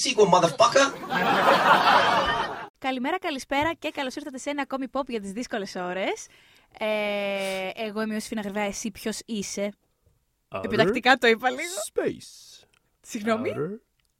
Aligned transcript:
that 0.00 0.08
sequel, 0.08 0.26
motherfucker. 0.26 0.92
Καλημέρα, 2.78 3.18
καλησπέρα 3.18 3.72
και 3.78 3.90
καλώς 3.90 4.14
ήρθατε 4.16 4.38
σε 4.38 4.50
ένα 4.50 4.62
ακόμη 4.62 4.86
pop 4.92 5.06
για 5.06 5.20
τις 5.20 5.32
δύσκολες 5.32 5.74
ώρες. 5.74 6.26
Ε, 6.78 7.70
εγώ 7.74 8.02
είμαι 8.02 8.16
ο 8.16 8.20
Σφίνα 8.20 8.40
Γρυβά, 8.40 8.60
εσύ 8.60 8.90
ποιος 8.90 9.18
είσαι; 9.24 9.72
Επιτακτικά 10.62 11.16
το 11.16 11.26
είπα 11.26 11.50
λίγο. 11.50 11.60
Space. 11.92 12.64
Συγγνώμη. 13.00 13.54
Outer 13.56 13.78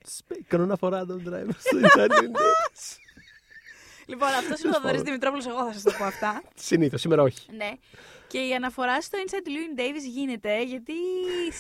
Space. 0.09 0.45
Κανόνα 0.49 0.77
φορά 0.77 1.07
τον 1.07 1.23
driver 1.27 1.55
στο 1.59 1.79
Ιντερνετ. 1.79 2.37
Λοιπόν, 4.11 4.29
αυτός 4.29 4.61
είναι 4.61 4.71
ο 4.71 4.75
Θοδωρής 4.75 5.03
Δημητρόπουλος, 5.03 5.47
εγώ 5.47 5.65
θα 5.67 5.73
σας 5.73 5.83
το 5.83 5.93
πω 5.99 6.05
αυτά. 6.05 6.43
Συνήθως, 6.55 7.01
σήμερα 7.01 7.23
όχι. 7.23 7.47
Ναι. 7.57 7.71
Και 8.27 8.39
η 8.39 8.55
αναφορά 8.55 9.01
στο 9.03 9.19
Inside 9.25 9.47
Llewyn 9.49 9.81
Davis 9.81 10.03
γίνεται 10.13 10.63
γιατί 10.63 10.93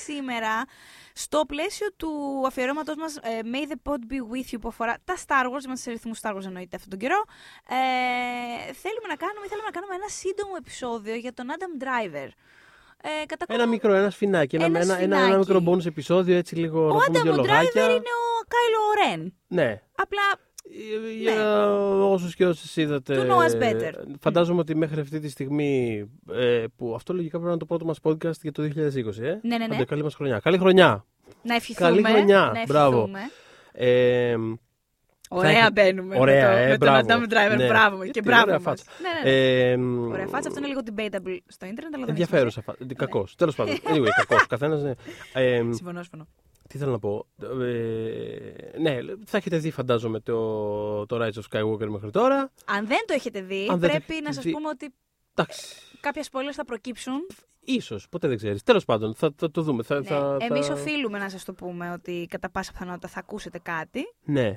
σήμερα 0.05 0.65
στο 1.13 1.45
πλαίσιο 1.47 1.87
του 1.97 2.11
αφιερώματος 2.47 2.95
μας 2.97 3.17
ε, 3.17 3.39
May 3.53 3.65
the 3.73 3.91
Pod 3.93 3.99
Be 4.13 4.17
With 4.33 4.55
You 4.55 4.59
που 4.61 4.69
αφορά 4.69 4.97
τα 5.05 5.15
Star 5.27 5.45
Wars, 5.45 5.65
είμαστε 5.65 5.85
σε 5.85 5.91
ρυθμούς 5.91 6.19
Star 6.23 6.35
Wars 6.37 6.45
εννοείται 6.45 6.77
αυτόν 6.77 6.91
τον 6.91 6.99
καιρό, 6.99 7.25
ε, 7.69 8.73
θέλουμε 8.83 9.07
να 9.09 9.17
κάνουμε, 9.25 9.47
θέλουμε 9.49 9.67
να 9.67 9.75
κάνουμε 9.77 9.95
ένα 9.95 10.09
σύντομο 10.09 10.53
επεισόδιο 10.59 11.15
για 11.15 11.33
τον 11.33 11.47
Adam 11.57 11.83
Driver. 11.85 12.29
Ε, 13.03 13.27
κατά 13.27 13.45
Ένα 13.49 13.59
κόμμα- 13.59 13.67
μικρό, 13.71 13.93
ένα 13.95 14.11
σφινάκι. 14.11 14.57
Ένα, 14.57 14.65
Ένα 14.65 14.79
ένα, 14.81 14.95
ένα, 14.95 15.03
ένα 15.03 15.17
σφινάκι. 15.25 15.39
μικρό 15.39 15.73
bonus 15.73 15.87
επεισόδιο, 15.87 16.37
έτσι 16.37 16.55
λίγο 16.57 16.81
Ο 16.85 16.87
να 16.89 17.05
πούμε 17.05 17.19
Adam 17.19 17.23
δύο 17.23 17.33
ο 17.33 17.37
λογάκια. 17.37 17.71
Driver 17.87 17.89
είναι 17.91 18.13
ο 18.21 18.47
Κάιλο 18.55 18.83
Ρεν. 19.11 19.35
Ναι. 19.49 19.81
Απλά 19.95 20.23
Ε, 20.73 21.21
Για 21.21 21.71
όσους 21.91 22.35
και 22.35 22.47
όσες 22.47 22.77
είδατε. 22.77 23.15
Του 23.15 23.27
know 23.33 23.39
us 23.51 23.63
better. 23.63 23.93
Φαντάζομαι 24.21 24.61
ότι 24.61 24.75
μέχρι 24.77 25.01
αυτή 25.01 25.19
τη 25.21 25.29
στιγμή. 25.29 26.05
Ε, 26.33 26.65
που 26.77 26.95
αυτό 26.95 27.13
λογικά 27.13 27.31
πρέπει 27.31 27.45
να 27.45 27.51
είναι 27.51 27.59
το 27.59 27.67
πρώτο 27.67 27.85
μας 27.85 27.99
podcast 28.03 28.41
για 28.43 28.53
το 28.53 28.63
2020. 28.63 29.23
Ε; 29.23 29.39
Ναι, 29.43 29.57
ναι, 29.59 29.67
ναι. 29.67 29.75
Άντε, 29.75 29.85
καλή 29.85 30.03
μας 30.03 30.15
χρονιά. 30.15 30.39
Καλή 30.39 30.59
χρονιά. 30.59 31.05
να 31.43 31.55
ευχηθούμε. 31.55 31.89
Καλή 31.89 32.03
χρονιά. 32.03 32.51
Να 32.55 32.63
Μπράβο. 32.67 32.97
ευχηθούμε. 32.99 33.21
Ε, 33.73 34.37
Ωραία 35.33 35.59
έχει- 35.61 35.71
μπαίνουμε 35.73 36.19
Ωραία, 36.19 36.49
με, 36.49 36.55
το, 36.55 36.61
ε, 36.61 36.69
με 36.69 36.79
τον 36.79 36.89
μπράβο. 36.89 37.07
Adam 37.09 37.33
Driver. 37.33 37.57
Ναι. 37.57 37.67
Μπράβο. 37.67 37.97
Και 37.99 38.05
Γιατί, 38.05 38.21
μπράβο 38.23 38.43
ωραία 38.43 38.55
μας. 38.55 38.63
φάτσα. 38.63 38.85
Ναι, 39.03 39.31
ναι, 39.31 39.31
ναι. 39.31 39.71
ε, 39.71 39.77
Ωραία 40.11 40.27
φάτσα, 40.27 40.49
αυτό 40.49 40.59
είναι 40.61 40.69
λίγο 40.69 40.81
debatable 40.87 41.39
στο 41.47 41.67
ίντερνετ, 41.67 41.95
αλλά 41.95 42.05
δεν 42.07 42.15
έχει 42.15 42.23
Ενδιαφέρουσα 42.23 42.63
φάτσα. 42.63 42.85
Κακός. 42.97 43.35
Τέλος 43.35 43.55
πάντων. 43.55 43.77
Anyway, 43.85 44.09
κακός. 44.27 44.47
Καθένας. 44.47 44.83
Ναι. 44.83 44.91
Ε, 44.91 44.95
σημασία. 45.57 45.73
Συμφωνώ, 45.75 46.03
συμφωνώ. 46.03 46.27
τι 46.69 46.79
θέλω 46.79 46.91
να 46.91 46.99
πω; 46.99 47.27
Ε, 47.43 48.79
ναι, 48.81 48.99
θα 49.27 49.37
έχετε 49.37 49.57
δει, 49.59 49.71
φαντάζομαι, 49.71 50.21
το, 50.21 51.07
το 51.07 51.17
Rise 51.25 51.41
of 51.41 51.43
Skywalker 51.59 51.87
μέχρι 51.89 52.11
τώρα. 52.11 52.51
Αν 52.65 52.87
δεν 52.87 53.05
το 53.07 53.13
έχετε 53.15 53.41
δει, 53.41 53.67
Αν 53.71 53.79
δεν 53.79 53.91
το 53.91 53.97
πρέπει 53.97 54.13
έχετε 54.13 54.21
να 54.29 54.33
σας 54.33 54.45
δει- 54.45 54.53
πούμε 54.53 54.69
ότι 54.69 54.95
Εντάξει. 55.35 55.77
κάποια 56.01 56.23
spoilers 56.31 56.53
θα 56.55 56.65
προκύψουν. 56.65 57.27
Ίσως, 57.65 58.07
ποτέ 58.11 58.29
δεν 58.29 58.37
ξέρεις. 58.37 58.63
Τέλος 58.63 58.85
πάντων, 58.85 59.15
θα, 59.15 59.31
θα 59.37 59.51
το 59.51 59.63
δούμε. 59.63 59.83
Θα, 59.83 59.99
Ναι. 59.99 60.03
θα, 60.07 60.37
Εμείς 60.51 60.67
θα... 60.67 60.73
οφείλουμε 60.73 61.19
να 61.19 61.29
σας 61.29 61.45
το 61.45 61.53
πούμε 61.53 61.93
ότι 61.93 62.27
κατά 62.31 62.51
πάσα 62.51 62.73
πιθανότητα 62.73 63.09
θα 63.09 63.19
ακούσετε 63.19 63.59
κάτι. 63.59 64.01
Ναι. 64.25 64.41
Ε, 64.47 64.53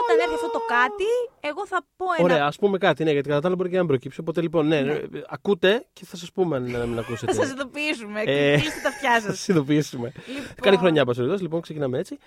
όταν 0.00 0.18
έρθει 0.22 0.34
αυτό 0.34 0.50
το 0.50 0.58
κάτι, 0.68 1.04
εγώ 1.40 1.66
θα 1.66 1.84
πω 1.96 2.04
ένα... 2.18 2.24
Ωραία, 2.34 2.46
ας 2.46 2.56
πούμε 2.58 2.78
κάτι, 2.78 3.04
ναι, 3.04 3.10
γιατί 3.12 3.28
κατά 3.28 3.40
τα 3.40 3.46
άλλα 3.46 3.56
μπορεί 3.56 3.70
και 3.70 3.76
να 3.76 3.86
προκύψει. 3.86 4.20
Οπότε 4.20 4.40
λοιπόν, 4.40 4.66
ναι, 4.66 4.80
Ναι. 4.80 4.92
ε, 4.92 5.06
ακούτε 5.28 5.86
και 5.92 6.04
θα 6.04 6.16
σας 6.16 6.32
πούμε 6.32 6.56
αν 6.56 6.66
είναι 6.66 6.78
να 6.78 6.86
μην 6.86 6.98
ακούσετε. 7.02 7.32
Θα 7.32 7.42
σας 7.42 7.52
ειδοποιήσουμε. 7.52 8.20
Ε, 8.26 8.56
Κλείστε 8.58 8.80
τα 8.82 8.88
αυτιά 8.88 9.12
Θα 9.20 9.30
σας. 9.30 9.40
σα 9.40 9.52
ειδοποιήσουμε. 9.52 10.12
Λοιπόν, 10.26 10.54
Καλή 10.60 10.76
χρονιά, 10.76 11.04
Πασοριδό. 11.04 11.34
Λοιπόν, 11.36 11.60
ξεκινάμε 11.60 11.98
έτσι. 11.98 12.18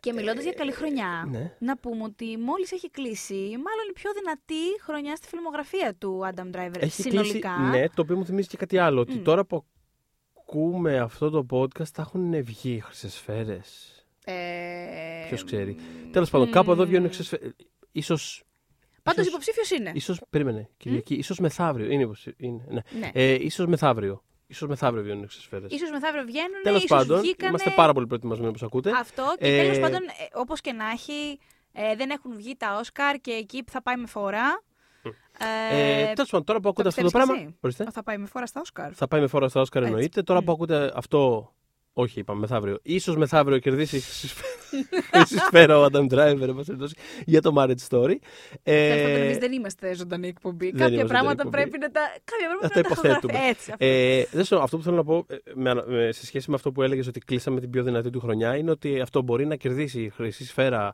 Και 0.00 0.12
μιλώντας 0.12 0.42
για 0.44 0.52
καλή 0.52 0.72
χρονιά, 0.72 1.28
Ναι. 1.30 1.52
να 1.58 1.76
πούμε 1.76 2.04
ότι 2.04 2.36
μόλις 2.38 2.72
έχει 2.72 2.90
κλείσει, 2.90 3.34
μάλλον 3.34 3.84
η 3.90 3.92
πιο 3.92 4.10
δυνατή 4.12 4.80
χρονιά 4.82 5.16
στη 5.16 5.28
φιλμογραφία 5.28 5.94
του 5.98 6.20
Adam 6.34 6.56
Driver 6.56 6.80
Έχει 6.82 7.02
συνολικά. 7.02 7.54
κλείσει. 7.56 7.70
Ναι, 7.80 7.88
το 7.88 8.02
οποίο 8.02 8.16
μου 8.16 8.24
θυμίζει 8.24 8.48
και 8.48 8.56
κάτι 8.56 8.78
άλλο. 8.78 9.00
Ότι 9.00 9.12
Μμ. 9.18 9.22
τώρα 9.22 9.37
που 9.44 9.64
ακούμε 10.40 10.98
αυτό 10.98 11.30
το 11.30 11.46
podcast 11.50 11.84
θα 11.92 12.02
έχουν 12.02 12.44
βγει 12.44 12.80
χρυσές 12.80 13.14
σφαίρες. 13.14 13.92
Ε, 14.24 15.24
Ποιος 15.28 15.44
ξέρει. 15.44 15.76
Τέλος 16.12 16.30
πάντων, 16.30 16.50
κάπου 16.50 16.70
εδώ 16.70 16.84
βγαίνουν 16.86 17.06
χρυσές 17.12 17.26
σφαίρες. 17.26 17.54
σω. 18.02 18.44
Πάντως 19.02 19.20
ίσως- 19.26 19.26
υποψήφιος 19.26 19.70
είναι. 19.70 19.92
Ίσως, 19.94 20.20
περίμενε, 20.30 20.68
Κυριακή, 20.76 21.14
ίσως 21.14 21.38
μεθαύριο. 21.38 21.90
Είναι, 21.90 22.02
υποψη- 22.02 22.34
είναι 22.36 22.64
ναι. 22.68 22.80
Ναι. 22.98 23.10
Ε, 23.14 23.32
ίσως 23.44 23.66
μεθαύριο. 23.66 24.22
Ίσως 24.46 24.68
μεθαύριο 24.68 25.02
βγαίνουν 25.02 25.22
οι 25.22 25.28
σφαίρες. 25.28 25.72
Ίσως 25.72 25.90
μεθαύριο 25.90 26.24
βγαίνουν, 26.24 26.62
Τέλος 26.62 26.82
ίσως 26.84 26.98
πάντων, 26.98 27.20
βγήκανε... 27.20 27.48
είμαστε 27.48 27.70
πάρα 27.76 27.92
πολύ 27.92 28.06
προετοιμασμένοι 28.06 28.48
όπως 28.48 28.62
ακούτε. 28.62 28.90
Αυτό 28.90 29.34
και 29.38 29.46
Ε, 29.58 29.62
τέλος 29.62 29.78
πάντων, 29.78 30.00
ε, 30.02 30.38
όπως 30.38 30.60
και 30.60 30.72
να 30.72 30.90
έχει, 30.90 31.38
ε, 31.72 31.94
δεν 31.96 32.10
έχουν 32.10 32.36
βγει 32.36 32.56
τα 32.56 32.76
Όσκαρ 32.78 33.16
και 33.20 33.30
εκεί 33.30 33.64
που 33.64 33.70
θα 33.72 33.82
πάει 33.82 33.96
με 33.96 34.06
φορά. 34.06 34.62
Ε, 35.70 36.00
Ε, 36.02 36.12
Τέλος 36.12 36.30
πάντων, 36.30 36.46
τώρα 36.46 36.60
που 36.60 36.68
ακούτε 36.68 36.88
αυτό 36.88 37.00
το 37.00 37.06
πιστεύεις 37.06 37.26
πράγμα. 37.28 37.44
εσύ; 37.48 37.56
Ορίστε. 37.60 37.84
θα 37.92 38.02
πάει 38.02 38.18
με 38.18 38.26
φορά 38.26 38.46
στα 38.46 38.60
Όσκαρ. 38.60 38.90
Θα 38.94 39.08
πάει 39.08 39.20
με 39.20 39.26
φόρα 39.26 39.48
στα 39.48 39.60
Όσκαρ 39.60 39.82
Έτσι. 39.82 39.94
εννοείται. 39.94 40.22
Τώρα 40.22 40.40
Μμ. 40.40 40.44
που 40.44 40.52
ακούτε 40.52 40.92
αυτό. 40.94 41.52
Όχι, 41.92 42.20
είπαμε 42.20 42.40
μεθαύριο. 42.40 42.78
Ίσως 42.82 43.16
μεθαύριο 43.16 43.58
κερδίσει 43.58 43.96
η 43.96 44.00
χρυσή 44.00 44.26
σφαίρα- 44.28 45.04
χρυσή 45.12 45.38
σφαίρα 45.38 45.78
ο 45.80 45.84
Adam 45.84 46.02
Driver 46.02 46.40
εν 46.40 46.54
πάση 46.54 46.64
περιπτώσει, 46.66 46.94
για 47.24 47.42
το 47.42 47.52
Marriage 47.58 47.86
Story. 47.88 48.14
Ε, 48.62 49.22
Εμείς 49.24 49.38
δεν 49.38 49.52
είμαστε 49.52 49.94
ζωντανή 49.94 50.28
εκπομπή. 50.28 50.64
δεν 50.70 50.78
Κάποια 50.78 50.94
είμαστε 50.94 51.12
πράγματα 51.12 51.42
ζωντανή 51.44 51.50
πρέπει 51.64 51.78
να 51.78 51.90
τα. 51.90 52.00
Κάποια 52.24 52.46
πράγματα 52.48 52.66
Αυτά 52.66 52.78
να 52.78 52.82
τα 52.82 52.88
υποθέτουμε. 52.92 53.32
έχω 53.32 53.42
γράφει. 53.42 53.50
Έτσι. 53.58 53.70
αυτό. 53.72 53.84
Ε, 53.86 54.24
δεν 54.32 54.42
ξέρω, 54.42 54.62
αυτό 54.62 54.76
που 54.76 54.82
θέλω 54.82 54.96
να 54.96 55.04
πω 55.04 55.24
ε, 55.28 55.36
με, 55.54 55.70
ανα- 55.70 55.84
με- 55.86 56.12
σε 56.12 56.26
σχέση 56.26 56.50
με 56.50 56.56
αυτό 56.56 56.72
που 56.72 56.82
έλεγες 56.82 57.06
ότι 57.06 57.20
κλείσαμε 57.20 57.60
την 57.60 57.70
πιο 57.70 57.82
δυνατή 57.82 58.10
του 58.10 58.20
χρονιά 58.20 58.56
είναι 58.56 58.70
ότι 58.70 59.00
αυτό 59.00 59.22
μπορεί 59.22 59.46
να 59.46 59.56
κερδίσει 59.56 60.02
η 60.02 60.08
χρυσή 60.08 60.44
σφαίρα 60.44 60.92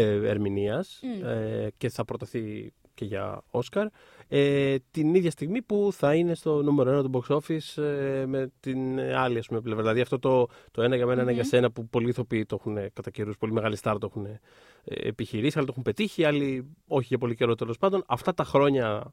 ε, 0.00 0.02
ε, 0.02 0.28
ερμηνείας 0.28 1.00
Μμ. 1.02 1.24
ε, 1.26 1.68
και 1.76 1.88
θα 1.88 2.04
προταθεί 2.04 2.72
και 2.94 3.04
για 3.04 3.42
Όσκαρ 3.50 3.86
ε, 4.28 4.76
την 4.90 5.14
ίδια 5.14 5.30
στιγμή 5.30 5.62
που 5.62 5.88
θα 5.92 6.14
είναι 6.14 6.34
στο 6.34 6.62
νούμερο 6.62 6.98
1 7.00 7.02
του 7.04 7.10
box 7.28 7.36
office 7.36 7.82
ε, 7.82 8.26
με 8.26 8.52
την 8.60 9.00
άλλη 9.00 9.38
ας 9.38 9.46
πούμε, 9.46 9.60
πλευρά. 9.60 9.80
Δηλαδή 9.82 10.00
αυτό 10.00 10.18
το, 10.18 10.46
το 10.70 10.82
ένα 10.82 10.96
για 10.96 11.06
μένα, 11.06 11.20
ένα 11.20 11.30
Μμμ. 11.30 11.36
για 11.36 11.44
σένα 11.48 11.70
που 11.70 11.88
πολλοί 11.88 12.08
ηθοποιοί 12.08 12.44
το 12.46 12.56
έχουν 12.60 12.92
κατά 12.92 13.10
καιρούς, 13.10 13.36
πολύ 13.36 13.52
μεγάλοι 13.52 13.76
στάρ 13.76 13.98
το 13.98 14.06
έχουν 14.10 14.24
ε, 14.26 14.38
επιχειρήσει, 14.84 15.56
άλλοι 15.58 15.66
το 15.66 15.72
έχουν 15.72 15.82
πετύχει, 15.82 16.24
άλλοι 16.24 16.74
όχι 16.86 17.06
για 17.08 17.18
πολύ 17.18 17.34
καιρό 17.34 17.54
τέλος 17.54 17.76
πάντων. 17.78 18.02
Αυτά 18.06 18.34
τα 18.34 18.44
χρόνια 18.44 19.12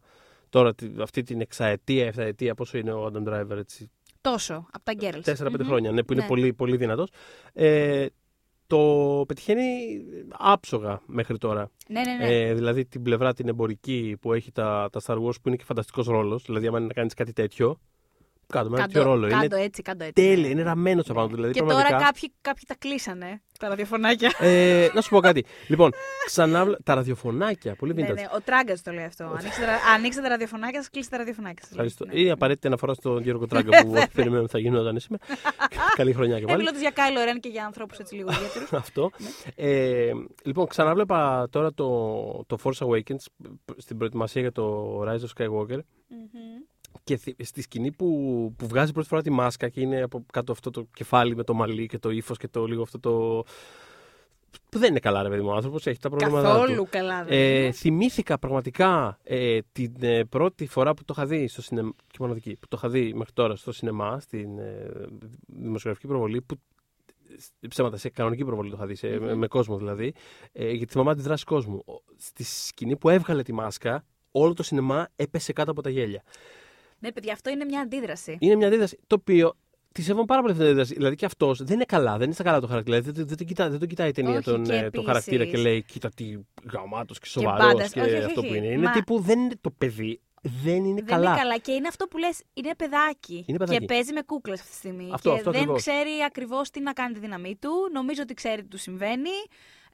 τώρα, 0.49 0.75
τη- 0.75 0.91
αυτή 1.01 1.23
την 1.23 1.41
εξαετία, 1.41 2.05
εφταετία, 2.05 2.55
πόσο 2.55 2.77
είναι 2.77 2.91
ο 2.91 3.11
Adam 3.13 3.27
Driver, 3.33 3.57
έτσι, 3.57 3.91
Τόσο, 4.21 4.65
από 4.71 4.83
τα 4.83 4.93
Girls. 4.99 5.21
4-5 5.23 5.49
Μμμ. 5.59 5.65
χρόνια, 5.67 5.91
ναι, 5.91 6.03
που 6.03 6.13
είναι 6.13 6.21
Ναι. 6.21 6.27
πολύ, 6.27 6.53
πολύ 6.53 6.77
δυνατός. 6.77 7.09
Ε, 7.53 8.05
το 8.67 9.23
πετυχαίνει 9.27 9.63
άψογα 10.29 11.01
μέχρι 11.05 11.37
τώρα. 11.37 11.71
Ναι, 11.87 12.01
ναι, 12.01 12.13
ναι. 12.13 12.37
Ε, 12.37 12.53
δηλαδή 12.53 12.85
την 12.85 13.01
πλευρά 13.01 13.33
την 13.33 13.47
εμπορική 13.47 14.17
που 14.21 14.33
έχει 14.33 14.51
τα, 14.51 14.89
τα 14.91 15.01
Star 15.05 15.15
Wars 15.15 15.41
που 15.41 15.47
είναι 15.47 15.55
και 15.55 15.63
φανταστικός 15.63 16.07
ρόλος. 16.07 16.43
Δηλαδή, 16.45 16.67
άμα 16.67 16.77
είναι 16.77 16.87
να 16.87 16.93
κάνεις 16.93 17.13
κάτι 17.13 17.33
τέτοιο, 17.33 17.79
κάτω 18.53 18.69
με 18.69 18.77
ένα 18.77 18.87
τέτοιο 18.87 19.03
ρόλο. 19.03 19.27
κάντο 19.27 19.55
είναι 19.55 19.65
έτσι, 19.65 19.81
κάντο 19.81 20.03
έτσι. 20.03 20.13
τέλεια, 20.13 20.49
είναι 20.49 20.63
ραμμένος 20.63 21.03
στο 21.05 21.13
πάνω 21.13 21.27
του. 21.27 21.35
Δηλαδή, 21.35 21.53
και 21.53 21.59
πραγματικά... 21.59 21.89
τώρα 21.89 22.03
κάποιοι, 22.05 22.33
κάποιοι 22.41 22.63
τα 22.67 22.75
κλείσανε, 22.79 23.41
τα 23.59 23.67
ραδιοφωνάκια. 23.67 24.31
Ε, 24.39 24.87
να 24.93 25.01
σου 25.01 25.09
πω 25.09 25.19
κάτι. 25.19 25.45
λοιπόν, 25.67 25.91
ξανά 26.25 26.77
τα 26.83 26.93
ραδιοφωνάκια. 26.93 27.75
Πολύ 27.75 27.93
ναι, 27.93 28.01
vintage. 28.11 28.13
ναι, 28.15 28.25
ο 28.35 28.41
Τράγκας 28.41 28.81
το 28.81 28.91
λέει 28.91 29.05
αυτό. 29.05 29.23
Ανοίξτε, 29.23 29.65
τα- 29.65 29.91
ανοίξτε 29.95 30.21
τα 30.21 30.27
ραδιοφωνάκια 30.29 30.79
σας, 30.79 30.89
κλείστε 30.89 31.11
τα 31.11 31.17
ραδιοφωνάκια 31.17 31.61
σας. 31.61 31.71
Ευχαριστώ. 31.71 32.05
Είναι 32.11 32.31
απαραίτητη 32.31 32.67
αναφορά 32.67 32.93
στον 32.93 33.21
Γιώργο 33.23 33.45
Τράγκα 33.47 33.83
που 33.83 33.93
περιμένουμε 34.13 34.47
θα 34.47 34.59
γινόταν 34.59 34.99
σήμερα. 34.99 35.23
Καλή 35.97 36.13
χρονιά 36.13 36.37
και 36.37 36.43
Ε, 36.43 36.45
πάλι. 36.45 36.57
μιλώντας 36.57 36.81
για 36.81 36.89
Κάιλο 36.89 37.23
Ρεν 37.23 37.39
και 37.39 37.49
για 37.49 37.65
ανθρώπους 37.65 37.97
έτσι 37.97 38.15
λίγο 38.15 38.31
ιδιαίτερους. 38.31 38.73
Αυτό. 38.83 39.09
Ε, 39.55 40.11
λοιπόν, 40.43 40.67
ξανάβλεπα 40.67 41.47
τώρα 41.49 41.73
το, 41.73 41.87
το 42.47 42.57
Force 42.63 42.87
Awakens 42.87 43.25
στην 43.77 43.97
προετοιμασία 43.97 44.41
για 44.41 44.51
το 44.51 44.99
Rise 45.01 45.19
of 45.19 45.43
Skywalker 45.45 45.79
και 47.03 47.17
θυ- 47.17 47.45
στη 47.45 47.61
σκηνή 47.61 47.91
που, 47.91 48.07
που 48.57 48.67
βγάζει 48.67 48.91
πρώτη 48.91 49.07
φορά 49.07 49.21
τη 49.21 49.29
μάσκα 49.29 49.69
και 49.69 49.81
είναι 49.81 50.01
από 50.01 50.25
κάτω 50.33 50.51
αυτό 50.51 50.69
το 50.69 50.87
κεφάλι 50.93 51.35
με 51.35 51.43
το 51.43 51.53
μαλλί 51.53 51.85
και 51.87 51.97
το 51.99 52.09
ύφος 52.09 52.37
και 52.37 52.47
το 52.47 52.65
λίγο 52.65 52.81
αυτό 52.81 52.99
το. 52.99 53.43
που 54.69 54.79
δεν 54.79 54.89
είναι 54.89 54.99
καλά, 54.99 55.23
ρε 55.23 55.29
παιδί 55.29 55.41
μου. 55.41 55.49
Ο 55.49 55.53
άνθρωπος 55.53 55.87
έχει 55.87 55.99
τα 55.99 56.09
προβλήματά 56.09 56.53
του. 56.53 56.59
Καθόλου 56.59 56.87
καλά 56.89 57.23
δεν 57.23 57.37
Ε, 57.37 57.59
είναι. 57.61 57.71
θυμήθηκα 57.71 58.39
πραγματικά 58.39 59.19
ε, 59.23 59.59
την 59.71 59.93
ε, 59.99 60.23
πρώτη 60.23 60.67
φορά 60.67 60.93
που 60.93 61.03
το 61.05 61.13
είχα 61.17 61.25
δει 61.27 61.47
στο 61.47 61.61
σινεμά, 61.61 61.93
και 62.07 62.17
μοναδική, 62.19 62.57
που 62.59 62.67
το 62.67 62.77
είχα 62.77 62.89
δει 62.89 63.13
μέχρι 63.13 63.33
τώρα 63.33 63.55
στο 63.55 63.71
σινεμά, 63.71 64.19
στην 64.19 64.57
ε, 64.59 64.91
δημοσιογραφική 65.47 66.07
προβολή, 66.07 66.41
που 66.41 66.55
ε, 67.61 67.67
ψέματα, 67.67 67.97
σε 67.97 68.09
κανονική 68.09 68.45
προβολή 68.45 68.69
το 68.69 68.75
είχα 68.77 68.85
δει, 68.85 68.95
σε- 68.95 69.19
με, 69.19 69.35
με 69.35 69.47
κόσμο 69.47 69.77
δηλαδή, 69.77 70.13
ε, 70.51 70.71
γιατί 70.71 70.91
θυμάμαι 70.91 71.15
τη 71.15 71.21
δράση 71.21 71.43
κόσμου. 71.43 71.83
Ο- 71.85 72.01
Στη 72.17 72.43
σκηνή 72.43 72.95
που 72.97 73.09
έβγαλε 73.09 73.41
τη 73.43 73.53
μάσκα, 73.53 74.05
όλο 74.31 74.53
το 74.53 74.63
σινεμά 74.63 75.07
έπεσε 75.15 75.53
κάτω 75.53 75.71
από 75.71 75.81
τα 75.81 75.89
γέλια. 75.89 76.23
Ναι, 77.03 77.11
παιδιά, 77.11 77.33
αυτό 77.33 77.49
είναι 77.49 77.65
μια 77.65 77.79
αντίδραση. 77.81 78.37
Είναι 78.39 78.55
μια 78.55 78.67
αντίδραση 78.67 78.99
το 79.07 79.15
οποίο 79.19 79.55
τη 79.91 80.01
σέβομαι 80.01 80.25
πάρα 80.25 80.41
πολύ 80.41 80.51
αυτή 80.53 80.63
την 80.63 80.71
αντίδραση. 80.73 80.93
Δηλαδή 80.95 81.15
και 81.15 81.25
αυτός 81.25 81.63
δεν 81.63 81.75
είναι 81.75 81.85
καλά, 81.85 82.11
δεν 82.17 82.23
είναι 82.23 82.33
στα 82.33 82.43
καλά 82.43 82.59
το 82.59 82.67
χαρακτήρα. 82.67 82.99
Δηλαδή, 82.99 83.17
δεν, 83.19 83.27
δεν, 83.27 83.37
τον 83.37 83.47
κοιτά, 83.47 83.69
δεν 83.69 83.79
τον 83.79 83.87
κοιτάει 83.87 84.09
η 84.09 84.11
ταινία 84.11 84.31
Όχι, 84.35 84.43
τον, 84.43 84.63
και 84.63 84.73
ε, 84.73 84.79
το 84.79 84.85
επίσης- 84.85 85.05
χαρακτήρα 85.05 85.45
και 85.45 85.57
λέει: 85.57 85.83
Κοίτα 85.83 86.09
τι 86.15 86.37
γαμάτος 86.73 87.19
και 87.19 87.25
σοβαρός 87.25 87.65
μπάντας. 87.65 87.91
και, 87.91 88.01
Όχι, 88.01 88.13
όχι, 88.13 88.23
αυτό 88.23 88.39
όχι. 88.41 88.49
που 88.49 88.55
είναι. 88.55 88.67
Είναι 88.67 88.83
Μα- 88.85 88.91
τύπου 88.91 89.19
δεν 89.19 89.39
είναι 89.39 89.55
το 89.61 89.69
παιδί. 89.77 90.21
Δεν 90.63 90.75
είναι 90.85 90.93
δεν 90.93 91.05
καλά. 91.05 91.29
είναι 91.29 91.37
καλά. 91.37 91.57
Και 91.57 91.71
είναι 91.71 91.87
αυτό 91.87 92.05
που 92.07 92.17
λες, 92.17 92.41
είναι 92.53 92.75
παιδάκι. 92.77 93.43
Είναι 93.47 93.57
παιδάκι. 93.57 93.79
Και 93.79 93.85
παίζει 93.85 94.13
με 94.13 94.21
κούκλες 94.21 94.59
αυτή 94.59 94.71
τη 94.71 94.77
στιγμή. 94.77 95.09
Αυτό, 95.13 95.29
και 95.29 95.35
αυτό 95.37 95.51
δεν 95.51 95.59
ακριβώς. 95.59 95.81
ξέρει 95.81 96.09
ακριβώς 96.27 96.69
τι 96.69 96.79
να 96.81 96.93
κάνει 96.93 97.13
τη 97.13 97.19
δύναμή 97.19 97.57
του. 97.61 97.69
Νομίζω 97.93 98.21
ότι 98.21 98.33
ξέρει 98.33 98.61
τι 98.61 98.67
του 98.67 98.77
συμβαίνει. 98.77 99.29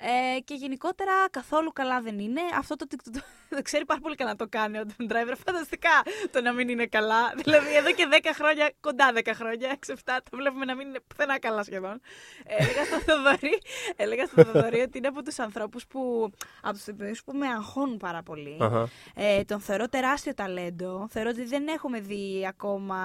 Ε, 0.01 0.39
και 0.39 0.53
γενικότερα 0.53 1.11
καθόλου 1.31 1.71
καλά 1.73 2.01
δεν 2.01 2.19
είναι. 2.19 2.41
Αυτό 2.57 2.75
το 2.75 2.85
TikTok 2.89 3.19
το 3.49 3.61
ξέρει 3.67 3.85
πάρα 3.85 3.99
πολύ 3.99 4.15
καλά 4.15 4.29
να 4.29 4.35
το 4.35 4.47
κάνει 4.49 4.77
ο 4.77 4.83
Adam 4.85 5.11
Driver. 5.11 5.33
Φανταστικά 5.45 5.89
το 6.31 6.41
να 6.41 6.53
μην 6.53 6.69
είναι 6.69 6.85
καλά. 6.85 7.33
δηλαδή 7.43 7.75
εδώ 7.75 7.91
και 7.91 8.07
10 8.11 8.29
χρόνια, 8.33 8.71
κοντά 8.79 9.11
10 9.15 9.31
χρόνια, 9.33 9.77
6-7, 9.87 9.93
το 10.05 10.37
βλέπουμε 10.37 10.65
να 10.65 10.75
μην 10.75 10.87
είναι 10.87 10.99
πουθενά 11.07 11.39
καλά 11.39 11.63
σχεδόν. 11.63 12.01
Ε, 12.45 12.55
έλεγα 12.63 12.85
στο 12.85 12.99
Θοδωρή, 12.99 13.61
έλεγα 13.95 14.25
στο 14.25 14.43
Θοδωρή 14.43 14.79
ότι 14.81 14.97
είναι 14.97 15.07
από 15.07 15.23
τους 15.23 15.39
ανθρώπους 15.39 15.87
που. 15.87 16.31
από 16.61 16.77
τους 16.77 17.23
που 17.23 17.33
με 17.33 17.47
αγχώνουν 17.47 17.97
πάρα 17.97 18.23
πολύ. 18.23 18.57
Αχα. 18.59 18.89
Ε, 19.15 19.43
τον 19.43 19.59
θεωρώ 19.59 19.87
τεράστιο 19.87 20.33
ταλέντο. 20.33 21.07
Θεωρώ 21.09 21.29
ότι 21.29 21.43
δεν 21.43 21.67
έχουμε 21.67 21.99
δει 21.99 22.45
ακόμα 22.47 22.97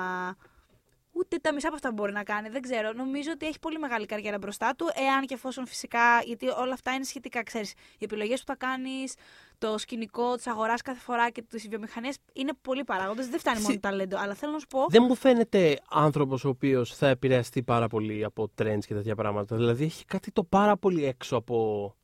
ούτε 1.16 1.36
τα 1.36 1.52
μισά 1.52 1.66
από 1.66 1.76
αυτά 1.76 1.88
που 1.88 1.94
μπορεί 1.94 2.12
να 2.12 2.22
κάνει. 2.22 2.48
Δεν 2.48 2.62
ξέρω. 2.62 2.92
Νομίζω 2.92 3.30
ότι 3.34 3.46
έχει 3.46 3.58
πολύ 3.58 3.78
μεγάλη 3.78 4.06
καριέρα 4.06 4.38
μπροστά 4.38 4.74
του. 4.78 4.86
Εάν 4.94 5.26
και 5.26 5.34
εφόσον 5.34 5.66
φυσικά. 5.66 6.20
Γιατί 6.24 6.46
όλα 6.48 6.72
αυτά 6.72 6.92
είναι 6.92 7.04
σχετικά, 7.04 7.42
ξέρεις. 7.42 7.70
Οι 7.72 8.04
επιλογές 8.04 8.38
που 8.40 8.46
θα 8.46 8.56
κάνεις, 8.56 9.14
το 9.58 9.78
σκηνικό 9.78 10.36
της 10.36 10.46
αγοράς 10.46 10.82
κάθε 10.82 11.00
φορά 11.00 11.30
και 11.30 11.42
τις 11.42 11.68
βιομηχανίες 11.68 12.16
είναι 12.32 12.52
πολλοί 12.62 12.84
παράγοντες. 12.84 13.28
Δεν 13.28 13.38
φτάνει 13.38 13.56
μόνο 13.60 13.72
Συ- 13.72 13.80
το 13.82 13.88
ταλέντο. 13.88 14.16
Αλλά 14.18 14.34
θέλω 14.34 14.52
να 14.52 14.58
σου 14.58 14.66
πω. 14.66 14.86
Δεν 14.88 15.02
μου 15.08 15.14
φαίνεται 15.14 15.78
άνθρωπος 15.90 16.44
ο 16.44 16.48
οποίος 16.48 16.94
θα 16.96 17.08
επηρεαστεί 17.08 17.62
πάρα 17.62 17.88
πολύ 17.88 18.24
από 18.24 18.50
trends 18.62 18.84
και 18.86 18.94
τέτοια 18.94 19.14
πράγματα. 19.14 19.56
Δηλαδή 19.56 19.84
έχει 19.84 20.04
κάτι 20.04 20.30
το 20.30 20.44
πάρα 20.44 20.76
πολύ 20.76 21.04
έξω 21.04 21.36
από. 21.36 21.94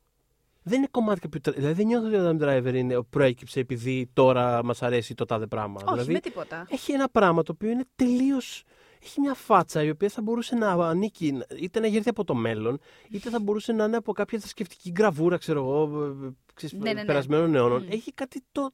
Δεν 0.63 0.79
είναι 0.79 0.89
κομμάτι 0.91 1.21
κάποιου. 1.21 1.41
tra- 1.45 1.55
Δηλαδή 1.55 1.75
δεν 1.75 1.87
νιώθω 1.87 2.07
ότι 2.07 2.17
ο 2.17 2.29
Adam 2.31 2.43
Driver 2.49 2.75
είναι, 2.75 3.03
προέκυψε 3.11 3.61
επειδή 3.61 4.11
τώρα 4.13 4.65
μας 4.65 4.83
αρέσει 4.83 5.15
το 5.15 5.25
τάδε 5.25 5.47
πράγμα. 5.47 5.75
Όχι, 5.85 5.93
δηλαδή 5.93 6.13
με 6.13 6.21
τίποτα. 6.21 6.67
έχει 6.71 6.93
ένα 6.93 7.09
πράγμα 7.09 7.43
το 7.43 7.53
οποίο 7.53 7.71
είναι 7.71 7.85
τελείως. 7.97 8.65
Έχει 9.03 9.21
μια 9.21 9.35
φάτσα 9.35 9.83
η 9.83 9.91
οποία 9.91 10.09
θα 10.09 10.23
μπορούσε 10.23 10.55
να 10.55 10.71
ανήκει 10.71 11.39
είτε 11.61 11.81
να 11.81 11.87
γέρθει 11.87 12.09
από 12.09 12.25
το 12.25 12.35
μέλλον, 12.35 12.81
είτε 13.11 13.31
θα 13.31 13.41
μπορούσε 13.41 13.73
να 13.73 13.85
είναι 13.85 13.97
από 13.97 14.13
κάποια 14.13 14.39
θρησκευτική 14.39 14.93
γραβούρα, 14.97 15.37
ξέρω 15.37 15.61
εγώ, 15.61 16.03
ε, 16.05 16.27
ε, 16.27 16.31
ξέρεις, 16.55 16.77
Ναι, 16.79 16.93
ναι, 16.93 17.01
ναι. 17.01 17.07
περασμένων 17.07 17.55
αιώνων. 17.55 17.83
Μμ. 17.83 17.91
Έχει 17.91 18.13
κάτι 18.13 18.43
το. 18.53 18.71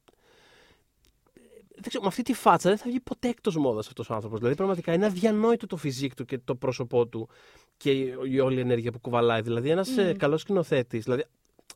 Δεν 1.78 1.88
ξέρω, 1.88 2.02
με 2.02 2.08
αυτή 2.08 2.23
τη 2.23 2.32
φάτσα 2.32 2.69
δεν 2.69 2.78
θα 2.78 2.84
βγει 2.87 3.00
ποτέ 3.00 3.28
εκτός 3.28 3.56
μόδας 3.56 3.87
αυτός 3.87 4.11
ο 4.11 4.14
άνθρωπος. 4.14 4.38
Δηλαδή, 4.38 4.56
πραγματικά 4.56 4.93
είναι 4.93 5.06
αδιανόητο 5.06 5.67
το 5.67 5.76
φυσικό 5.76 6.14
του 6.14 6.25
και 6.25 6.38
το 6.38 6.55
πρόσωπό 6.55 7.06
του 7.06 7.28
και 7.76 7.90
η, 7.90 8.14
η 8.31 8.40
όλη 8.40 8.56
η 8.56 8.61
ενέργεια 8.61 8.93
που 8.93 8.99
κουβαλάει. 8.99 9.40
Δηλαδή, 9.40 9.70
ένας 9.70 9.88
Μμ. 9.88 10.12
καλός 10.17 10.40
σκηνοθέτης. 10.40 11.05
Δηλαδή, 11.05 11.25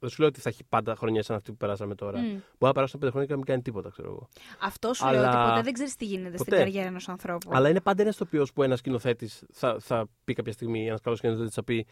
δεν 0.01 0.11
σου 0.11 0.17
λέω 0.19 0.29
ότι 0.29 0.41
θα 0.41 0.49
έχει 0.49 0.65
πάντα 0.69 0.97
χρονιά 0.97 1.23
σαν 1.23 1.37
αυτή 1.37 1.51
που 1.51 1.57
περάσαμε 1.57 1.95
τώρα. 1.95 2.19
Μμ. 2.19 2.25
Μπορεί 2.27 2.43
να 2.59 2.73
περάσουν 2.73 3.01
πέντε 3.01 3.11
χρόνια 3.11 3.27
και 3.27 3.33
να 3.33 3.39
μην 3.39 3.49
κάνει 3.49 3.63
τίποτα, 3.63 3.91
ξέρω 3.91 4.09
εγώ. 4.09 4.29
Αυτό 4.61 4.95
σου 4.95 5.07
λέω 5.11 5.19
Αλλά- 5.19 5.41
ότι 5.43 5.49
ποτέ 5.51 5.63
δεν 5.63 5.73
ξέρεις 5.73 5.97
τι 5.97 6.05
γίνεται 6.05 6.37
στην 6.37 6.45
Ποτέ. 6.51 6.57
καριέρα 6.63 6.87
ενός 6.87 7.09
ανθρώπου. 7.09 7.51
Αλλά 7.53 7.69
είναι 7.69 7.81
πάντα 7.81 8.03
ένας 8.03 8.17
τοπίο 8.17 8.47
που 8.55 8.63
ένας 8.63 8.79
σκηνοθέτης 8.79 9.43
θα, 9.53 9.77
θα 9.81 10.07
πει 10.25 10.33
κάποια 10.33 10.53
στιγμή, 10.53 10.87
ένας 10.87 11.01
καλός 11.01 11.19
σκηνοθέτης 11.19 11.55
θα 11.55 11.65
πει 11.65 11.87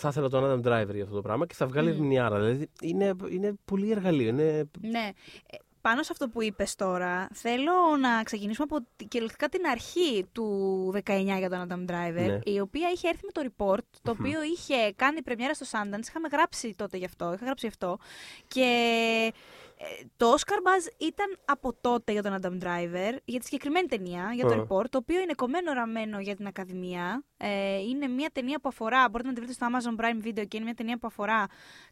θα 0.00 0.08
ήθελα 0.08 0.28
τον 0.28 0.44
Adam 0.44 0.66
Driver 0.68 0.94
για 0.94 1.02
αυτό 1.02 1.14
το 1.14 1.22
πράγμα 1.22 1.46
και 1.46 1.54
θα 1.54 1.66
βγάλει 1.66 1.88
Μμ. 1.88 1.92
ερμηνεία. 1.94 2.30
Δηλαδή 2.30 2.68
είναι, 2.82 3.12
είναι 3.30 3.54
πολύ 3.64 3.90
εργαλείο. 3.90 4.28
Είναι... 4.28 4.70
Ναι. 4.80 5.10
Ε, 5.78 5.88
Πάνω 5.88 6.02
σε 6.02 6.08
αυτό 6.12 6.28
που 6.28 6.42
είπες 6.42 6.74
τώρα, 6.74 7.28
θέλω 7.34 7.72
να 8.00 8.22
ξεκινήσουμε 8.22 8.66
από 8.70 8.86
τη- 8.96 9.04
κυριολεκτικά 9.04 9.48
την 9.48 9.66
αρχή 9.66 10.26
του 10.32 10.90
19 10.94 11.38
για 11.38 11.50
τον 11.50 11.66
Adam 11.68 11.90
Driver, 11.92 12.26
Ναι. 12.26 12.38
η 12.52 12.60
οποία 12.60 12.90
είχε 12.90 13.08
έρθει 13.08 13.24
με 13.24 13.32
το 13.32 13.50
report, 13.56 13.84
το 14.02 14.10
οποίο 14.10 14.42
είχε 14.42 14.92
κάνει 14.96 15.22
πρεμιέρα 15.22 15.54
στο 15.54 15.66
Sundance, 15.70 16.08
είχαμε 16.08 16.28
γράψει 16.32 16.74
τότε 16.74 16.96
γι' 16.96 17.04
αυτό, 17.04 17.32
είχα 17.32 17.44
γράψει 17.44 17.66
γι' 17.66 17.72
αυτό, 17.72 17.98
και 18.48 18.62
ε, 19.26 19.30
το 20.16 20.34
Oscar 20.38 20.56
Buzz 20.56 20.92
ήταν 20.98 21.38
από 21.44 21.72
τότε 21.80 22.12
για 22.12 22.22
τον 22.22 22.38
Adam 22.42 22.64
Driver, 22.64 23.16
για 23.24 23.38
τη 23.38 23.44
συγκεκριμένη 23.44 23.86
ταινία, 23.86 24.30
για 24.34 24.46
το 24.46 24.54
Α. 24.54 24.56
report, 24.68 24.88
το 24.90 24.98
οποίο 24.98 25.20
είναι 25.20 25.32
κομμένο 25.36 25.72
ραμμένο 25.72 26.20
για 26.20 26.36
την 26.36 26.46
Ακαδημία. 26.46 27.24
Ε, 27.36 27.78
είναι 27.78 28.06
μια 28.08 28.30
ταινία 28.32 28.60
που 28.60 28.68
αφορά, 28.68 29.08
μπορείτε 29.08 29.28
να 29.28 29.34
τη 29.34 29.40
βρείτε 29.40 29.52
στο 29.54 29.66
Amazon 29.70 30.04
Prime 30.04 30.26
Video 30.26 30.48
και 30.48 30.56
είναι 30.56 30.64
μια 30.64 30.74
ταινία 30.74 30.98
που 30.98 31.06
αφορά 31.06 31.46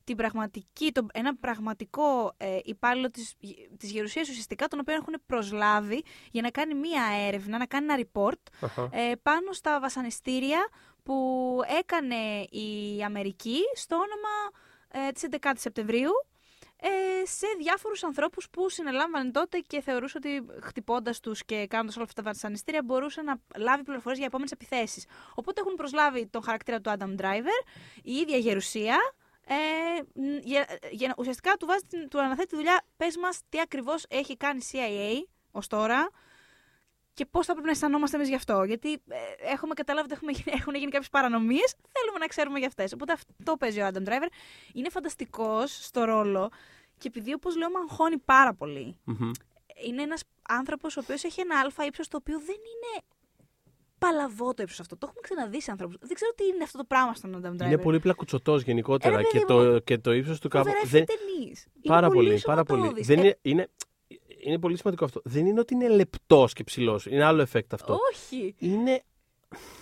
την 0.05 0.17
πραγματική, 0.17 0.93
το, 0.93 1.07
ένα 1.13 1.37
πραγματικό 1.37 2.33
ε, 2.37 2.59
υπάλληλο 2.65 3.11
της, 3.11 3.35
της 3.79 3.91
Γερουσίας 3.91 4.29
ουσιαστικά, 4.29 4.69
τον 4.69 4.79
οποίο 4.79 4.95
έχουν 4.95 5.15
προσλάβει 5.27 6.03
για 6.31 6.43
να 6.43 6.51
κάνει 6.51 6.75
μία 6.75 7.03
έρευνα, 7.27 7.59
να 7.59 7.67
κάνει 7.67 7.93
ένα 7.93 8.05
report 8.13 8.43
Αχα. 8.61 8.89
ε, 8.93 9.13
πάνω 9.23 9.53
στα 9.53 9.81
βασανιστήρια 9.81 10.69
που 11.03 11.61
έκανε 11.79 12.17
η 12.51 13.03
Αμερική 13.05 13.59
στο 13.75 13.97
όνομα 13.97 14.65
ε, 15.09 15.11
της 15.11 15.27
11 15.41 15.51
Σεπτεμβρίου 15.57 16.11
ε, 16.11 16.36
σε 17.25 17.47
διάφορους 17.59 18.05
ανθρώπους 18.05 18.51
που 18.51 18.69
συνελάμβανε 18.69 19.31
τότε 19.31 19.59
και 19.59 19.81
θεωρούσε 19.81 20.17
ότι 20.17 20.47
χτυπώντας 20.63 21.21
τους 21.21 21.45
και 21.45 21.67
κάνοντας 21.67 21.97
όλα 21.97 22.05
αυτά 22.05 22.23
τα 22.23 22.31
βασανιστήρια 22.31 22.83
μπορούσε 22.85 23.23
να 23.23 23.37
λάβει 23.57 23.83
πληροφορίες 23.83 24.19
για 24.19 24.27
επόμενες 24.27 24.53
επιθέσεις. 24.53 25.05
Οπότε 25.35 25.61
έχουν 25.61 25.75
προσλάβει 25.75 26.27
τον 26.27 26.43
χαρακτήρα 26.43 26.81
του 26.81 26.91
Adam 26.99 27.21
Driver, 27.21 27.67
η 28.03 28.13
ίδια 28.13 28.37
γερουσία, 28.37 28.97
ε, 29.47 29.55
μ, 30.21 30.37
για, 30.43 30.79
για, 30.91 31.09
να- 31.09 31.15
ουσιαστικά 31.19 31.57
του, 31.57 31.67
βάζει, 31.67 31.85
την- 31.89 32.09
του 32.09 32.21
αναθέτει 32.21 32.49
τη 32.49 32.57
δουλειά, 32.57 32.83
πες 32.97 33.17
μας 33.17 33.41
τι 33.49 33.61
ακριβώς 33.61 34.05
έχει 34.09 34.37
κάνει 34.37 34.59
η 34.59 34.65
CIA 34.73 35.29
ως 35.51 35.67
τώρα, 35.67 36.11
και 37.17 37.27
πώς 37.27 37.47
θα 37.47 37.53
πρέπει 37.53 37.67
να 37.67 37.73
αισθανόμαστε 37.73 38.17
εμείς 38.17 38.29
γι' 38.29 38.35
αυτό. 38.35 38.65
Γιατί 38.65 38.93
ε, 38.93 39.17
έχουμε 39.53 39.75
καταλάβει 39.75 40.05
ότι 40.07 40.15
έχουμε, 40.15 40.33
γίνει- 40.33 40.57
έχουν 40.61 40.75
γίνει 40.75 40.91
κάποιες 40.91 41.11
παρανομίες, 41.11 41.75
θέλουμε 41.93 42.19
να 42.19 42.27
ξέρουμε 42.27 42.59
για 42.59 42.67
αυτές. 42.69 42.93
Οπότε 42.93 43.13
αυτό 43.13 43.57
παίζει 43.57 43.81
ο 43.81 43.87
Adam 43.93 44.03
Driver. 44.09 44.29
Είναι 44.73 44.89
φανταστικός 44.91 45.85
στο 45.85 46.05
ρόλο 46.05 46.51
και 46.99 47.09
επειδή, 47.09 47.33
όπως 47.33 47.57
λέω, 47.57 47.69
με 47.71 47.79
αγχώνει 47.89 48.19
πάρα 48.19 48.55
πολύ. 48.55 48.99
Μμμ. 49.05 49.31
Είναι 49.87 50.03
ένας 50.03 50.23
άνθρωπος 50.49 50.97
ο 50.97 51.01
οποίος 51.03 51.25
έχει 51.25 51.41
ένα 51.41 51.59
αλφα 51.61 51.85
ύψος 51.87 52.09
το 52.09 52.17
οποίο 52.17 52.39
δεν 52.39 52.57
είναι 52.73 53.03
παλαβό 53.99 54.55
το 54.55 54.63
ύψος 54.63 54.81
αυτό. 54.81 54.97
Το 54.97 55.07
έχουμε 55.09 55.21
ξαναδεί 55.23 55.61
σε 55.63 55.71
ανθρώπου. 55.71 55.97
Δεν 56.01 56.15
ξέρω 56.15 56.33
τι 56.33 56.45
είναι 56.45 56.63
αυτό 56.63 56.79
το 56.79 56.85
πράγμα 56.85 57.15
στον 57.15 57.41
Adam 57.43 57.63
Driver. 57.63 57.67
Είναι 57.67 57.79
πολύ 57.79 58.01
πλακουτσωτό 58.01 58.57
γενικότερα 58.57 59.15
Ε, 59.15 59.17
ρε, 59.17 59.23
και, 59.23 59.31
παιδί 59.33 59.45
το, 59.47 59.79
και 59.79 59.99
το 59.99 60.13
ύψος 60.13 60.41
του 60.41 60.49
κάπου. 60.49 60.67
Φοβερά 60.69 60.87
δεν- 60.89 61.03
ευθετενής. 61.09 61.65
Είναι 61.83 61.95
Πάρα 61.95 62.09
πολύ, 62.11 62.41
πάρα 62.45 62.63
πολύ. 62.65 62.81
σωματώδης. 62.81 63.07
Δεν 63.07 63.19
Ε, 63.19 63.21
είναι, 63.21 63.39
είναι, 63.43 63.69
είναι 64.49 64.59
πολύ 64.59 64.77
σημαντικό 64.79 65.05
αυτό. 65.05 65.21
Δεν 65.25 65.47
είναι 65.47 65.61
ότι 65.61 65.75
είναι 65.75 65.89
λεπτός 65.89 66.53
και 66.53 66.65
ψηλός. 66.65 67.07
Είναι 67.07 67.25
άλλο 67.25 67.47
effect 67.53 67.67
αυτό. 67.73 67.99
Όχι. 68.13 68.55
Είναι. 68.59 69.03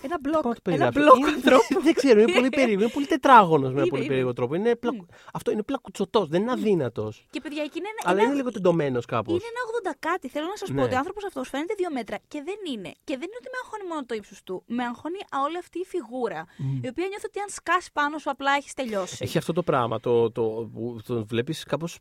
Ένα 0.02 0.18
Πώς 0.20 0.32
να 0.32 0.40
μπλοκ. 0.40 0.42
το 0.42 0.48
Ένα 0.48 0.56
περιγράψω. 0.62 1.00
μπλοκ 1.00 1.16
Είναι- 1.16 1.28
ανθρώπου. 1.36 1.80
Δεν 1.86 1.94
ξέρω, 1.94 2.20
είναι 2.20 2.32
πολύ 2.32 2.48
περίεργο. 2.48 2.82
Είναι 2.82 2.92
πολύ 2.92 3.06
τετράγωνος 3.06 3.68
με 3.68 3.74
ένα 3.74 3.80
Είναι, 3.80 3.88
πολύ 3.88 4.00
είναι. 4.00 4.08
περίεργο 4.08 4.32
τρόπο. 4.32 4.54
Είναι 4.54 4.76
πλα... 4.76 4.92
Μμ. 4.94 4.98
Αυτό 5.32 5.50
είναι 5.50 5.62
πλακουτσωτό. 5.62 6.26
Δεν 6.26 6.42
είναι 6.42 6.50
αδύνατος. 6.52 7.26
Και 7.30 7.40
παιδιά, 7.40 7.62
εκεί 7.62 7.78
είναι 7.78 7.88
ένα, 7.88 8.10
Αλλά 8.10 8.18
ένα- 8.18 8.26
είναι 8.28 8.36
λίγο 8.36 8.50
τεντωμένος 8.50 9.04
κάπως. 9.06 9.34
Είναι 9.34 9.48
ένα 9.54 9.92
80 9.92 9.96
κάτι. 9.98 10.28
Θέλω 10.28 10.46
να 10.46 10.56
σας 10.56 10.68
Ναι. 10.68 10.76
πω 10.76 10.82
ότι 10.84 10.94
ο 10.94 10.96
άνθρωπος 10.98 11.24
αυτός 11.24 11.48
φαίνεται 11.48 11.74
δύο 11.76 11.90
μέτρα 11.92 12.16
και 12.28 12.42
δεν 12.44 12.58
είναι. 12.72 12.90
Και 13.04 13.14
δεν 13.20 13.26
είναι 13.28 13.38
ότι 13.42 13.48
με 13.54 13.58
αγχώνει 13.64 13.88
μόνο 13.88 14.04
το 14.06 14.14
ύψος 14.14 14.42
του. 14.42 14.62
Με 14.66 14.82
αγχώνει 14.84 15.18
όλη 15.46 15.58
αυτή 15.58 15.78
η 15.78 15.84
φιγούρα. 15.84 16.40
Η 16.82 16.88
οποία 16.88 17.06
νιώθω 17.10 17.26
ότι 17.30 17.38
αν 17.40 17.48
σκάσει 17.48 17.90
πάνω 17.92 18.18
σου 18.18 18.30
απλά 18.30 18.52
έχεις 18.52 18.74
τελειώσει. 18.74 19.16
Έχει 19.20 19.38
αυτό 19.38 19.52
το 19.52 19.62
πράγμα. 19.62 20.00
Το, 20.00 20.30
το, 20.30 20.42
που 20.72 20.98
τον 21.06 21.24
βλέπεις 21.26 21.64
κάπως. 21.64 21.98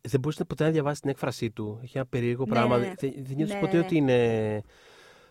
Δεν 0.00 0.20
μπορείς 0.20 0.40
ποτέ 0.46 0.64
να 0.64 0.70
διαβάσεις 0.70 1.00
την 1.00 1.10
έκφρασή 1.10 1.50
του. 1.50 1.80
Έχει 1.82 1.96
ένα 1.96 2.06
περίεργο 2.06 2.44
Ναι, 2.44 2.50
πράγμα. 2.50 2.78
ναι, 2.78 2.86
ναι. 2.86 2.94
Δεν, 2.98 3.12
δεν 3.16 3.36
νιώθεις 3.36 3.54
Ναι, 3.54 3.60
ποτέ 3.60 3.76
ναι, 3.76 3.82
ότι 3.84 3.96
είναι. 3.96 4.62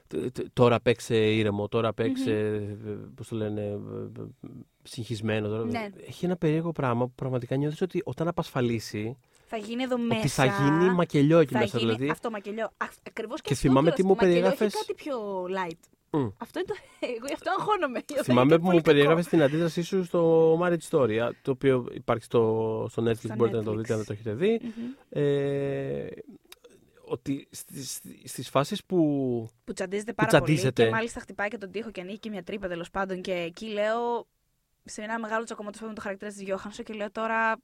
τ- 0.08 0.32
τ- 0.34 0.46
Τώρα 0.54 0.80
παίξε 0.82 1.16
ήρεμο, 1.16 1.68
τώρα 1.68 1.94
παίξε. 1.94 2.60
Πώς 3.16 3.28
το 3.28 3.36
λένε. 3.36 3.62
ε, 3.62 3.66
ε, 4.22 4.26
Συγχυσμένο. 4.84 5.48
Τώρα. 5.48 5.66
Ναι. 5.66 5.90
Έχει 6.08 6.26
ένα 6.26 6.36
περίεργο 6.38 6.72
πράγμα 6.72 7.06
που 7.06 7.12
πραγματικά 7.16 7.56
νιώθεις 7.56 7.82
ότι 7.82 8.02
όταν 8.06 8.28
απασφαλίσει. 8.28 9.18
Θα 9.48 9.58
γίνει 9.58 9.84
εδώ 9.84 9.98
μέσα. 9.98 10.20
Ότι 10.20 10.28
θα 10.28 10.46
γίνει 10.46 10.94
μακελιό 10.94 11.40
εκεί 11.40 11.54
θα 11.54 11.60
μέσα. 11.60 11.78
γίνει 11.78 11.92
Δηλαδή. 11.92 12.12
αυτό 12.12 12.30
μακελιό. 12.30 12.70
Ακριβώς 13.08 13.42
και, 13.42 13.48
Και 13.48 13.54
αυτό 13.54 13.68
θυμάμαι 13.68 13.92
κιόλας. 13.92 13.96
τι 13.96 14.02
Το 14.02 14.08
μου 14.08 14.14
μακελιό 14.16 14.34
περιέγραφες. 14.34 14.74
Έχει 14.74 14.86
κάτι 14.86 15.04
πιο 15.04 15.44
light. 15.44 15.95
Μμ. 16.18 16.28
Αυτό 16.38 16.60
είναι 16.60 16.68
το. 16.68 16.76
Εγώ 17.00 17.26
γι' 17.28 17.34
αυτό 17.34 17.52
αγχώνομαι. 17.60 18.00
Όταν 18.12 18.24
Θυμάμαι 18.24 18.54
είναι 18.54 18.56
που 18.56 18.62
μου 18.66 18.70
πολύ 18.70 18.82
κακό. 18.82 18.92
περιέγραφες 18.92 19.28
την 19.28 19.42
αντίδρασή 19.42 19.82
σου 19.82 20.04
στο 20.04 20.52
Marriage 20.62 20.90
Story, 20.90 21.30
το 21.42 21.52
οποίο 21.52 21.88
υπάρχει 21.94 22.24
στο, 22.24 22.88
στο 22.92 23.04
Netflix, 23.04 23.16
Στο 23.16 23.36
μπορείτε 23.36 23.58
να 23.58 23.64
το 23.64 23.72
Netflix. 23.72 23.78
δείτε 23.78 23.94
αν 23.94 23.98
δεν 24.00 24.08
το 24.08 24.14
έχετε 24.14 24.34
δει. 24.34 24.60
Μμμ. 24.64 24.92
Ε, 25.10 26.08
ότι 27.08 27.48
στις, 27.52 28.02
στις 28.24 28.50
φάσεις 28.50 28.86
που 28.86 28.98
Που 29.64 29.74
τσαντίζεται 29.74 30.14
πάρα 30.14 30.28
τσαντίζεται. 30.30 30.72
πολύ. 30.72 30.88
Και 30.90 30.96
μάλιστα 30.96 31.20
χτυπάει 31.20 31.48
και 31.48 31.58
τον 31.58 31.72
τοίχο 31.72 31.92
και 31.92 32.02
ανοίγει 32.02 32.20
και 32.20 32.30
μια 32.30 32.44
τρύπα 32.44 32.68
τέλος 32.68 32.90
πάντων. 32.90 33.22
Και 33.22 33.32
εκεί 33.34 33.66
λέω. 33.66 34.28
Σε 34.88 35.02
ένα 35.02 35.20
μεγάλο 35.20 35.44
τσακωμό 35.44 35.70
με 35.82 35.94
το 35.94 36.02
χαρακτήρα 36.02 36.32
της 36.32 36.42
Γιώχανσο 36.42 36.84
και 36.84 36.94
λέω 36.94 37.12
τώρα. 37.12 37.58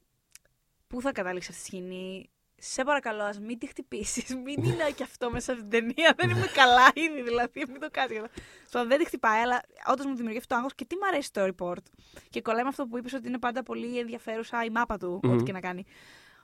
Πού 0.87 1.01
θα 1.01 1.11
καταλήξει 1.11 1.49
αυτή 1.51 1.61
η 1.61 1.65
σκηνή; 1.65 2.29
Σε 2.63 2.83
παρακαλώ, 2.83 3.23
ας 3.23 3.39
μην 3.39 3.57
τη 3.57 3.67
χτυπήσεις. 3.67 4.35
Μην 4.35 4.63
είναι 4.63 4.91
και 4.95 5.03
αυτό 5.03 5.31
μέσα 5.31 5.53
στην 5.53 5.69
ταινία. 5.69 6.13
Δεν 6.17 6.29
είμαι 6.29 6.45
καλά 6.53 6.91
ήδη, 6.93 7.21
δηλαδή. 7.21 7.63
Μην 7.69 7.79
το 7.79 7.87
κάνεις. 7.91 8.21
Στο 8.67 8.85
δεν 8.87 8.97
τη 8.97 9.05
χτυπάει, 9.05 9.41
αλλά 9.41 9.61
όντως 9.91 10.05
μου 10.05 10.15
δημιουργεί 10.15 10.37
αυτό 10.37 10.49
το 10.49 10.55
άγχος 10.55 10.75
και 10.75 10.85
τι 10.85 10.95
μου 10.95 11.05
αρέσει 11.07 11.31
το 11.33 11.49
report. 11.55 11.83
Και 12.29 12.41
κολλάει 12.41 12.63
με 12.63 12.69
αυτό 12.69 12.85
που 12.87 12.97
είπες 12.97 13.13
ότι 13.13 13.27
είναι 13.27 13.39
πάντα 13.39 13.63
πολύ 13.63 13.99
ενδιαφέρουσα 13.99 14.63
η 14.63 14.69
μάπα 14.69 14.97
του, 14.97 15.19
Μμμ. 15.23 15.31
ό,τι 15.33 15.43
και 15.43 15.51
να 15.51 15.59
κάνει. 15.59 15.85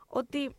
Ότι 0.08 0.56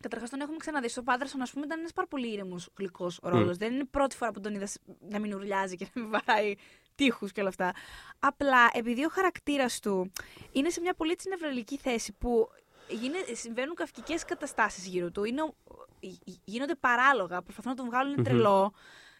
Καταρχάς 0.00 0.30
τον 0.30 0.40
έχουμε 0.40 0.56
ξαναδεί. 0.56 0.88
Στο 0.88 1.02
Πάντρασον, 1.02 1.40
ας 1.42 1.50
πούμε, 1.50 1.64
ήταν 1.66 1.78
ένας 1.78 1.92
πάρα 1.92 2.08
πολύ 2.08 2.32
ήρεμος, 2.32 2.68
γλυκός 2.78 3.18
ρόλος. 3.22 3.56
Δεν 3.56 3.72
είναι 3.72 3.84
πρώτη 3.84 4.16
φορά 4.16 4.30
που 4.30 4.40
τον 4.40 4.54
είδα 4.54 4.66
να 5.08 5.18
μην 5.18 5.34
ουρλιάζει 5.34 5.76
και 5.76 5.86
να 5.94 6.02
μην 6.02 6.10
βαράει 6.10 6.54
τείχους 6.94 7.32
και 7.32 7.40
όλα 7.40 7.48
αυτά. 7.48 7.72
Απλά 8.18 8.70
επειδή 8.72 9.04
ο 9.04 9.08
χαρακτήρας 9.08 9.80
του 9.80 10.12
είναι 10.52 10.70
σε 10.70 10.80
μια 10.80 10.94
πολύ 10.94 11.10
έτσι 11.12 11.28
νευραλική 11.28 11.76
θέση 11.78 12.12
που 12.12 12.48
γίνε, 12.88 13.18
συμβαίνουν 13.32 13.74
καυκικές 13.74 14.24
καταστάσεις 14.24 14.86
γύρω 14.86 15.10
του. 15.10 15.24
Είναι, 15.24 15.42
ο- 15.42 15.54
γι- 16.00 16.40
γίνονται 16.44 16.74
παράλογα, 16.74 17.42
προσπαθούν 17.42 17.70
να 17.70 17.76
τον 17.76 17.86
βγάλουν 17.86 18.14
Μμμ. 18.16 18.24
τρελό. 18.24 18.72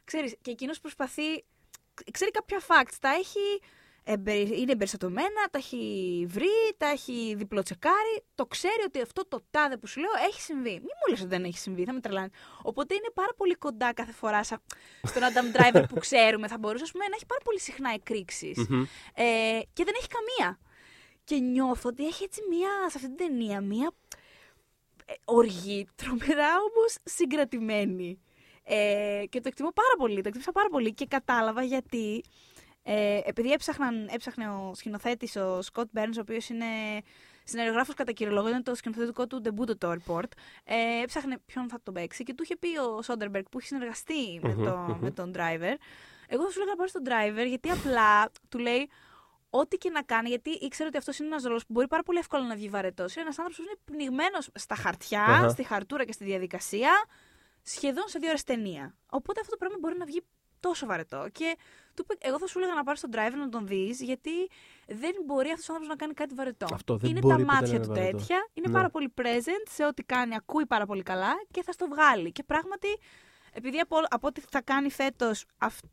Ξέρεις, 0.04 0.36
και 0.42 0.50
εκείνος 0.50 0.80
προσπαθεί. 0.80 1.44
Ξέρει 2.12 2.30
κάποια 2.30 2.60
facts, 2.60 2.94
τα 3.00 3.08
έχει 3.08 3.60
εμπερι- 4.04 4.58
είναι 4.58 4.72
εμπεριστατωμένα, 4.72 5.48
τα 5.50 5.58
έχει 5.58 6.24
βρει, 6.28 6.74
τα 6.76 6.86
έχει 6.86 7.34
διπλοτσεκάρει, 7.36 8.24
το 8.34 8.46
ξέρει 8.46 8.82
ότι 8.86 9.00
αυτό 9.00 9.28
το 9.28 9.44
τάδε 9.50 9.76
που 9.76 9.86
σου 9.86 10.00
λέω 10.00 10.10
έχει 10.28 10.40
συμβεί. 10.40 10.70
Μην 10.70 10.80
μου 10.82 11.10
λες 11.10 11.20
ότι 11.20 11.28
δεν 11.28 11.44
έχει 11.44 11.58
συμβεί, 11.58 11.84
θα 11.84 11.92
με 11.92 12.00
τρελάνει. 12.00 12.28
Οπότε 12.62 12.94
είναι 12.94 13.10
πάρα 13.14 13.32
πολύ 13.36 13.54
κοντά 13.54 13.92
κάθε 13.92 14.12
φορά 14.12 14.44
σα- 14.44 14.56
στον 15.08 15.22
Adam 15.22 15.56
Driver 15.56 15.84
που 15.88 15.98
ξέρουμε. 15.98 16.48
Θα 16.48 16.58
μπορούσε 16.58 16.84
ας 16.84 16.90
πούμε, 16.90 17.04
να 17.08 17.14
έχει 17.14 17.26
πάρα 17.26 17.40
πολύ 17.44 17.60
συχνά 17.60 17.90
εκρήξεις. 17.94 18.68
Μμμ. 18.68 18.82
Ε, 19.14 19.60
και 19.72 19.84
δεν 19.84 19.94
έχει 19.98 20.08
καμία. 20.08 20.58
Και 21.24 21.36
νιώθω 21.36 21.88
ότι 21.88 22.06
έχει 22.06 22.24
έτσι 22.24 22.40
μία, 22.48 22.68
σε 22.90 22.96
αυτή 22.96 23.14
την 23.14 23.16
ταινία, 23.16 23.60
μία 23.60 23.90
ε, 25.04 25.12
οργή, 25.24 25.88
τρομερά 25.96 26.48
όμως 26.56 26.96
συγκρατημένη. 27.04 28.18
Ε, 28.64 29.22
και 29.28 29.40
το 29.40 29.48
εκτιμώ 29.48 29.70
πάρα 29.70 29.94
πολύ, 29.98 30.14
το 30.14 30.22
εκτίμησα 30.24 30.52
πάρα 30.52 30.68
πολύ 30.68 30.94
και 30.94 31.06
κατάλαβα 31.06 31.62
γιατί 31.62 32.24
ε, 32.82 33.20
επειδή 33.24 33.52
έψαχναν, 33.52 34.08
έψαχνε 34.10 34.48
ο 34.48 34.72
σκηνοθέτης 34.74 35.36
ο 35.36 35.62
Σκοτ 35.62 35.88
Μπέρνς, 35.92 36.16
ο 36.16 36.20
οποίος 36.20 36.48
είναι 36.48 36.66
συνεργογράφος 37.44 37.94
κατά 37.94 38.12
κύριο 38.12 38.32
λόγο, 38.32 38.48
είναι 38.48 38.62
το 38.62 38.74
σκηνοθετικό 38.74 39.26
του 39.26 39.42
debut 39.44 39.78
το 39.78 39.92
report, 39.92 40.28
ε, 40.64 41.02
έψαχνε 41.02 41.38
ποιον 41.46 41.68
θα 41.68 41.80
τον 41.82 41.94
παίξει 41.94 42.22
και 42.22 42.34
του 42.34 42.42
είχε 42.42 42.56
πει 42.56 42.78
ο 42.78 43.02
Σόντερμπεργκ 43.02 43.44
που 43.50 43.58
έχει 43.58 43.66
συνεργαστεί 43.66 44.40
με, 44.42 44.54
Μμμ, 44.54 44.64
το, 44.64 44.76
μμμ. 44.76 44.98
με 45.00 45.10
τον 45.10 45.32
driver. 45.34 45.74
Εγώ 46.28 46.42
θα 46.44 46.50
σου 46.50 46.60
έλεγα 46.60 46.70
να 46.70 46.76
πάρει 46.76 46.90
τον 46.90 47.02
driver 47.06 47.48
γιατί 47.48 47.70
απλά 47.70 48.30
του 48.48 48.58
λέει 48.58 48.90
ό,τι 49.58 49.76
και 49.76 49.90
να 49.90 50.02
κάνει, 50.02 50.28
γιατί 50.28 50.50
ήξερε 50.50 50.88
ότι 50.88 50.98
αυτός 50.98 51.18
είναι 51.18 51.28
ένας 51.28 51.42
ρόλος 51.42 51.66
που 51.66 51.72
μπορεί 51.72 51.86
πάρα 51.88 52.02
πολύ 52.02 52.18
εύκολα 52.18 52.46
να 52.46 52.54
βγει 52.54 52.68
βαρετός. 52.68 53.12
Είναι 53.14 53.24
ένας 53.24 53.38
άνθρωπος 53.38 53.64
που 53.64 53.70
είναι 53.70 53.80
πνιγμένος 53.84 54.48
στα 54.54 54.74
χαρτιά, 54.74 55.22
Αχα. 55.24 55.48
στη 55.48 55.62
χαρτούρα 55.62 56.04
και 56.04 56.12
στη 56.12 56.24
διαδικασία, 56.24 56.90
σχεδόν 57.62 58.04
σε 58.06 58.18
δύο 58.18 58.28
ώρες 58.28 58.42
ταινία. 58.44 58.94
Οπότε 59.10 59.40
αυτό 59.40 59.50
το 59.52 59.56
πράγμα 59.58 59.76
μπορεί 59.80 59.98
να 59.98 60.04
βγει 60.04 60.22
τόσο 60.60 60.86
βαρετό. 60.86 61.26
Και 61.32 61.56
του 61.94 62.06
είπε, 62.10 62.26
εγώ 62.28 62.38
θα 62.38 62.46
σου 62.46 62.58
έλεγα 62.58 62.74
να 62.74 62.84
πάρεις 62.84 63.00
τον 63.00 63.10
driver 63.14 63.36
να 63.38 63.48
τον 63.48 63.66
δεις, 63.66 64.00
γιατί 64.00 64.30
δεν 64.86 65.12
μπορεί 65.26 65.48
αυτός 65.50 65.68
ο 65.68 65.72
άνθρωπος 65.72 65.88
να 65.88 65.96
κάνει 65.96 66.12
κάτι 66.14 66.34
βαρετό. 66.34 66.66
Αυτό 66.72 66.96
δεν 66.96 67.10
είναι 67.10 67.20
μπορεί 67.20 67.34
τα 67.34 67.40
ποτέ 67.40 67.52
να 67.52 67.60
μάτια 67.60 67.74
είναι 67.76 67.86
του 67.86 67.92
βαρετό. 67.92 68.16
τέτοια, 68.16 68.48
είναι 68.52 68.66
Ναι. 68.68 68.72
πάρα 68.74 68.90
πολύ 68.90 69.12
present 69.22 69.64
σε 69.70 69.84
ό,τι 69.84 70.02
κάνει, 70.02 70.34
ακούει 70.34 70.66
πάρα 70.66 70.86
πολύ 70.86 71.02
καλά 71.02 71.32
και 71.50 71.62
θα 71.62 71.72
στο 71.72 71.86
βγάλει. 71.86 72.32
Και 72.32 72.42
πράγματι, 72.42 72.88
επειδή 73.52 73.78
από, 73.78 73.96
από 74.08 74.26
ό,τι 74.26 74.40
θα 74.50 74.62
κάνει 74.62 74.90
φέτος, 74.90 75.44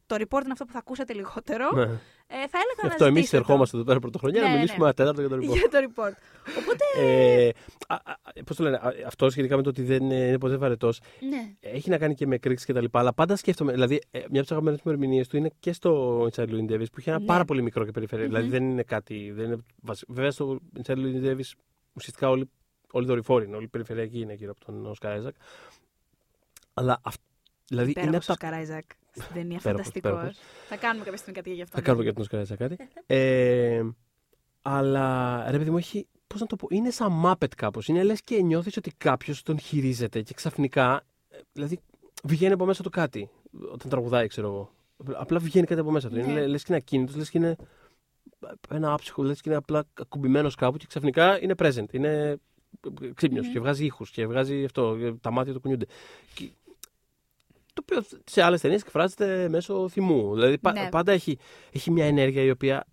το 0.05 0.15
report 0.15 0.41
είναι 0.43 0.51
αυτό 0.51 0.65
που 0.65 0.71
θα 0.71 0.77
ακούσετε 0.79 1.13
λιγότερο, 1.13 1.69
Ναι. 1.71 1.89
Ε, 2.33 2.47
θα 2.47 2.57
έλεγα 2.63 2.75
Γι' 2.81 2.81
να 2.81 2.87
αυτό 2.87 3.05
εμείς 3.05 3.15
ζητήσετε 3.15 3.37
το. 3.37 3.43
ερχόμαστε 3.47 3.77
εδώ 3.77 3.85
πέρα 3.85 3.99
πρωτοχρονιά 3.99 4.39
Ναι, 4.41 4.45
να 4.47 4.51
ναι. 4.53 4.59
μιλήσουμε 4.59 4.83
ένα 4.85 4.93
τέταρτο 4.93 5.21
για 5.21 5.29
το 5.29 5.35
report. 5.35 5.57
για 5.57 5.69
το 5.69 5.77
report. 5.77 6.13
Οπότε, 6.59 6.83
ε, 6.99 7.49
α, 7.87 7.95
α, 7.95 8.43
πώς 8.45 8.55
το 8.57 8.63
λένε, 8.63 8.75
α, 8.75 8.93
αυτό 9.05 9.29
σχετικά 9.29 9.55
με 9.55 9.61
το 9.63 9.69
ότι 9.69 9.81
δεν 9.83 10.03
είναι 10.09 10.37
ποτέ 10.37 10.57
βαρετός. 10.57 11.01
ναι. 11.29 11.53
Έχει 11.59 11.89
να 11.89 11.97
κάνει 11.97 12.15
και 12.15 12.27
με 12.27 12.35
εκρήξει 12.35 12.65
και 12.65 12.73
τα 12.73 12.81
λοιπά. 12.81 12.99
Αλλά 12.99 13.13
πάντα 13.13 13.35
σκέφτομαι. 13.35 13.71
Δηλαδή, 13.71 13.95
ε, 14.11 14.17
μια 14.17 14.27
από 14.29 14.39
τις 14.41 14.51
αγαπημένες 14.51 14.81
μου 14.83 14.91
ερμηνείε 14.91 15.25
του 15.25 15.37
είναι 15.37 15.51
και 15.59 15.73
στο 15.73 16.21
Inside 16.23 16.49
Louis 16.49 16.71
Davis 16.71 16.85
που 16.91 16.99
είχε 16.99 17.09
ένα 17.09 17.19
Ναι. 17.19 17.25
πάρα 17.25 17.45
πολύ 17.45 17.61
μικρό 17.61 17.85
και 17.85 17.91
περιφερεια 17.91 18.25
Μμμ. 18.25 18.31
Δηλαδή 18.33 18.49
δεν 18.49 18.69
είναι 18.69 18.83
κάτι. 18.83 19.31
Δεν 19.31 19.45
είναι 19.45 19.57
βασι- 19.81 20.05
Βέβαια 20.07 20.31
στο 20.31 20.59
Inside 20.83 20.95
Louis 20.95 21.23
Davis 21.25 21.51
ουσιαστικά 21.93 22.29
όλοι, 22.29 22.49
όλοι 22.91 23.05
δορυφόροι 23.05 23.45
είναι. 23.45 23.55
Όλοι 23.55 23.65
οι 23.65 23.69
περιφερειακοί 23.69 24.19
είναι 24.19 24.33
γύρω 24.33 24.51
από 24.51 24.65
τον 24.65 24.93
Oscar 24.99 25.07
Isaac. 25.17 25.31
Αλλά 26.73 26.99
αυ- 27.03 27.21
δηλαδή 27.67 27.91
είναι 27.91 28.01
Υπέροχος 28.01 28.29
από 28.29 28.33
ο 28.33 28.35
τα 28.35 28.47
Σκαράιζακ 28.47 28.85
στην 29.11 29.33
ταινία. 29.33 29.57
Υπέροχος, 29.57 29.61
Φανταστικό. 29.63 30.07
υπέροχος. 30.09 30.37
Θα 30.67 30.75
κάνουμε 30.77 31.03
κάποια 31.03 31.17
στιγμή 31.17 31.37
κάτι 31.39 31.53
για 31.53 31.63
αυτό. 31.63 31.75
Θα 31.75 31.81
ναι. 31.81 31.87
κάνουμε 31.87 32.03
για 32.03 32.13
τον 32.13 32.25
Oscar 32.29 32.51
Isaac 32.51 32.57
κάτι. 32.57 32.77
ε, 33.05 33.81
αλλά 34.61 35.45
ρε 35.51 35.57
παιδί 35.57 35.69
μου, 35.69 35.77
έχει. 35.77 36.07
Πώς 36.27 36.39
να 36.39 36.45
το 36.45 36.55
πω, 36.55 36.67
είναι 36.69 36.89
σαν 36.89 37.21
Muppet 37.25 37.55
κάπως. 37.57 37.87
Είναι 37.87 38.03
λες 38.03 38.21
και 38.23 38.41
νιώθεις 38.41 38.77
ότι 38.77 38.91
κάποιος 38.97 39.43
τον 39.43 39.59
χειρίζεται 39.59 40.21
και 40.21 40.33
ξαφνικά. 40.33 41.01
ε, 41.29 41.37
Δηλαδή 41.53 41.79
βγαίνει 42.23 42.53
από 42.53 42.65
μέσα 42.65 42.83
του 42.83 42.89
κάτι. 42.89 43.29
Όταν 43.71 43.89
τραγουδάει, 43.89 44.27
ξέρω 44.27 44.47
εγώ. 44.47 44.71
Απλά 45.15 45.39
βγαίνει 45.39 45.65
κάτι 45.65 45.79
από 45.81 45.91
μέσα 45.91 46.09
του. 46.09 46.15
Ναι. 46.15 46.21
Είναι 46.21 46.47
λες 46.47 46.61
και 46.63 46.67
είναι 46.73 46.81
ακίνητος, 46.85 47.15
λες 47.15 47.29
και 47.29 47.37
είναι 47.37 47.55
ένα 48.69 48.93
άψυχο, 48.93 49.23
λες 49.23 49.41
και 49.41 49.49
είναι 49.49 49.57
απλά 49.57 49.83
ακουμπημένος 49.93 50.55
κάπου 50.55 50.77
και 50.77 50.85
ξαφνικά 50.87 51.41
είναι 51.41 51.53
present. 51.57 51.85
Είναι 51.93 52.37
ξύπνιος 53.13 53.45
Μμμ. 53.45 53.51
και 53.53 53.59
βγάζει 53.59 53.85
ήχους 53.85 54.11
και 54.11 54.25
βγάζει 54.27 54.63
αυτό. 54.63 54.97
Τα 55.21 55.31
μάτια 55.31 55.53
του 55.53 55.59
κουνιούνται. 55.61 55.85
Και- 56.33 56.51
το 57.85 57.95
οποίο 57.97 58.19
σε 58.25 58.41
άλλες 58.41 58.61
ταινίες 58.61 58.81
εκφράζεται 58.81 59.47
μέσω 59.49 59.89
θυμού. 59.89 60.33
Δηλαδή 60.33 60.57
πα- 60.57 60.71
Ναι. 60.71 60.87
πάντα 60.91 61.11
έχει, 61.11 61.37
έχει 61.71 61.91
μια 61.91 62.05
ενέργεια 62.05 62.41
η 62.43 62.49
οποία. 62.49 62.85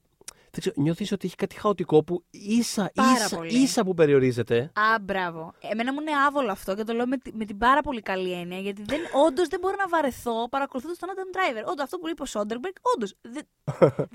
Δεν 0.50 0.60
ξέρω, 0.60 0.74
νιώθεις 0.78 1.12
ότι 1.12 1.26
έχει 1.26 1.36
κάτι 1.36 1.54
χαοτικό 1.54 2.04
που 2.04 2.24
ίσα, 2.30 2.90
Πάρα 2.94 3.12
ίσα, 3.12 3.36
πολύ. 3.36 3.58
ίσα 3.62 3.84
που 3.84 3.94
περιορίζεται. 3.94 4.58
Α, 4.74 4.98
μπράβο. 5.00 5.54
Εμένα 5.60 5.92
μου 5.92 6.00
είναι 6.00 6.10
άβολο 6.26 6.50
αυτό 6.50 6.74
και 6.74 6.84
το 6.84 6.92
λέω 6.92 7.06
με, 7.06 7.16
τη- 7.16 7.32
με 7.34 7.44
την 7.44 7.58
πάρα 7.58 7.80
πολύ 7.80 8.00
καλή 8.02 8.32
έννοια. 8.32 8.58
Γιατί 8.58 8.82
δεν, 8.86 9.00
όντως 9.26 9.48
δεν 9.48 9.60
μπορώ 9.60 9.74
να 9.78 9.88
βαρεθώ 9.88 10.48
παρακολουθώντας 10.48 10.98
τον 10.98 11.08
Adam 11.14 11.36
Driver. 11.36 11.70
Όντως 11.70 11.84
αυτό 11.84 11.98
που 11.98 12.08
είπε 12.08 12.22
ο 12.22 12.26
Σόντερμπεργκ, 12.26 12.74
όντως. 12.94 13.14
Δεν, 13.20 13.32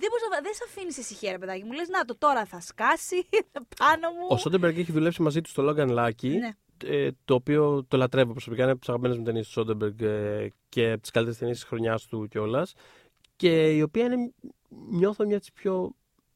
δεν, 0.02 0.10
μπορείς 0.10 0.24
να 0.30 0.36
βα- 0.36 0.42
δεν 0.44 0.54
σε 0.54 0.64
αφήνεις 0.68 0.98
ησυχία, 0.98 1.32
ρε 1.32 1.38
παιδάκι 1.38 1.64
μου. 1.64 1.72
Λες, 1.72 1.88
να 1.88 2.06
το 2.06 2.18
τώρα 2.18 2.46
θα 2.46 2.60
σκάσει 2.62 3.28
πάνω 3.80 4.08
μου. 4.10 4.26
Ο 4.30 4.38
Σόντεμπεργκ 4.38 4.78
έχει 4.78 4.92
δουλέψει 4.92 5.22
μαζί 5.22 5.42
του 5.42 5.50
στο 5.50 5.64
Logan 5.70 5.90
Lucky, 6.00 6.30
Ναι. 6.40 6.52
Ε, 6.90 7.10
το 7.26 7.34
οποίο 7.34 7.84
το 7.88 7.98
λατρεύω 7.98 8.32
προσωπικά. 8.32 8.62
Είναι 8.62 8.72
από 8.72 8.80
τις 8.80 8.90
αγαπημένες 8.90 9.18
μου 9.18 9.24
ταινίες 9.24 9.46
του 9.46 9.52
Σόντεμπεργκ 9.52 10.02
ε, 10.02 10.52
και 10.70 10.92
από 10.92 11.02
τις 11.02 11.12
καλύτερες 11.12 11.40
ταινίες 11.40 11.58
της 11.60 11.68
χρονιάς 11.68 12.06
του 12.06 12.28
κιόλας. 12.28 12.74
Και 13.36 13.76
η 13.76 13.82
οποία 13.82 14.04
είναι, 14.06 14.32
νιώθω 14.90 15.26
μια 15.26 15.36
από 15.36 15.46
τις 15.46 15.52
πιο 15.54 15.92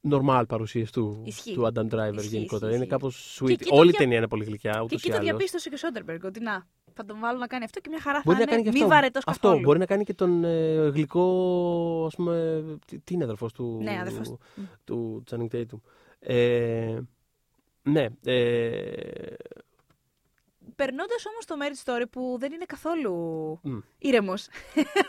normal 0.10 0.44
παρουσίες 0.48 0.92
του, 0.92 1.22
Ισχύει. 1.26 1.54
του 1.54 1.62
Adam 1.74 1.80
Driver 1.90 2.14
Ισχύει, 2.16 2.28
γενικότερα. 2.28 2.42
ισχύει, 2.42 2.66
Είναι 2.66 2.74
ισχύει. 2.76 2.88
κάπως 2.88 3.36
Και 3.40 3.46
sweet. 3.46 3.50
εκεί 3.52 3.64
το 3.70 3.76
Όλη 3.76 3.88
η 3.88 3.90
δια- 3.92 4.00
ταινία 4.00 4.18
είναι 4.18 4.28
πολύ 4.28 4.44
γλυκιά, 4.44 4.72
Και 4.72 4.80
ούτως 4.80 4.92
εκεί 4.98 5.08
ή 5.08 5.10
το 5.12 5.16
άλλως. 5.18 5.30
διαπίστωσε 5.30 5.70
και 5.70 5.76
ο 5.76 5.78
Σόντερμπεργκ 5.78 6.24
ότι 6.24 6.40
να, 6.40 6.68
θα 6.94 7.06
τον 7.06 7.20
βάλω 7.20 7.40
να 7.40 7.48
κάνει 7.48 7.64
αυτό 7.64 7.80
και 7.80 7.90
μια 7.90 8.02
χαρά 8.02 8.22
Μπορεί 8.26 8.38
θα 8.38 8.44
να 8.46 8.50
κάνει 8.50 8.62
είναι 8.62 8.70
και 8.72 8.78
μη 8.78 8.84
αυτό. 8.84 8.96
βαρετός 8.96 9.24
καθόλου. 9.24 9.54
Αυτό. 9.54 9.66
Μπορεί 9.66 9.80
να 9.80 9.86
κάνει 9.86 10.04
και 10.04 10.14
τον 10.14 10.44
ε, 10.44 10.88
γλυκό, 10.94 12.04
ας 12.08 12.16
πούμε. 12.16 12.64
Τι, 12.86 13.00
τι 13.00 13.14
είναι 13.14 13.24
αδερφός 13.24 13.54
του. 13.54 13.80
Ναι, 13.84 13.98
αδερφός. 14.02 14.36
του 14.84 15.24
Channing 15.32 15.48
Tatum. 15.56 15.80
Ε, 16.20 16.98
ναι. 17.84 18.06
Ε, 18.24 18.92
Περνώντας 20.78 21.26
όμως 21.26 21.46
το 21.46 21.56
Marriage 21.62 21.84
Story 21.92 22.04
που 22.12 22.36
δεν 22.40 22.52
είναι 22.52 22.66
καθόλου 22.66 23.14
μ, 23.64 23.78
ήρεμος. 23.98 24.42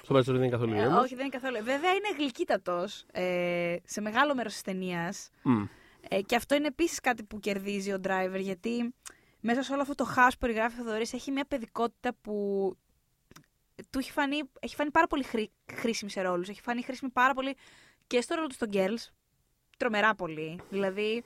στο 0.03 0.13
μέρο 0.13 0.25
δεν 0.25 0.35
είναι 0.35 0.49
καθόλου 0.49 0.73
Ε, 0.73 0.77
ήρεμος. 0.77 1.03
όχι, 1.05 1.15
δεν 1.15 1.27
είναι 1.27 1.39
καθόλου. 1.39 1.65
Βέβαια 1.65 1.91
είναι 1.91 2.09
γλυκύτατος 2.19 3.05
ε, 3.13 3.77
σε 3.85 4.01
μεγάλο 4.01 4.35
μέρος 4.35 4.53
της 4.53 4.63
ταινίας. 4.63 5.31
Μ, 5.43 5.63
Ε, 6.09 6.21
και 6.21 6.37
αυτό 6.37 6.55
είναι 6.55 6.67
επίσης 6.67 7.01
κάτι 7.01 7.23
που 7.25 7.41
κερδίζει 7.41 7.93
ο 7.93 8.01
driver, 8.05 8.39
γιατί 8.41 8.95
μέσα 9.41 9.63
σε 9.63 9.73
όλο 9.73 9.83
αυτό 9.83 9.95
το 9.95 10.05
χάος 10.05 10.33
που 10.33 10.39
περιγράφει 10.39 10.81
ο 10.81 10.85
Θοδωρής 10.85 11.13
έχει 11.13 11.31
μια 11.31 11.45
παιδικότητα 11.45 12.15
που 12.21 12.33
του 13.91 13.99
έχει 13.99 14.13
φανεί, 14.13 14.43
έχει 14.61 14.75
φανεί 14.75 14.91
πάρα 14.91 15.07
πολύ 15.07 15.23
χρή, 15.23 15.51
χρήσιμη 15.75 16.11
σε 16.11 16.21
ρόλους. 16.23 16.49
Έχει 16.49 16.61
φανεί 16.61 16.83
χρήσιμη 16.83 17.11
πάρα 17.11 17.35
πολύ 17.35 17.57
και 18.07 18.21
στο 18.21 18.35
ρόλο 18.35 18.47
του 18.47 18.55
στο 18.55 18.67
Girls. 18.73 19.07
Τρομερά 19.77 20.15
πολύ. 20.15 20.61
Δηλαδή, 20.71 21.25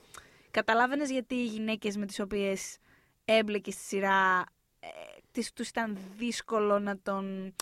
καταλάβαινες 0.51 1.11
γιατί 1.11 1.35
οι 1.35 1.45
γυναίκες 1.45 1.97
με 1.97 2.05
τις 2.05 2.19
οποίες 2.19 2.77
έμπλεκε 3.25 3.71
στη 3.71 3.81
σειρά 3.83 4.43
ε, 4.79 4.87
τις, 5.31 5.53
τους 5.53 5.69
ήταν 5.69 5.97
δύσκολο 6.17 6.79
να 6.79 6.97
τον 6.99 7.53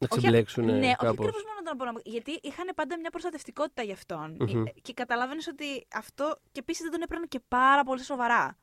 να 0.00 0.06
όχι- 0.10 0.18
ξεμπλέξουν 0.20 0.64
ναι, 0.64 0.72
όχι 0.72 0.80
κάπως. 0.96 1.08
ακριβώς 1.08 1.42
μόνο 1.44 1.58
τον 1.64 1.72
απονομο- 1.72 2.00
Γιατί 2.04 2.38
είχαν 2.42 2.70
πάντα 2.74 2.98
μια 2.98 3.10
προστατευτικότητα 3.10 3.82
για 3.82 3.94
αυτόν. 3.94 4.36
Μμμ. 4.40 4.66
Ε, 4.66 4.72
Και 4.82 4.92
καταλάβαινε 4.92 5.40
ότι 5.50 5.86
αυτό. 5.94 6.38
Και 6.52 6.60
επίσης 6.60 6.82
δεν 6.82 6.90
τον 6.90 7.02
έπαιρνε 7.02 7.26
και 7.26 7.40
πάρα 7.48 7.82
πολύ 7.84 8.02
σοβαρά. 8.02 8.58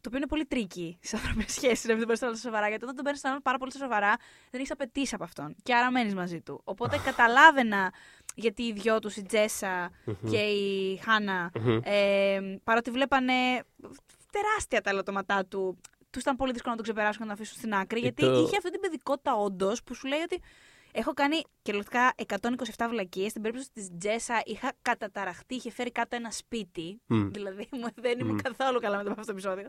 Το 0.00 0.10
οποίο 0.10 0.16
είναι 0.18 0.26
πολύ 0.28 0.46
tricky 0.46 0.98
στις 1.02 1.16
ανθρώπινες 1.16 1.52
σχέσεις 1.52 1.84
να 1.84 1.94
μην 1.94 2.06
τον 2.06 2.08
παίρνει 2.16 2.30
τόσο 2.32 2.42
σοβαρά. 2.42 2.68
Γιατί 2.68 2.84
όταν 2.84 2.96
τον 2.96 3.04
παίρνεις 3.04 3.22
έναν 3.22 3.42
πάρα 3.42 3.58
πολύ 3.58 3.72
σοβαρά, 3.72 4.16
δεν 4.50 4.60
έχεις 4.60 4.70
απαιτήσει 4.70 5.14
από 5.14 5.24
αυτόν. 5.24 5.54
Και 5.62 5.74
άρα 5.74 5.90
μένεις 5.90 6.14
μαζί 6.14 6.40
του. 6.40 6.60
Οπότε 6.64 6.98
καταλάβαινα 7.04 7.92
γιατί 8.34 8.62
οι 8.62 8.72
δυο 8.72 8.98
τους, 8.98 9.16
η 9.16 9.22
Τζέσα 9.22 9.90
Μμμ. 10.04 10.30
και 10.30 10.36
η 10.38 10.96
Χάνα, 10.96 11.50
Μμμ. 11.54 11.80
ε, 11.84 12.40
παρότι 12.64 12.90
βλέπανε 12.90 13.32
τεράστια 14.40 14.80
τα 14.80 14.90
ελαττώματά 14.90 15.46
του, 15.46 15.80
τους 16.10 16.22
ήταν 16.22 16.36
πολύ 16.36 16.52
δύσκολο 16.52 16.72
να 16.74 16.76
το 16.82 16.82
ξεπεράσουν 16.82 17.18
και 17.22 17.28
να 17.28 17.34
το 17.34 17.40
αφήσουν 17.42 17.58
στην 17.58 17.74
άκρη. 17.74 18.00
Γιατί 18.00 18.22
το- 18.22 18.32
είχε 18.40 18.56
αυτή 18.56 18.70
την 18.70 18.80
παιδικότητα 18.80 19.34
όντως 19.34 19.82
που 19.82 19.94
σου 19.94 20.06
λέει 20.06 20.20
ότι 20.20 20.40
έχω 20.92 21.12
κάνει 21.12 21.42
κυριολεκτικά 21.62 22.14
127 22.16 22.86
βλακίες. 22.88 23.30
Στην 23.30 23.42
περίπτωση 23.42 23.70
της 23.72 23.88
Τζέσα 23.98 24.42
είχα 24.44 24.72
καταταραχτεί, 24.82 25.54
είχε 25.54 25.70
φέρει 25.70 25.90
κάτω 25.90 26.16
ένα 26.16 26.30
σπίτι. 26.30 27.00
Μμ. 27.06 27.28
Δηλαδή 27.30 27.68
μου- 27.70 27.88
δεν 27.94 28.18
ήμουν 28.18 28.34
Μμ. 28.34 28.36
καθόλου 28.36 28.80
καλά 28.80 28.96
με 28.96 29.02
το 29.04 29.10
αυτό 29.10 29.22
το 29.24 29.30
επεισόδιο. 29.30 29.68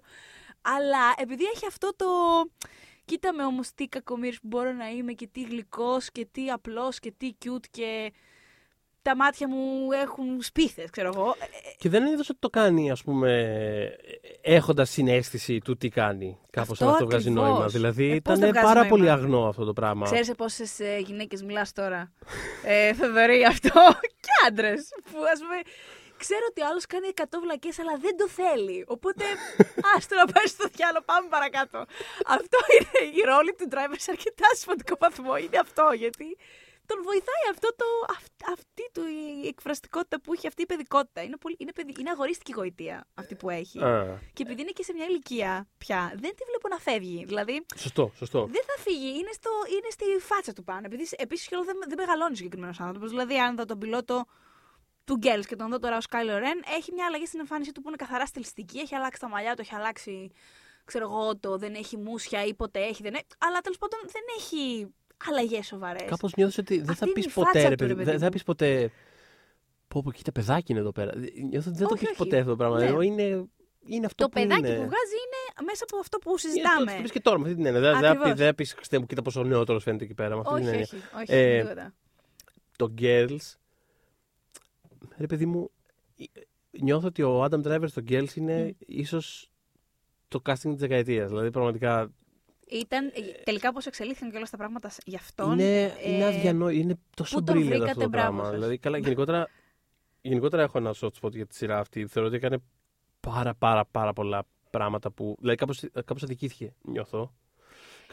Αλλά 0.62 1.14
επειδή 1.18 1.44
έχει 1.56 1.66
αυτό 1.68 1.96
το. 1.96 2.06
Κοίτα 3.06 3.34
με 3.34 3.44
όμως 3.46 3.72
τι 3.76 3.88
κακομοίρη 3.88 4.36
που 4.36 4.48
μπορώ 4.48 4.72
να 4.72 4.90
είμαι 4.90 5.14
και 5.14 5.28
τι 5.28 5.42
γλυκός 5.42 6.12
και 6.12 6.26
τι 6.32 6.50
απλός 6.52 7.00
και 7.00 7.12
τι 7.18 7.32
cute 7.46 7.66
και 7.72 8.14
τα 9.06 9.16
μάτια 9.16 9.48
μου 9.48 9.92
έχουν 9.92 10.42
σπίθες, 10.42 10.90
ξέρω 10.90 11.12
εγώ. 11.16 11.36
Ε, 11.40 11.46
Και 11.78 11.90
δεν 11.90 12.06
είδος 12.06 12.30
ότι 12.30 12.40
το 12.40 12.50
κάνει, 12.50 12.92
ας 12.92 13.04
πούμε, 13.04 13.32
έχοντας 14.42 14.90
συνέστηση 14.90 15.58
του 15.60 15.78
τι 15.78 15.90
κάνει. 15.90 16.40
Κάπως 16.50 16.72
Αυτό 16.72 16.86
να 16.86 16.92
αυτό 16.92 17.06
βγάζει 17.06 17.30
ακριβώς. 17.30 17.50
νόημα. 17.50 17.66
Δηλαδή 17.68 18.04
Ε, 18.12 18.20
πώς 18.20 18.20
ήταν 18.20 18.40
δεν 18.40 18.50
βγάζει 18.50 18.66
πάρα 18.66 18.80
νόημα; 18.80 18.90
πολύ 18.96 19.10
αγνό 19.10 19.48
αυτό 19.48 19.66
το 19.66 19.74
πράγμα. 19.74 20.06
Ξέρεις 20.06 20.26
σε 20.26 20.34
πόσες 20.36 20.80
ε, 20.80 20.98
γυναίκες 21.08 21.42
μιλάς 21.44 21.72
τώρα, 21.74 22.12
ε, 22.66 22.94
Θοδωρή, 22.94 23.44
αυτό, 23.44 23.70
και 24.24 24.32
άντρες, 24.48 24.90
που 25.04 25.18
ας 25.34 25.40
πούμε, 25.40 25.58
ξέρω 26.18 26.46
ότι 26.50 26.62
ο 26.62 26.66
άλλος 26.70 26.86
κάνει 26.86 27.08
100 27.16 27.24
βλακές, 27.44 27.80
αλλά 27.80 27.94
δεν 28.06 28.14
το 28.18 28.28
θέλει. 28.40 28.86
Οπότε, 28.88 29.24
άστο 29.96 30.16
να 30.16 30.26
πάει 30.34 30.48
στο 30.56 30.66
διάλογο, 30.76 31.04
πάμε 31.12 31.28
παρακάτω. 31.36 31.78
αυτό 32.38 32.58
είναι 32.76 33.00
η 33.20 33.22
ρόλη 33.32 33.52
του 33.58 33.68
driver 33.74 34.00
σε 34.06 34.12
αρκετά 34.16 34.48
σημαντικό 34.62 34.96
βαθμό. 35.04 35.34
Είναι 35.44 35.60
αυτό, 35.66 35.86
γιατί 36.04 36.28
τον 36.86 37.00
βοηθάει 37.04 37.46
αυτό 37.52 37.68
το, 37.76 37.86
αυ- 38.10 38.50
αυτή 38.54 38.90
του 38.94 39.02
η 39.44 39.48
εκφραστικότητα 39.48 40.22
που 40.22 40.34
έχει 40.34 40.48
αυτή 40.48 40.62
η 40.62 40.66
παιδικότητα. 40.66 41.24
Είναι, 41.24 41.38
πολύ, 41.38 41.56
είναι, 41.60 41.72
παιδι, 41.72 41.94
είναι 42.00 42.10
αγορίστικη 42.10 42.52
γοητεία 42.56 43.08
αυτή 43.14 43.36
που 43.36 43.50
έχει. 43.50 43.84
Α, 43.84 44.20
Και 44.34 44.44
επειδή 44.44 44.62
είναι 44.62 44.72
και 44.72 44.84
σε 44.84 44.94
μια 44.94 45.06
ηλικία 45.06 45.68
πια, 45.78 46.10
δεν 46.16 46.36
τη 46.36 46.44
βλέπω 46.50 46.68
να 46.70 46.78
φεύγει. 46.78 47.26
Δηλαδή, 47.26 47.66
σωστό, 47.76 48.12
σωστό. 48.16 48.46
δεν 48.46 48.62
θα 48.66 48.82
φύγει. 48.84 49.08
Είναι, 49.20 49.32
στο, 49.32 49.50
είναι 49.70 49.90
στη 49.90 50.06
φάτσα 50.20 50.54
του 50.54 50.64
πάνω. 50.64 50.82
Επειδή 50.86 51.08
επίσης 51.18 51.48
κιόλα 51.48 51.64
δεν, 51.64 51.76
δεν 51.88 51.98
μεγαλώνει 51.98 52.32
ο 52.32 52.36
συγκεκριμένος 52.36 52.80
άνθρωπος. 52.80 53.10
Δηλαδή, 53.10 53.40
αν 53.40 53.56
δω 53.56 53.66
τον 53.66 53.80
πιλότο 53.80 54.26
του 55.04 55.16
Γκέλς 55.16 55.46
και 55.46 55.56
τον 55.56 55.70
δω 55.70 55.80
τώρα 55.80 55.98
ως 55.98 56.06
Κάιλο 56.06 56.38
Ρεν, 56.38 56.62
έχει 56.78 56.92
μια 56.94 57.06
αλλαγή 57.06 57.26
στην 57.26 57.40
εμφάνιση 57.40 57.72
του 57.72 57.82
που 57.82 57.88
είναι 57.88 57.98
καθαρά 57.98 58.26
στιλιστική. 58.26 58.80
Έχει 58.80 58.96
αλλάξει 58.96 59.20
τα 59.20 59.30
μαλλιά 59.30 59.56
του, 59.56 59.62
έχει 59.62 59.76
αλλάξει. 59.76 60.32
Ξέρω 60.86 61.06
εγώ 61.06 61.38
το, 61.38 61.58
δεν 61.58 61.74
έχει 61.74 61.98
μουσια 61.98 62.46
ή 62.46 62.54
ποτέ 62.54 62.80
έχει. 62.80 63.02
Δεν 63.04 63.14
έχει, 63.14 63.26
αλλά 63.38 63.60
τέλος 63.62 63.78
πάντων 63.78 64.00
δεν 64.04 64.22
έχει 64.38 64.94
αλλαγές 65.30 65.66
σοβαρές. 65.66 66.10
Κάπως 66.10 66.34
νιώθω 66.36 66.56
ότι 66.60 66.76
δεν 66.80 66.90
Αυτή 66.90 66.96
θα 67.00 67.06
είναι 67.06 67.14
πεις 67.14 67.26
η 67.26 67.30
ποτέ, 67.34 67.46
φάτσα 67.52 67.70
ρε 67.70 67.76
του, 67.76 67.86
παιδί. 67.86 67.90
ρε 67.90 67.96
Δεν 67.96 68.06
παιδί 68.06 68.18
θα 68.18 68.26
μου. 68.26 68.32
πεις 68.32 68.44
ποτέ. 68.44 68.92
Πω, 69.88 70.02
πω, 70.04 70.12
κοίτα, 70.12 70.32
παιδάκι 70.32 70.72
είναι 70.72 70.82
εδώ 70.82 70.92
πέρα. 70.92 71.12
Νιώθω 71.50 71.70
ότι 71.70 71.78
δεν 71.78 71.88
το 71.88 71.94
Όχι, 71.94 72.00
πεις 72.04 72.08
όχι. 72.10 72.18
ποτέ 72.18 72.38
αυτό 72.38 72.50
το 72.50 72.56
πράγμα. 72.56 72.80
Ναι. 72.80 72.86
Ενώ 72.86 73.02
είναι, 73.02 73.24
είναι 73.86 74.06
αυτό 74.06 74.24
Το 74.24 74.30
που 74.30 74.40
παιδάκι 74.40 74.60
είναι. 74.60 74.70
που 74.70 74.76
βγάζει 74.76 75.16
είναι 75.26 75.66
μέσα 75.66 75.84
από 75.84 75.98
αυτό 75.98 76.18
που 76.18 76.30
Είναι 76.30 76.40
συζητάμε. 76.40 76.92
Το, 76.92 76.96
το 76.98 77.02
πεις 77.02 77.12
και 77.12 77.20
τώρα 77.20 77.38
με 77.38 77.44
αυτή 77.44 77.56
την 77.56 77.66
έννοια. 77.66 77.82
Δεν- 77.82 77.92
Δεν 77.92 78.02
θα 78.02 78.08
πει- 78.12 78.18
Ακριβώς. 78.18 78.38
δεν 78.38 78.48
θα 78.48 78.54
πεις, 78.56 78.74
Χριστέ 78.74 79.00
μου, 79.00 79.06
κοίτα 79.06 79.22
πόσο 79.22 79.44
νεότερο 79.44 79.80
φαίνεται 79.80 80.04
εκεί 80.04 80.14
πέρα. 80.14 80.36
Με 80.36 80.42
αυτή 80.46 80.54
την 80.54 80.64
όχι, 80.64 80.70
έννοια. 80.70 80.88
όχι, 80.92 81.04
όχι, 81.22 81.34
Ε, 81.34 81.62
τίποτα. 81.62 81.94
Το 82.78 82.94
Girls. 83.00 83.54
Ρε 85.18 85.26
παιδί 85.26 85.46
μου, 85.46 85.72
νιώθω 86.82 87.08
ότι 87.08 87.22
ο 87.24 87.44
Adam 87.44 87.62
Driver 87.64 87.84
στο 87.88 88.02
Girls 88.10 88.36
είναι 88.36 88.76
ίσως 88.86 89.52
το 90.28 90.42
casting 90.46 90.54
της 90.62 90.76
δεκαετίας. 90.76 91.30
Δηλαδή, 91.30 91.52
πραγματικά 91.52 92.12
Ήταν, 92.68 93.12
τελικά 93.44 93.74
πώς 93.74 93.86
εξελίχθηκαν 93.86 94.32
και 94.32 94.38
όλα 94.38 94.48
τα 94.52 94.58
πράγματα 94.58 94.92
γι' 95.06 95.16
αυτόν. 95.16 95.52
είναι, 95.52 95.84
ε, 95.84 96.14
είναι 96.14 96.26
αδιανόητο. 96.26 96.80
Είναι 96.80 96.98
τόσο 97.16 97.36
πού 97.38 97.44
τον 97.44 97.56
brilliant 97.56 97.66
βρήκατε, 97.66 97.90
αυτό 97.90 98.02
το 98.02 98.10
μπράβο 98.10 98.28
πράγμα. 98.28 98.44
σας. 98.44 98.54
Δηλαδή, 98.54 98.78
καλά, 98.78 98.98
γενικότερα, 98.98 99.50
γενικότερα 100.22 100.64
έχω 100.64 100.78
ένα 100.78 100.94
soft 101.02 101.12
spot 101.22 101.32
για 101.32 101.46
τη 101.46 101.56
σειρά 101.56 101.80
αυτή. 101.80 102.08
Θεωρώ 102.08 102.28
ότι 102.28 102.38
έκανε 102.38 102.58
πάρα 103.20 103.54
πάρα 103.54 103.86
πάρα 103.86 104.14
πολλά 104.14 104.46
πράγματα 104.70 105.12
που. 105.12 105.36
Δηλαδή, 105.40 105.58
κάπως, 105.58 105.84
κάπως 106.06 106.24
αδικήθηκε, 106.24 106.74
νιώθω. 106.82 107.34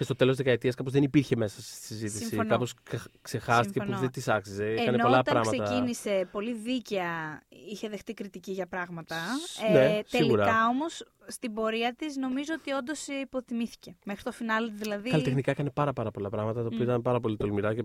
Και 0.02 0.08
στο 0.08 0.16
τέλος 0.16 0.36
της 0.36 0.44
δεκαετίας 0.44 0.74
κάπως 0.74 0.92
δεν 0.92 1.02
υπήρχε 1.02 1.36
μέσα 1.36 1.62
στη 1.62 1.72
συζήτηση. 1.72 2.24
Συμφωνώ. 2.24 2.48
Κάπως 2.48 2.74
ξεχάστηκε 3.22 3.72
Συμφωνώ. 3.72 3.94
που 3.94 4.00
δεν 4.00 4.10
της 4.10 4.28
άξιζε. 4.28 4.64
Έκανε 4.64 4.88
Ενώ 4.88 5.02
πολλά 5.02 5.18
όταν 5.18 5.34
πράγματα. 5.34 5.62
ξεκίνησε 5.64 6.28
πολύ 6.32 6.54
δίκαια 6.54 7.42
είχε 7.48 7.88
δεχτεί 7.88 8.14
κριτική 8.14 8.52
για 8.52 8.66
πράγματα. 8.66 9.16
Σ- 9.46 9.70
ναι, 9.72 10.00
σίγουρα. 10.06 10.44
τελικά 10.44 10.66
όμως 10.68 11.04
στην 11.26 11.52
πορεία 11.54 11.94
της 11.94 12.16
νομίζω 12.16 12.52
ότι 12.58 12.72
όντως 12.72 13.06
υποτιμήθηκε. 13.06 13.96
Μέχρι 14.04 14.22
το 14.22 14.32
φινάλε 14.32 14.70
δηλαδή. 14.74 15.10
Καλλιτεχνικά 15.10 15.50
έκανε 15.50 15.70
πάρα, 15.70 15.92
πάρα 15.92 16.10
πολλά 16.10 16.28
πράγματα, 16.28 16.60
τα 16.60 16.66
οποία 16.66 16.78
Μμ. 16.78 16.82
ήταν 16.82 17.02
πάρα 17.02 17.20
πολύ 17.20 17.36
τολμηρά 17.36 17.74
και 17.74 17.84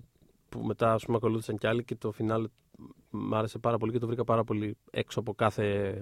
που 0.50 0.60
μετά 0.60 0.94
ας 0.94 1.04
πούμε, 1.06 1.18
ακολούθησαν 1.18 1.58
κι 1.58 1.68
άλλοι 1.68 1.84
και 1.84 1.96
το 1.96 2.12
φινάλε 2.12 2.48
μ' 3.10 3.34
άρεσε 3.36 3.58
πάρα 3.60 3.78
πολύ 3.78 3.92
και 3.92 4.00
το 4.00 4.08
βρήκα 4.08 4.24
πάρα 4.24 4.44
πολύ 4.44 4.78
έξω 4.92 5.20
από 5.20 5.34
κάθε 5.34 6.02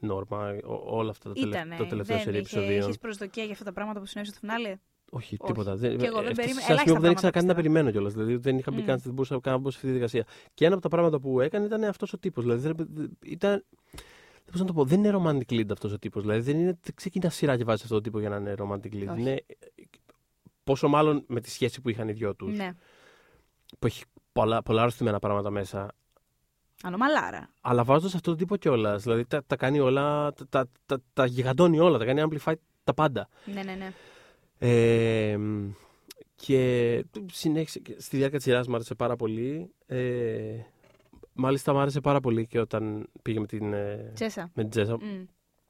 νόρμα, 0.00 0.56
ό- 0.64 0.96
όλα 0.96 1.10
αυτά 1.10 1.28
τα, 1.28 1.34
τελε... 1.34 1.46
Ήτανε, 1.56 1.76
τα 1.76 1.86
τελευταία 1.86 2.16
δεν 2.16 2.24
σερή 2.24 2.38
είχε, 2.38 2.56
επεισοδίων. 2.56 2.82
Έχεις 2.82 2.98
προσδοκία 2.98 3.42
για 3.44 3.52
αυτά 3.52 3.64
τα 3.64 3.72
πράγματα 3.72 4.00
που 4.00 4.06
συνέβησαν 4.06 4.38
στο 4.38 4.46
φινάλε; 4.46 4.76
Όχι, 5.12 5.36
Όχι. 5.40 5.52
τίποτα. 5.52 5.76
Δεν, 5.76 5.98
Κι 5.98 6.04
εγώ 6.04 6.14
δεν 6.16 6.24
έφτασα 6.30 6.34
περίμενα- 6.34 6.60
σε 6.60 6.72
ένας 6.72 6.80
σημείο 6.80 6.94
που 6.94 7.00
δεν 7.00 7.10
ελάχιστα 7.10 7.10
ήξερα 7.10 7.30
καν 7.32 7.46
να 7.46 7.54
πράγματα 7.54 7.62
περιμένω 7.62 7.90
κιόλας. 7.90 8.12
Δηλαδή 8.12 8.36
δεν 8.36 8.58
είχα 8.58 8.70
μπει 8.70 8.80
Μμ. 8.80 8.84
καν, 8.84 8.98
δεν 8.98 9.12
μπορούσα 9.12 9.38
καν 9.40 9.52
να 9.52 9.58
μπω 9.58 9.70
σε 9.70 9.76
αυτή 9.76 9.86
τη 9.90 9.92
διαδικασία. 9.98 10.24
Και 10.54 10.64
ένα 10.64 10.74
από 10.74 10.82
τα 10.82 10.88
πράγματα 10.88 11.20
που 11.20 11.40
έκανε 11.40 11.64
ήταν 11.66 11.84
αυτός 11.84 12.12
ο 12.12 12.18
τύπος. 12.18 12.44
Δηλαδή 12.44 12.60
δεν, 12.60 12.86
δεν- 12.90 13.18
ήταν. 13.24 13.64
Πώς 14.50 14.60
να 14.60 14.66
το 14.66 14.72
πω, 14.72 14.84
δεν 14.84 15.04
είναι 15.04 15.18
romantic 15.22 15.52
lead 15.52 15.70
αυτός 15.72 15.92
ο 15.92 15.98
τύπος. 15.98 16.22
Δηλαδή 16.22 16.40
δεν, 16.40 16.60
είναι, 16.60 16.78
δεν 16.82 16.94
ξεκινά 16.94 17.30
σειρά 17.30 17.56
και 17.56 17.64
βάζει 17.64 17.82
αυτό 17.82 17.94
το 17.94 18.00
τύπο 18.00 18.18
για 18.20 18.28
να 18.28 18.36
είναι 18.36 18.54
romantic 18.58 18.92
lead. 18.94 19.08
Όχι. 19.10 19.20
Είναι, 19.20 19.44
πόσο 20.64 20.88
μάλλον 20.88 21.24
με 21.26 21.40
τη 21.40 21.50
σχέση 21.50 21.80
που 21.80 21.88
είχαν 21.88 22.08
οι 22.08 22.12
δυο 22.12 22.34
τους. 22.34 22.56
Ναι. 22.56 22.70
Που 23.78 23.86
έχει 23.86 24.04
πολλά, 24.32 24.62
πολλά 24.62 24.80
αρρωστημένα 24.80 25.18
πράγματα 25.18 25.50
μέσα. 25.50 25.92
Ανομαλάρα. 26.82 27.50
Αλλά 27.60 27.84
βάζοντας 27.84 28.14
αυτόν 28.14 28.32
τον 28.32 28.42
τύπο 28.42 28.56
κιόλας. 28.56 29.02
Δηλαδή 29.02 29.24
τα, 29.26 29.44
τα 29.46 29.56
κάνει 29.56 29.80
όλα, 29.80 30.32
τα, 30.32 30.46
τα, 30.48 30.66
τα, 30.86 30.98
τα 31.12 31.26
γιγαντώνει 31.26 31.78
όλα, 31.78 31.98
τα 31.98 32.04
κάνει 32.04 32.22
amplify 32.30 32.52
τα 32.84 32.94
πάντα. 32.94 33.28
Ναι, 33.54 33.62
ναι, 33.62 33.72
ναι. 33.74 33.92
Ε, 34.62 35.38
και 36.36 37.04
συνέχισε, 37.32 37.78
και 37.78 37.94
στη 37.98 38.16
διάρκεια 38.16 38.38
της 38.38 38.46
σειράς 38.46 38.66
μου 38.68 38.74
άρεσε 38.74 38.94
πάρα 38.94 39.16
πολύ. 39.16 39.70
Ε, 39.86 40.56
μάλιστα 41.32 41.72
μου 41.72 41.78
άρεσε 41.78 42.00
πάρα 42.00 42.20
πολύ 42.20 42.46
και 42.46 42.60
όταν 42.60 43.08
πήγε 43.22 43.40
με 43.40 43.46
την, 43.46 43.72
ε, 43.72 44.10
Τσέσα. 44.14 44.50
με 44.54 44.62
την 44.62 44.70
Τζέσα. 44.70 44.96
Μμ. 44.96 45.24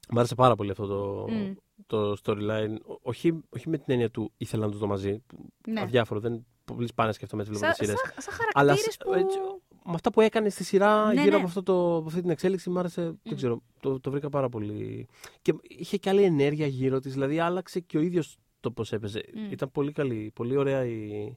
Μου 0.09 0.17
άρεσε 0.19 0.35
πάρα 0.35 0.55
πολύ 0.55 0.71
αυτό 0.71 0.85
το, 0.85 1.27
Μμ. 1.31 1.53
το 1.87 2.15
storyline. 2.23 2.75
Ό- 2.85 2.99
Όχι, 3.01 3.39
όχι 3.49 3.69
με 3.69 3.77
την 3.77 3.85
έννοια 3.87 4.09
του 4.09 4.31
ήθελα 4.37 4.65
να 4.65 4.71
το 4.71 4.77
δω 4.77 4.87
μαζί. 4.87 5.23
Ναι. 5.67 5.81
Αδιάφορο, 5.81 6.19
δεν 6.19 6.45
πολύ 6.65 6.87
σπάνια 6.87 7.13
σκέφτομαι 7.13 7.41
έτσι 7.41 7.53
Σαν 7.57 7.73
βλέπω 7.77 7.77
τις 7.93 7.99
σα, 7.99 8.07
σειρές. 8.07 8.23
σαν 8.23 8.33
Αλλά 8.53 8.75
χαρακτήρες 8.75 8.93
σ- 8.93 9.03
που... 9.03 9.13
έτσι, 9.13 9.37
με 9.85 9.93
αυτά 9.93 10.11
που 10.11 10.21
έκανες 10.21 10.53
στη 10.53 10.63
σειρά 10.63 11.05
Ναι, 11.13 11.21
γύρω 11.21 11.29
ναι. 11.31 11.35
από, 11.37 11.45
αυτό 11.45 11.63
το, 11.63 11.95
από 11.95 12.07
αυτή 12.07 12.21
την 12.21 12.29
εξέλιξη 12.29 12.69
μου 12.69 12.79
άρεσε, 12.79 13.13
δεν 13.23 13.35
ξέρω, 13.35 13.61
το, 13.79 13.99
το 13.99 14.11
βρήκα 14.11 14.29
πάρα 14.29 14.49
πολύ. 14.49 15.07
Και 15.41 15.53
είχε 15.67 15.97
και 15.97 16.09
άλλη 16.09 16.23
ενέργεια 16.23 16.65
γύρω 16.67 16.99
της, 16.99 17.13
δηλαδή 17.13 17.39
άλλαξε 17.39 17.79
και 17.79 17.97
ο 17.97 18.01
ίδιος 18.01 18.37
το 18.61 18.71
πώς 18.71 18.91
έπαιζε. 18.93 19.23
Μμ. 19.33 19.51
Ήταν 19.51 19.71
πολύ 19.71 19.91
καλή, 19.91 20.31
πολύ 20.35 20.57
ωραία 20.57 20.85
η, 20.85 21.35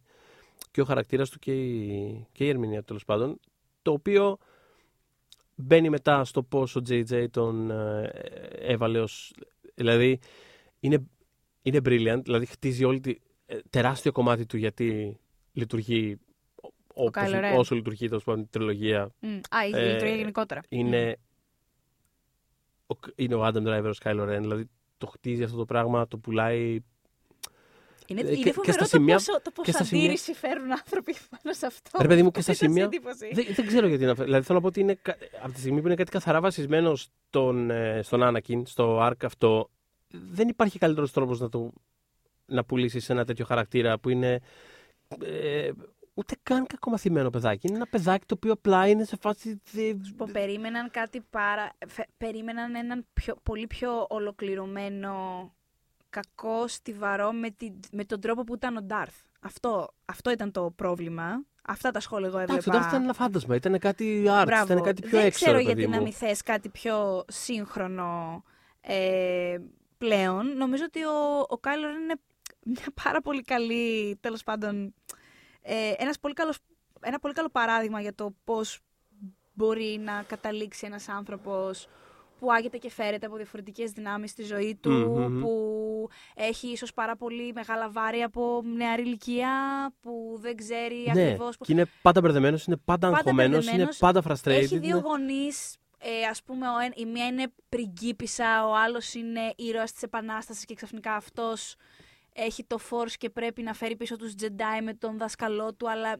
και 0.70 0.80
ο 0.80 0.84
χαρακτήρας 0.84 1.30
του 1.30 1.38
και 1.38 1.52
η, 1.52 2.26
και 2.32 2.44
η 2.44 2.48
ερμηνεία 2.48 2.78
του 2.78 2.84
τέλος 2.84 3.04
πάντων, 3.04 3.40
το 3.82 3.92
οποίο 3.92 4.38
μπαίνει 5.54 5.88
μετά 5.90 6.24
στο 6.24 6.42
πώς 6.42 6.76
ο 6.76 6.80
JJ 6.88 7.26
τον 7.30 7.70
ε, 7.70 8.10
έβαλε 8.58 9.00
ως, 9.00 9.34
δηλαδή 9.74 10.18
είναι, 10.80 11.04
είναι 11.62 11.78
brilliant, 11.84 12.20
δηλαδή 12.22 12.46
χτίζει 12.46 12.84
όλη 12.84 13.00
τη, 13.00 13.16
ε, 13.46 13.58
τεράστιο 13.70 14.12
κομμάτι 14.12 14.46
του 14.46 14.56
γιατί 14.56 15.18
λειτουργεί 15.52 16.18
όπως, 16.94 17.22
Kylo 17.26 17.52
Ren. 17.52 17.56
όσο 17.58 17.74
λειτουργεί 17.74 18.08
τέλος 18.08 18.24
πάντων 18.24 18.40
η 18.42 18.46
τριλογία 18.50 19.10
Μμ. 19.20 19.28
Α, 19.50 19.66
η 19.66 19.70
Ε, 19.72 19.92
λειτουργία 19.92 20.16
γενικότερα. 20.16 20.60
είναι, 20.68 21.16
ο, 22.86 22.94
είναι 23.14 23.34
ο 23.34 23.46
Adam 23.46 23.62
Driver 23.66 23.88
ως 23.88 24.00
Kylo 24.04 24.28
Ren 24.28 24.38
δηλαδή 24.40 24.68
το 24.98 25.06
χτίζει 25.06 25.42
αυτό 25.42 25.56
το 25.56 25.64
πράγμα, 25.64 26.08
το 26.08 26.18
πουλάει 26.18 26.78
Είναι, 28.06 28.20
Ε, 28.20 28.24
είναι 28.26 28.34
και- 28.36 28.42
και 28.42 28.52
φοβερό 28.52 28.72
στα 28.72 28.82
το 28.82 28.88
σημεία- 28.88 29.14
πόσο, 29.14 29.32
το 29.32 29.40
και 29.44 29.50
πόσο 29.54 29.72
στα 29.72 29.84
σημεία- 29.84 30.02
αντίρρηση 30.04 30.32
φέρουν 30.32 30.72
άνθρωποι 30.72 31.14
πάνω 31.30 31.54
σε 31.54 31.66
αυτό. 31.66 31.98
Ρε 32.02 32.08
παιδί 32.08 32.22
μου, 32.22 32.30
και 32.30 32.40
στα 32.40 32.52
Ήταν 32.52 32.54
σε 32.64 32.72
σημεία- 32.72 32.84
εντύπωση. 32.84 33.30
δεν, 33.32 33.46
δεν 33.54 33.66
ξέρω 33.66 33.86
γιατί 33.86 34.02
είναι 34.02 34.12
αυτό. 34.12 34.24
Δηλαδή 34.24 34.44
θέλω 34.46 34.58
να 34.58 34.62
πω 34.62 34.68
ότι 34.70 34.80
είναι, 34.80 34.94
κα- 35.02 35.16
από 35.42 35.52
τη 35.52 35.58
στιγμή 35.58 35.80
που 35.80 35.86
είναι 35.86 35.96
κάτι 35.96 36.10
καθαρά 36.10 36.40
βασισμένο 36.40 36.94
στον, 36.96 37.70
ε, 37.70 38.00
στον 38.02 38.20
Anakin, 38.22 38.62
στο 38.64 39.06
arc 39.06 39.24
αυτό, 39.24 39.70
δεν 40.10 40.48
υπάρχει 40.48 40.78
καλύτερος 40.78 41.12
τρόπος 41.12 41.40
να, 41.40 41.48
το, 41.48 41.72
να 42.46 42.64
πουλήσεις 42.64 43.10
ένα 43.10 43.24
τέτοιο 43.24 43.44
χαρακτήρα 43.44 43.98
που 43.98 44.08
είναι 44.08 44.40
ε, 45.24 45.70
ούτε 46.14 46.34
καν 46.42 46.66
κακομαθημένο 46.66 47.30
παιδάκι. 47.30 47.66
Είναι 47.66 47.76
ένα 47.76 47.86
παιδάκι 47.86 48.26
το 48.26 48.34
οποίο 48.34 48.52
απλά 48.52 48.88
είναι 48.88 49.04
σε 49.04 49.16
φάση... 49.20 49.60
δε- 49.72 49.94
Που 50.16 50.30
περίμεναν 50.32 50.90
κάτι 50.90 51.20
πάρα. 51.30 51.72
φε- 51.88 52.08
περίμεναν 52.16 52.74
έναν 52.74 53.06
πιο, 53.12 53.36
πολύ 53.42 53.66
πιο 53.66 54.06
ολοκληρωμένο 54.08 55.14
κακό 56.14 56.68
στιβαρό 56.68 57.32
με, 57.32 57.50
την, 57.50 57.74
με 57.92 58.04
τον 58.04 58.20
τρόπο 58.20 58.44
που 58.44 58.54
ήταν 58.54 58.76
ο 58.76 58.80
Ντάρθ. 58.82 59.14
Αυτό, 59.40 59.88
αυτό 60.04 60.30
ήταν 60.30 60.50
το 60.50 60.70
πρόβλημα. 60.76 61.44
Αυτά 61.66 61.90
τα 61.90 62.00
σχόλια 62.00 62.28
εγώ 62.28 62.38
έβλεπα. 62.38 62.52
Εντάξει, 62.62 62.78
ο 62.78 62.82
Darth 62.82 62.88
ήταν 62.88 63.02
ένα 63.02 63.12
φάντασμα, 63.12 63.54
ήταν 63.54 63.78
κάτι 63.78 64.24
art, 64.26 64.42
Μπράβο. 64.46 64.72
ήταν 64.72 64.82
κάτι 64.84 65.00
πιο 65.02 65.10
Δεν 65.18 65.26
έξω. 65.26 65.44
ξέρω 65.44 65.56
ρε 65.58 65.64
παιδί 65.64 65.74
γιατί 65.74 65.90
να 65.90 65.96
μου. 65.96 66.02
μην 66.02 66.12
θες 66.12 66.42
κάτι 66.42 66.68
πιο 66.68 67.24
σύγχρονο 67.28 68.42
ε, 68.80 69.58
πλέον. 69.98 70.56
Νομίζω 70.56 70.84
ότι 70.86 71.04
ο, 71.04 71.46
ο 71.48 71.58
Κάιλορ 71.58 71.90
είναι 71.90 72.14
μια 72.64 72.86
πάρα 73.04 73.20
πολύ 73.20 73.42
καλή, 73.42 74.16
τέλος 74.20 74.42
πάντων, 74.42 74.94
ε, 75.62 75.92
ένας 75.98 76.18
πολύ 76.18 76.34
καλός, 76.34 76.58
ένα 77.00 77.18
πολύ 77.18 77.34
καλό 77.34 77.48
παράδειγμα 77.48 78.00
για 78.00 78.14
το 78.14 78.34
πώς 78.44 78.80
μπορεί 79.52 80.00
να 80.04 80.22
καταλήξει 80.26 80.86
ένας 80.86 81.08
άνθρωπος 81.08 81.88
που 82.44 82.52
άγεται 82.52 82.78
και 82.78 82.90
φέρεται 82.90 83.26
από 83.26 83.36
διαφορετικές 83.36 83.90
δυνάμεις 83.90 84.30
στη 84.30 84.42
ζωή 84.42 84.78
του, 84.80 84.90
Μμμ. 84.90 85.40
που 85.40 86.08
έχει 86.34 86.68
ίσως 86.68 86.92
πάρα 86.94 87.16
πολύ 87.16 87.52
μεγάλα 87.54 87.90
βάρη 87.90 88.22
από 88.22 88.62
νεαρή 88.76 89.02
ηλικία, 89.02 89.50
που 90.00 90.36
δεν 90.40 90.56
ξέρει 90.56 91.10
Ναι, 91.14 91.22
ακριβώς... 91.22 91.56
και 91.56 91.72
είναι 91.72 91.84
πάντα 92.02 92.20
μπερδεμένος, 92.20 92.64
είναι 92.66 92.76
πάντα 92.76 93.06
Πάντα 93.06 93.16
αγχωμένος, 93.16 93.50
είναι 93.52 93.60
μπερδεμένος. 93.64 93.96
πάντα 93.98 94.22
frustrated. 94.28 94.50
Έχει 94.50 94.78
δύο 94.78 94.96
είναι- 94.96 95.06
γονείς. 95.06 95.76
Ε, 95.98 96.26
ας 96.30 96.42
πούμε, 96.42 96.68
ο, 96.68 96.78
εν- 96.78 96.92
η 96.96 97.04
μία 97.06 97.26
είναι 97.26 97.44
πριγκίπισσα, 97.68 98.66
ο 98.66 98.76
άλλος 98.76 99.14
είναι 99.14 99.52
ήρωας 99.56 99.92
της 99.92 100.02
Επανάστασης 100.02 100.64
και 100.64 100.74
ξαφνικά 100.74 101.14
αυτός 101.14 101.76
έχει 102.32 102.64
το 102.64 102.78
Force 102.90 103.12
και 103.18 103.30
πρέπει 103.30 103.62
να 103.62 103.72
φέρει 103.74 103.96
πίσω 103.96 104.16
τους 104.16 104.32
Jedi 104.42 104.82
με 104.82 104.94
τον 104.94 105.18
δάσκαλό 105.18 105.74
του, 105.74 105.90
αλλά 105.90 106.10
ε, 106.12 106.18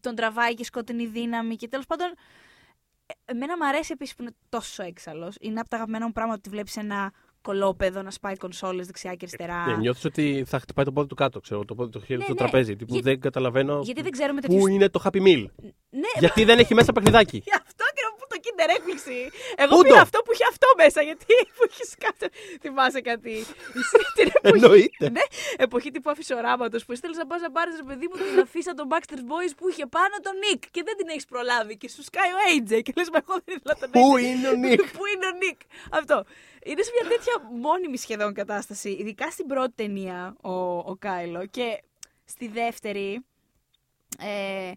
τον 0.00 0.14
τραβάει 0.14 0.54
και 0.54 0.64
σκοτεινή 0.64 1.06
δύναμη 1.06 1.56
και 1.56 1.68
τέλος 1.68 1.86
πάντων 1.86 2.06
ε, 2.08 2.12
εμένα 3.24 3.56
μου 3.56 3.66
αρέσει 3.66 3.90
επίσης 3.92 4.14
που 4.14 4.22
είναι 4.22 4.32
τόσο 4.48 4.82
έξαλλος. 4.82 5.34
Είναι 5.40 5.60
από 5.60 5.68
τα 5.68 5.76
αγαπημένα 5.76 6.06
μου 6.06 6.12
πράγματα 6.12 6.38
ότι 6.44 6.50
βλέπεις 6.50 6.76
ένα 6.76 7.12
κολόπεδο 7.42 8.02
να 8.02 8.10
σπάει 8.10 8.36
κονσόλες 8.36 8.86
δεξιά 8.86 9.10
και 9.14 9.18
αριστερά. 9.26 9.66
Ναι, 9.66 9.76
νιώθεις 9.76 10.04
ότι 10.04 10.44
θα 10.46 10.58
χτυπάει 10.58 10.84
το 10.84 10.92
πόδι 10.92 11.08
του 11.08 11.14
κάτω, 11.14 11.40
ξέρω, 11.40 11.64
το, 11.64 11.74
πόδι, 11.74 11.90
το 11.90 12.00
χέρι 12.00 12.18
Ναι, 12.18 12.24
στο 12.24 12.32
ναι. 12.32 12.38
τραπέζι. 12.38 12.76
Τύπου 12.76 12.92
Για- 12.94 13.02
δεν 13.02 13.20
καταλαβαίνω 13.20 13.80
Γιατί 13.82 14.02
δεν 14.02 14.10
ξέρουμε 14.10 14.40
τέτοιους... 14.40 14.60
πού 14.60 14.68
είναι 14.68 14.88
το 14.88 15.00
Happy 15.04 15.16
Meal. 15.22 15.44
Ναι, 15.90 16.08
Γιατί 16.18 16.44
δεν 16.44 16.58
έχει 16.58 16.74
μέσα 16.74 16.92
παιχνιδάκι. 16.92 17.42
αυτό 18.64 18.82
και 18.82 18.96
να 18.96 18.96
πω 18.96 19.04
το 19.06 19.06
Kinder 19.06 19.06
super 19.06 19.08
έκπληξη. 19.08 19.30
Εγώ 19.56 19.76
Πού 19.76 19.82
πήρα 19.82 19.94
το; 19.94 20.00
αυτό 20.00 20.18
που 20.22 20.32
είχε 20.32 20.44
αυτό 20.48 20.66
μέσα, 20.76 21.02
γιατί 21.02 21.26
που 21.56 21.66
είχε 21.70 21.84
κάτι. 21.98 22.26
Θυμάσαι 22.60 23.00
κάτι. 23.00 23.30
Εσύ 23.78 23.98
την 24.14 24.30
εποχή. 24.42 24.64
Εννοείται. 24.64 25.10
Ναι, 25.10 25.20
εποχή 25.56 25.90
τύπου 25.90 26.10
αφισοράματος 26.10 26.84
που 26.84 26.92
ήθελε 26.92 27.16
να 27.16 27.26
πα 27.26 27.38
να 27.38 27.50
πάρει, 27.50 27.70
ρε 27.76 27.82
παιδί 27.82 28.06
μου, 28.08 28.16
την 28.30 28.40
αφίσα 28.40 28.74
των 28.74 28.88
Backstreet 28.90 29.24
Boys 29.32 29.52
που 29.56 29.68
είχε 29.68 29.86
πάνω 29.86 30.16
τον 30.22 30.34
Νικ 30.38 30.62
και 30.70 30.82
δεν 30.82 30.96
την 30.96 31.08
έχεις 31.08 31.24
προλάβει. 31.24 31.76
Και 31.76 31.88
σου 31.88 32.02
σκάει 32.02 32.30
ο 32.30 32.38
AJ 32.50 32.82
και 32.82 32.92
λες, 32.96 33.10
Μα 33.10 33.18
εγώ 33.28 33.40
δεν 33.44 33.56
ήθελα 33.56 33.76
τον 33.80 33.90
Πού 33.90 34.14
AJ. 34.16 34.20
είναι 34.22 34.48
ο 34.48 34.52
Νικ. 34.52 34.80
Πού 34.96 35.06
είναι 35.06 35.26
ο 35.26 35.30
Νικ. 35.30 35.60
Αυτό. 35.90 36.24
Είναι 36.64 36.82
σε 36.82 36.90
μια 37.00 37.08
τέτοια 37.10 37.34
μόνιμη 37.52 37.96
σχεδόν 37.98 38.34
κατάσταση, 38.34 38.90
ειδικά 38.90 39.30
στην 39.30 39.46
πρώτη 39.46 39.72
ταινία 39.74 40.36
ο, 40.40 40.50
ο 40.78 40.96
Κάιλο 40.98 41.46
και 41.46 41.82
στη 42.24 42.48
δεύτερη. 42.48 43.24
Ε, 44.18 44.72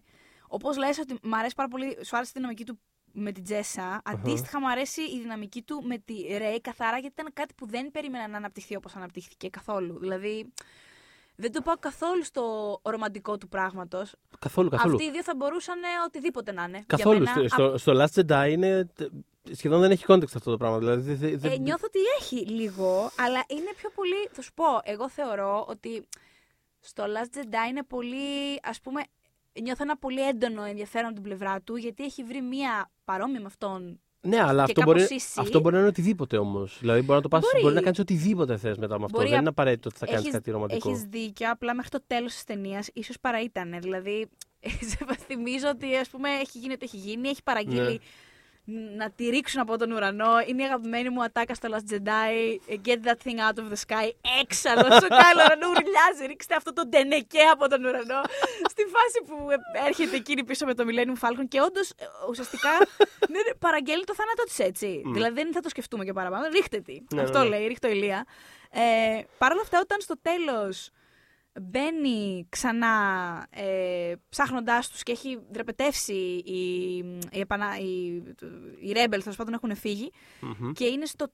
Όπως 0.48 0.76
λες 0.76 0.98
ότι 0.98 1.18
μου 1.22 1.36
αρέσει 1.36 1.54
πάρα 1.54 1.68
πολύ, 1.68 1.98
σου 2.04 2.16
άρεσε 2.16 2.30
η 2.34 2.38
δυναμική 2.38 2.64
του 2.64 2.80
με 3.12 3.32
την 3.32 3.44
τζεσα 3.44 4.02
Αντίστοιχα, 4.04 4.60
μου 4.60 4.70
αρέσει 4.70 5.00
η 5.02 5.18
δυναμική 5.20 5.62
του 5.62 5.82
με 5.84 5.98
τη 5.98 6.14
Ρέι 6.38 6.60
καθαρά 6.60 6.98
γιατί 6.98 7.14
ήταν 7.20 7.32
κάτι 7.32 7.54
που 7.54 7.66
δεν 7.66 7.90
περίμενα 7.90 8.28
να 8.28 8.36
αναπτυχθεί 8.36 8.76
όπως 8.76 8.96
αναπτύχθηκε 8.96 9.48
καθόλου. 9.48 9.98
Δηλαδή, 9.98 10.52
δεν 11.36 11.52
το 11.52 11.60
πάω 11.62 11.74
καθόλου 11.76 12.24
στο 12.24 12.44
ρομαντικό 12.82 13.38
του 13.38 13.48
πράγματος. 13.48 14.12
Καθόλου, 14.38 14.68
καθόλου. 14.68 14.94
Αυτοί 14.94 15.06
οι 15.06 15.10
δύο 15.10 15.22
θα 15.22 15.34
μπορούσαν 15.36 15.82
ε, 15.82 15.86
οτιδήποτε 16.06 16.52
να 16.52 16.62
είναι. 16.64 16.84
Καθόλου. 16.86 17.22
Για 17.22 17.32
μένα, 17.34 17.48
στο, 17.48 17.78
στο 17.78 17.92
Last 18.04 18.20
Jedi 18.26 18.50
είναι. 18.50 18.88
Σχεδόν 19.52 19.80
δεν 19.80 19.90
έχει 19.90 20.04
context 20.08 20.34
αυτό 20.36 20.50
το 20.50 20.56
πράγμα. 20.56 20.78
Δηλαδή, 20.78 21.14
δεν- 21.14 21.38
δεν- 21.38 21.52
Ε, 21.52 21.56
νιώθω 21.56 21.86
ότι 21.86 21.98
έχει 22.20 22.46
λίγο, 22.46 23.10
αλλά 23.16 23.44
είναι 23.48 23.72
πιο 23.76 23.90
πολύ. 23.94 24.28
Θα 24.32 24.42
σου 24.42 24.52
πω, 24.54 24.64
εγώ 24.82 25.08
θεωρώ 25.08 25.64
ότι 25.68 26.06
στο 26.80 27.04
Last 27.04 27.36
Jedi 27.38 27.68
είναι 27.68 27.82
πολύ. 27.82 28.60
ας 28.62 28.80
πούμε, 28.80 29.02
νιώθω 29.62 29.82
ένα 29.82 29.96
πολύ 29.96 30.26
έντονο 30.28 30.62
ενδιαφέρον 30.64 31.06
από 31.06 31.14
την 31.14 31.22
πλευρά 31.22 31.60
του, 31.60 31.76
γιατί 31.76 32.04
έχει 32.04 32.22
βρει 32.24 32.40
μία 32.42 32.90
παρόμοια 33.04 33.40
με 33.40 33.46
αυτόν. 33.46 34.00
Ναι, 34.22 34.40
αλλά 34.42 34.64
και 34.64 34.70
αυτό 34.72 34.82
μπορεί, 34.82 35.00
κάπως 35.00 35.16
ίση. 35.16 35.40
αυτό 35.40 35.60
μπορεί 35.60 35.74
να 35.74 35.80
είναι 35.80 35.88
οτιδήποτε 35.90 36.36
όμως. 36.36 36.76
Δηλαδή 36.80 37.00
μπορεί 37.00 37.12
να 37.16 37.20
το 37.20 37.28
πας, 37.28 37.42
Μπορεί. 37.42 37.62
μπορεί 37.62 37.74
να 37.74 37.80
κάνεις 37.82 37.98
οτιδήποτε 37.98 38.56
θες 38.56 38.76
μετά 38.76 38.98
με 38.98 39.04
αυτό. 39.04 39.16
Μπορεί 39.16 39.28
δεν 39.28 39.36
α- 39.36 39.40
είναι 39.40 39.48
απαραίτητο 39.48 39.88
ότι 39.88 39.98
θα 39.98 40.06
κάνεις 40.06 40.20
Έχεις- 40.20 40.32
κάτι 40.34 40.50
ρομαντικό. 40.50 40.90
Έχεις 40.90 41.02
δίκιο, 41.02 41.50
απλά 41.50 41.74
μέχρι 41.74 41.90
το 41.90 42.02
τέλος 42.06 42.32
της 42.32 42.44
ταινίας 42.44 42.88
ίσως 42.92 43.16
παρά 43.20 43.40
ήταν. 43.42 43.74
Δηλαδή, 43.80 44.28
σε 44.90 44.98
θυμίζω 45.26 45.68
ότι 45.68 45.96
ας 45.96 46.08
πούμε 46.08 46.28
έχει 46.30 46.58
γίνει 46.58 46.72
ό,τι 46.72 46.84
έχει 46.84 46.96
γίνει, 46.96 47.28
έχει 47.28 47.42
παραγγείλει 47.42 48.00
να 48.96 49.10
τη 49.10 49.28
ρίξουν 49.28 49.60
από 49.60 49.78
τον 49.78 49.90
ουρανό. 49.90 50.32
Είναι 50.46 50.62
η 50.62 50.64
αγαπημένη 50.64 51.08
μου 51.08 51.22
ατάκα 51.22 51.54
στο 51.54 51.68
Last 51.72 51.92
Jedi. 51.92 52.32
Get 52.86 53.00
that 53.06 53.18
thing 53.24 53.38
out 53.46 53.58
of 53.62 53.66
the 53.72 53.80
sky. 53.86 54.10
Έξαλλο, 54.40 54.82
στο 54.82 55.08
κάλο 55.08 55.40
ουρανό 55.44 55.68
ουρλιάζει. 55.68 56.26
Ρίξτε 56.26 56.54
αυτό 56.54 56.72
το 56.72 56.86
ντενεκέ 56.86 57.42
από 57.52 57.68
τον 57.68 57.84
ουρανό. 57.84 58.20
Στη 58.68 58.82
φάση 58.94 59.18
που 59.26 59.50
ε, 59.50 59.86
έρχεται 59.86 60.16
εκείνη 60.16 60.44
πίσω 60.44 60.66
με 60.66 60.74
το 60.74 60.84
Millennium 60.88 61.28
Falcon 61.28 61.44
και 61.48 61.60
όντως 61.60 61.92
ουσιαστικά 62.28 62.70
ναι, 63.28 63.38
ναι, 63.38 63.54
παραγγέλνει 63.58 64.04
το 64.04 64.14
θάνατό 64.14 64.44
της 64.44 64.58
έτσι. 64.58 65.02
Δηλαδή 65.06 65.42
δεν 65.42 65.52
θα 65.52 65.60
το 65.60 65.68
σκεφτούμε 65.68 66.04
και 66.04 66.12
παραπάνω. 66.12 66.48
Ρίχτε 66.48 66.80
τη. 66.80 66.98
Ναι, 67.14 67.22
αυτό 67.22 67.38
ναι, 67.38 67.44
ναι. 67.44 67.50
λέει, 67.50 67.66
ρίχτε 67.66 67.88
το 67.88 67.94
ηλία. 67.94 68.26
Ε, 68.70 68.80
Παρ' 69.38 69.52
όλα 69.52 69.60
αυτά, 69.60 69.80
όταν 69.80 70.00
στο 70.00 70.14
τέλος 70.22 70.90
μπαίνει 71.60 72.46
ξανά 72.48 72.92
ε, 73.50 74.12
ψάχνοντάς 74.28 74.88
τους 74.90 75.02
και 75.02 75.12
έχει 75.12 75.38
δραπετεύσει 75.50 76.14
οι, 76.44 76.96
οι, 77.32 77.40
επανα, 77.40 77.78
οι, 77.78 78.14
οι 78.80 78.92
rebels, 78.94 79.20
τέλος 79.22 79.36
πάντων 79.36 79.54
έχουν 79.54 79.76
φύγει 79.76 80.10
Μμμ. 80.40 80.72
και 80.72 80.84
είναι, 80.84 81.06
στο, 81.06 81.32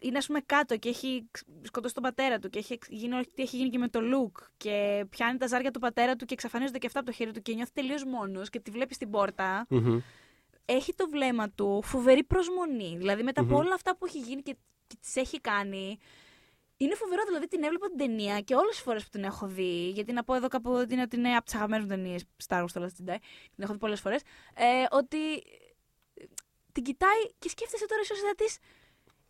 είναι 0.00 0.18
ας 0.18 0.26
πούμε 0.26 0.40
κάτω 0.46 0.76
και 0.76 0.88
έχει 0.88 1.28
σκοτώσει 1.62 1.94
τον 1.94 2.02
πατέρα 2.02 2.38
του 2.38 2.48
και 2.48 2.58
έχει 2.58 2.78
γίνει 2.88 3.14
όλο 3.14 3.24
τι 3.34 3.42
έχει 3.42 3.56
γίνει 3.56 3.68
και 3.68 3.78
με 3.78 3.88
το 3.88 4.00
Luke 4.02 4.42
και 4.56 5.04
πιάνει 5.08 5.38
τα 5.38 5.46
ζάρια 5.46 5.70
του 5.70 5.78
πατέρα 5.80 6.16
του 6.16 6.24
και 6.24 6.34
εξαφανίζονται 6.34 6.78
και 6.78 6.86
αυτά 6.86 6.98
από 7.00 7.10
το 7.10 7.14
χέρι 7.14 7.30
του 7.32 7.42
και 7.42 7.54
νιώθει 7.54 7.72
τελείως 7.72 8.04
μόνος 8.04 8.50
και 8.50 8.60
τη 8.60 8.70
βλέπει 8.70 8.94
στην 8.94 9.10
πόρτα 9.10 9.66
Μμμ. 9.68 9.98
έχει 10.64 10.94
το 10.94 11.08
βλέμμα 11.08 11.50
του 11.50 11.80
φοβερή 11.84 12.24
προσμονή. 12.24 12.94
Δηλαδή 12.96 13.22
μετά 13.22 13.40
από 13.40 13.50
Μμμ. 13.54 13.58
όλα 13.58 13.74
αυτά 13.74 13.96
που 13.96 14.06
έχει 14.06 14.18
γίνει 14.18 14.42
και, 14.42 14.56
και 14.86 14.96
τις 15.00 15.16
έχει 15.16 15.40
κάνει. 15.40 15.98
Είναι 16.80 16.94
φοβερό, 16.94 17.22
δηλαδή 17.26 17.48
την 17.48 17.62
έβλεπα 17.62 17.88
την 17.88 17.98
ταινία 17.98 18.40
και 18.40 18.54
όλες 18.54 18.76
τι 18.76 18.82
φορές 18.82 19.02
που 19.02 19.08
την 19.10 19.24
έχω 19.24 19.46
δει. 19.46 19.90
Γιατί 19.90 20.12
να 20.12 20.24
πω 20.24 20.34
εδώ 20.34 20.48
κάπου 20.48 20.70
ότι 20.72 20.92
είναι, 20.92 21.02
ότι 21.02 21.16
είναι 21.16 21.34
από 21.34 21.44
τις 21.44 21.54
αγαπημένες 21.54 21.84
μου 21.84 21.90
ταινίες 21.90 22.24
Star 22.46 22.62
Wars 22.62 22.68
στο 22.68 22.80
Last 22.82 23.02
Jedi. 23.02 23.16
Την 23.54 23.62
έχω 23.64 23.72
δει 23.72 23.78
πολλές 23.78 24.00
φορές. 24.00 24.20
Ε, 24.54 24.84
ότι 24.90 25.32
ε, 26.14 26.24
την 26.72 26.82
κοιτάει 26.82 27.20
και 27.38 27.48
σκέφτεσαι 27.48 27.86
τώρα 27.86 28.00
ίσω 28.02 28.14
της. 28.36 28.58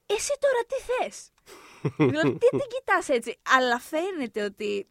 Εσύ 0.06 0.32
τώρα 0.40 0.64
τι 0.66 0.74
θες; 0.74 1.30
δηλαδή, 2.10 2.32
τι 2.38 2.48
την 2.48 2.68
κοιτάς 2.78 3.08
έτσι; 3.08 3.38
Αλλά 3.56 3.78
φαίνεται 3.78 4.42
ότι. 4.42 4.88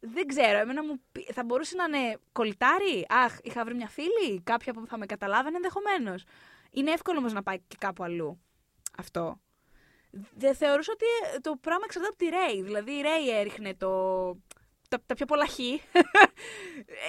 Δεν 0.00 0.26
ξέρω, 0.26 0.58
εμένα 0.58 0.84
μου 0.84 1.00
πει- 1.12 1.32
θα 1.32 1.44
μπορούσε 1.44 1.76
να 1.76 1.84
είναι 1.84 2.18
κολλητάρι; 2.32 3.06
Αχ, 3.08 3.36
είχα 3.42 3.64
βρει 3.64 3.74
μια 3.74 3.88
φίλη, 3.88 4.40
κάποια 4.44 4.72
που 4.72 4.86
θα 4.86 4.98
με 4.98 5.06
καταλάβαινε 5.06 5.56
ενδεχομένως. 5.56 6.24
Είναι 6.70 6.90
εύκολο 6.90 7.18
όμως 7.18 7.32
να 7.32 7.42
πάει 7.42 7.58
και 7.68 7.76
κάπου 7.78 8.04
αλλού 8.04 8.40
αυτό. 8.98 9.40
Δεν 10.36 10.54
θεωρούσα 10.54 10.92
ότι 10.92 11.04
ε, 11.34 11.38
το 11.38 11.56
πράγμα 11.60 11.82
εξαρτάται 11.84 12.14
από 12.14 12.24
τη 12.24 12.52
Ρέι. 12.52 12.62
Δηλαδή 12.62 12.92
η 12.92 13.00
Ρέι 13.00 13.38
έριχνε 13.38 13.74
το... 13.74 13.88
τα, 14.88 15.02
τα 15.06 15.14
πιο 15.14 15.26
πολλά 15.26 15.46
χ. 15.46 15.58
Ε, 15.58 15.64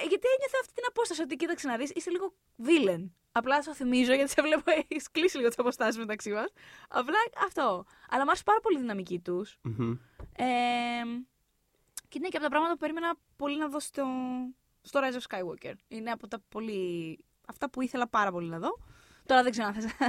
γιατί 0.08 0.26
ένιωθε 0.34 0.58
αυτή 0.60 0.72
την 0.72 0.84
απόσταση 0.88 1.22
ότι 1.22 1.36
κοίταξε 1.36 1.68
να 1.68 1.76
δεις, 1.76 1.90
είσαι 1.90 2.10
λίγο 2.10 2.34
βίλεν. 2.56 3.12
Απλά 3.32 3.62
σου 3.62 3.74
θυμίζω, 3.74 4.14
γιατί 4.14 4.30
σε 4.30 4.42
βλέπω, 4.42 4.62
έχεις 4.70 5.10
κλείσει 5.10 5.36
λίγο 5.36 5.48
τις 5.48 5.58
αποστάσεις 5.58 5.98
μεταξύ 5.98 6.30
μας. 6.30 6.52
Απλά 6.88 7.18
αυτό. 7.44 7.84
Αλλά 8.08 8.22
μου 8.22 8.28
άρεσε 8.28 8.42
πάρα 8.44 8.60
πολύ 8.60 8.76
η 8.76 8.80
δυναμική 8.80 9.18
τους. 9.18 9.58
Μμμ. 9.62 9.90
Ε, 10.36 10.44
και 12.08 12.18
είναι 12.18 12.28
και 12.28 12.36
από 12.36 12.44
τα 12.44 12.50
πράγματα 12.50 12.72
που 12.72 12.78
περίμενα 12.78 13.14
πολύ 13.36 13.58
να 13.58 13.68
δω 13.68 13.80
στο, 13.80 14.04
στο 14.82 15.00
Rise 15.02 15.16
of 15.16 15.20
Skywalker. 15.28 15.72
Είναι 15.88 16.10
από 16.10 16.28
τα 16.28 16.38
πολύ. 16.48 17.18
αυτά 17.48 17.70
που 17.70 17.82
ήθελα 17.82 18.08
πάρα 18.08 18.30
πολύ 18.30 18.48
να 18.48 18.58
δω. 18.58 18.78
Τώρα 19.28 19.42
δεν 19.42 19.50
ξέρω 19.50 19.66
αν 19.66 19.74
θες 19.74 19.84
να 19.84 20.06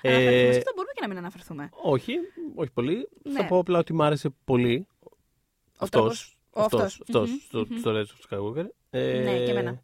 Ε, 0.00 0.14
αναφερθούμε. 0.14 0.52
Σε 0.52 0.58
αυτό 0.58 0.72
μπορούμε 0.74 0.92
και 0.94 1.00
να 1.00 1.08
μην 1.08 1.16
αναφερθούμε. 1.18 1.68
Όχι, 1.82 2.14
όχι 2.54 2.70
πολύ. 2.70 3.08
Ναι. 3.22 3.32
Θα 3.40 3.46
πω 3.46 3.58
απλά 3.58 3.78
ότι 3.78 3.92
μου 3.92 4.02
άρεσε 4.02 4.28
πολύ. 4.44 4.86
Αυτός. 5.78 5.90
τρόπος- 5.90 6.36
ο 6.50 6.60
Αυτός. 6.62 6.80
αυτός. 6.82 7.00
Αυτός. 7.00 7.28
Μμμ, 7.30 7.38
Στο, 7.48 7.66
μμμ. 7.68 7.78
στο 7.78 7.90
Rise 7.92 8.04
of 8.04 8.36
Skywalker. 8.38 8.66
Ε, 8.90 9.20
Ναι, 9.24 9.44
και 9.44 9.50
εμένα. 9.50 9.82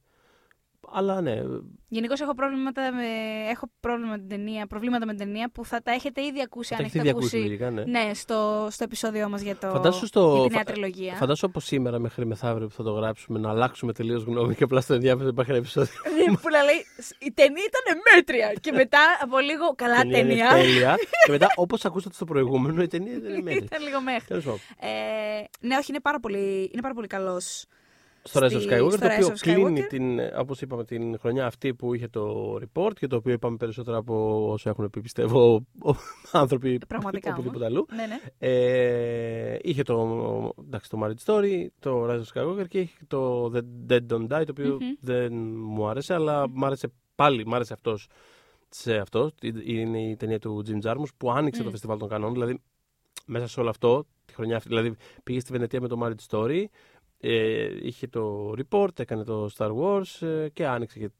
Αλλά 0.93 1.21
ναι. 1.21 1.43
Γενικώς 1.89 2.21
έχω 2.21 2.35
προβλήματα 2.35 2.93
με, 2.93 3.03
έχω 3.51 3.71
πρόβλημα 3.81 4.11
με 4.11 4.19
την 4.19 4.29
ταινία, 4.29 4.67
προβλήματα 4.67 5.07
με 5.07 5.15
την 5.15 5.25
ταινία 5.27 5.51
που 5.51 5.65
θα 5.65 5.83
τα 5.83 5.93
έχετε 5.93 6.25
ήδη 6.25 6.41
ακούσει 6.43 6.71
Τα 6.71 6.77
αν 6.77 6.85
έχετε 6.85 6.99
έχετε 6.99 7.09
ήδη 7.11 7.19
ακούσει 7.19 7.37
ακούσει. 7.37 7.49
λογικά, 7.49 7.71
ναι. 7.71 7.85
Ναι, 8.07 8.15
στο, 8.15 8.69
στο 8.71 8.85
επεισόδιο 8.85 9.29
μας 9.29 9.41
για, 9.43 9.57
το, 9.57 9.69
Φαντάσου 9.71 10.07
στο- 10.07 10.35
για 10.39 10.43
τη 10.49 10.55
νέα 10.55 10.63
φα- 10.65 10.73
τριλογία. 10.73 11.13
Φαντάσου 11.15 11.47
από 11.47 11.61
σήμερα 11.61 11.99
μέχρι 11.99 12.27
μεθαύριο 12.27 12.67
που 12.67 12.75
θα 12.75 12.83
το 12.83 12.91
γράψουμε 12.93 13.39
να 13.39 13.51
αλλάξουμε 13.51 13.93
τελείως 13.93 14.23
γνώμη 14.23 14.55
και 14.55 14.65
απλά 14.65 14.81
στο 14.81 14.95
ενδιαφέρον 14.95 15.29
υπάρχει 15.29 15.51
ένα 15.51 15.61
επεισόδιο. 15.61 15.93
Ναι, 16.29 16.37
που 16.37 16.49
να 16.51 16.63
λέει 16.63 16.85
η 17.19 17.33
ταινία 17.33 17.63
ήταν 17.67 18.01
μέτρια. 18.15 18.53
και 18.61 18.73
μετά 18.73 19.01
από 19.23 19.39
λίγο 19.39 19.75
καλά 19.75 19.97
Η 19.97 20.01
είναι 20.05 20.13
ταινία. 20.19 20.49
τέλεια. 20.49 20.97
και 21.25 21.31
μετά, 21.31 21.47
όπως 21.55 21.85
ακούσατε 21.85 22.15
στο 22.15 22.25
προηγούμενο, 22.25 22.83
η 22.83 22.87
ταινία 22.87 23.19
δεν 23.21 23.31
είναι 23.31 23.43
μέτρη. 23.43 23.65
ήταν 23.65 23.83
λίγο 23.83 24.01
μέχρι. 24.01 24.27
Τέλος 24.27 24.45
πάντων. 24.45 24.61
Ε, 24.81 24.89
ναι, 25.61 25.77
όχι, 25.77 25.87
είναι 25.91 26.01
πάρα 26.01 26.21
πολύ, 26.21 26.71
είναι 26.73 26.83
πάρα 26.83 26.95
πολύ 26.95 27.07
καλός. 27.07 27.65
Στο 28.27 28.41
Rise 28.41 28.45
of 28.45 28.51
στη- 28.61 28.69
Skywalker, 28.71 28.91
στο 28.91 28.99
το 29.01 29.07
Rise 29.07 29.17
οποίο 29.23 29.27
of 29.29 29.39
κλείνει, 29.41 29.81
Skywalker. 29.81 29.89
την, 29.89 30.19
όπως 30.39 30.61
είπαμε, 30.61 30.85
την 30.85 31.19
χρονιά 31.19 31.47
αυτή 31.47 31.75
που 31.75 31.95
είχε 31.95 32.09
το 32.09 32.55
report 32.55 32.93
και 32.99 33.07
το 33.07 33.17
οποίο 33.17 33.33
είπαμε 33.33 33.57
περισσότερα 33.57 33.97
από 33.97 34.47
όσο 34.53 34.69
έχουν 34.71 34.91
πει, 34.91 35.01
πιστεύω, 35.01 35.55
ο- 35.85 35.95
άνθρωποι 36.33 36.79
Πραγματικά 36.89 37.33
οπουδήποτε 37.33 37.65
όμως. 37.67 37.77
αλλού. 37.77 37.87
Ναι, 37.97 38.07
ναι. 38.07 38.19
Ε, 38.39 39.59
είχε 39.63 39.83
το, 39.83 40.53
εντάξει, 40.67 40.91
το 40.91 40.99
Marriage 41.05 41.25
Story, 41.25 41.67
το 41.79 42.05
Rise 42.11 42.21
of 42.21 42.25
Skywalker 42.35 42.69
και 42.69 42.79
είχε 42.81 42.99
το 43.07 43.45
The 43.55 43.63
Dead 43.93 44.01
Don't 44.13 44.27
Die, 44.29 44.43
το 44.45 44.51
οποιο 44.51 44.75
Μμμ. 44.81 44.89
δεν 45.01 45.33
μου 45.57 45.89
άρεσε, 45.89 46.15
αλλά 46.15 46.49
μου 46.49 46.67
άρεσε 46.67 46.93
πάλι, 47.15 47.47
μου 47.47 47.55
άρεσε 47.55 47.73
αυτός 47.73 48.07
σε 48.69 48.97
αυτός. 48.97 49.31
Είναι 49.65 50.03
η 50.03 50.17
ταινία 50.17 50.39
του 50.39 50.63
Jim 50.67 50.87
Jarmusch 50.91 51.15
που 51.17 51.31
άνοιξε 51.33 51.61
Μμ. 51.61 51.65
το 51.65 51.71
φεστιβάλ 51.71 51.99
των 51.99 52.09
κανόνων, 52.09 52.33
δηλαδή 52.35 52.61
μέσα 53.27 53.47
σε 53.47 53.61
όλο 53.61 53.69
αυτό, 53.69 54.05
τη 54.25 54.35
χρονιά 54.35 54.57
αυτή, 54.57 54.69
δηλαδή 54.69 54.95
πήγε 55.25 55.41
στη 55.41 55.53
Βενετία 55.53 55.81
με 55.81 55.89
το 55.89 56.01
Marriage 56.03 56.27
Story, 56.31 56.65
ε, 57.21 57.87
είχε 57.87 58.07
το 58.07 58.53
report, 58.59 58.99
έκανε 58.99 59.25
το 59.25 59.51
Star 59.57 59.71
Wars 59.77 60.27
ε, 60.27 60.49
και 60.49 60.67
άνοιξε 60.67 60.99
και 60.99 61.11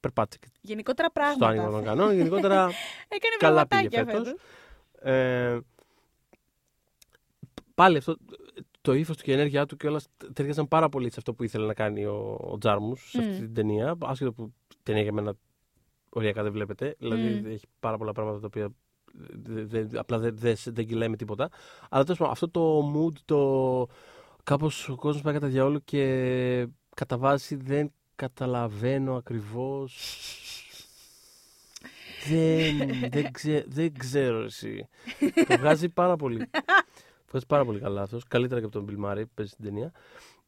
περπάτησε 0.00 0.38
και 0.38 0.48
Γενικότερα 0.60 1.08
στο 1.08 1.20
πράγματα. 1.20 1.46
άνοιγμα 1.46 1.70
των 1.70 1.84
κανόνων. 1.84 2.14
Γενικότερα 2.16 2.64
Έκανε 3.08 3.36
καλά 3.38 3.66
πήγε 3.66 3.88
πραγματάκια 3.88 4.04
φέτος. 4.04 4.26
φέτος. 4.28 4.40
Ε, 5.12 5.58
πάλι 7.74 7.96
αυτό, 7.96 8.16
το 8.80 8.92
ύφος 8.92 9.16
του 9.16 9.22
και 9.22 9.30
η 9.30 9.34
ενέργειά 9.34 9.66
του 9.66 9.76
και 9.76 9.86
όλα 9.86 10.00
ταιριάζαν 10.32 10.68
πάρα 10.68 10.88
πολύ 10.88 11.08
σε 11.10 11.14
αυτό 11.18 11.34
που 11.34 11.42
ήθελε 11.44 11.66
να 11.66 11.74
κάνει 11.74 12.04
ο, 12.04 12.38
ο 12.40 12.58
Τζάρμους 12.58 13.10
σε 13.10 13.18
αυτή 13.18 13.30
Μμ. 13.32 13.36
την 13.38 13.54
ταινία. 13.54 13.96
Άσχετο 14.02 14.32
που 14.32 14.52
η 14.72 14.76
ταινία 14.82 15.02
για 15.02 15.12
μένα 15.12 15.34
οριακά 16.08 16.42
δεν 16.42 16.52
βλέπετε. 16.52 16.94
Δηλαδή 16.98 17.22
Μμ. 17.40 17.46
έχει 17.46 17.66
πάρα 17.80 17.96
πολλά 17.96 18.12
πράγματα 18.12 18.40
τα 18.40 18.46
οποία 18.46 18.68
δε- 19.32 19.64
δε- 19.84 19.98
απλά 19.98 20.18
δεν 20.18 20.36
δε, 20.36 20.54
δεν 20.64 20.86
κυλάει 20.86 21.08
με 21.08 21.16
τίποτα. 21.16 21.48
Αλλά 21.90 22.02
τέλος 22.02 22.18
πάντων, 22.18 22.32
αυτό 22.32 22.48
το 22.50 22.92
mood, 22.94 23.12
το 23.24 23.86
κάπως 24.42 24.88
ο 24.88 24.94
κόσμος 24.96 25.22
πάει 25.22 25.34
κατά 25.34 25.46
διαόλου 25.46 25.84
και 25.84 26.66
κατά 26.94 27.18
βάση 27.18 27.54
δεν 27.56 27.92
καταλαβαίνω 28.14 29.16
ακριβώς. 29.16 29.96
Δεν, 32.28 33.10
δεν, 33.10 33.32
ξέ, 33.32 33.64
δεν 33.68 33.98
ξέρω 33.98 34.42
εσύ. 34.42 34.88
το 35.48 35.56
βγάζει 35.58 35.88
πάρα 35.88 36.16
πολύ. 36.16 36.38
Το 37.30 37.30
βγάζει 37.30 37.46
πάρα 37.46 37.64
πολύ 37.64 37.80
καλά 37.80 38.02
αυτός. 38.02 38.24
Καλύτερα 38.24 38.60
και 38.60 38.66
από 38.66 38.84
τον 38.84 38.86
Bill 38.88 39.04
Murray 39.06 39.22
που 39.22 39.30
παίζει 39.34 39.52
στην 39.52 39.64
ταινία. 39.64 39.92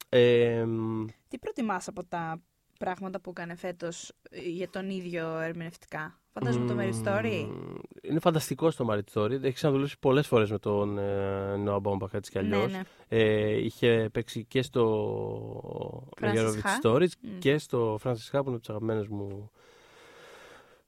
Ε, 0.09 0.65
μ, 0.65 1.05
Τι 1.29 1.39
προτιμάς 1.39 1.89
από 1.89 2.05
τα 2.05 2.43
πράγματα 2.85 3.21
που 3.21 3.31
έκανε 3.31 3.57
φέτος 3.57 4.13
για 4.31 4.69
τον 4.71 4.91
ίδιο 4.91 5.39
ερμηνευτικά. 5.39 6.17
Φαντάζομαι 6.33 6.67
το 6.67 6.77
Marriage 6.81 7.07
Story. 7.09 7.47
Μμμ, 7.49 7.75
Είναι 8.03 8.21
φανταστικό 8.21 8.71
το 8.73 8.87
Marriage 8.91 9.13
Story. 9.21 9.31
Έχει 9.31 9.53
ξαναδουλέψει 9.53 9.99
πολλές 9.99 10.27
φορές 10.27 10.51
με 10.51 10.59
τον 10.59 10.99
ε, 10.99 11.63
Noah 11.67 11.81
Baumbach 11.83 12.13
έτσι 12.15 12.31
κι 12.31 12.39
αλλιώς. 12.39 12.71
Ναι, 12.73 12.77
ναι. 12.77 12.83
Ε, 13.09 13.65
είχε 13.65 14.09
παίξει 14.13 14.45
και 14.45 14.63
στο 14.63 16.09
Francis 16.21 16.35
Megarovich 16.35 16.63
Ha. 16.63 16.83
Stories 16.83 17.09
Μμ. 17.21 17.39
και 17.39 17.59
στο 17.59 17.99
Francis 18.05 18.11
Ha 18.13 18.31
που 18.31 18.37
είναι 18.47 18.51
από 18.51 18.59
τις 18.59 18.69
αγαπημένες 18.69 19.07
μου 19.07 19.51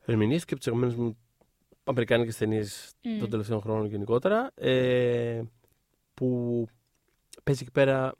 ερμηνείες 0.05 0.45
και 0.45 0.55
από 0.55 0.63
τις 0.63 0.73
αγαπημένες 0.73 0.97
μου 1.05 1.17
αμερικάνικες 1.85 2.37
ταινίες 2.37 2.93
Μμ. 3.03 3.19
των 3.19 3.31
τελευταίων 3.31 3.61
χρόνων 3.61 3.87
γενικότερα. 3.87 4.51
Ε, 4.55 5.43
που 6.15 6.67
παίζει 7.45 7.63
εκεί 7.63 7.73
πέρα. 7.73 8.15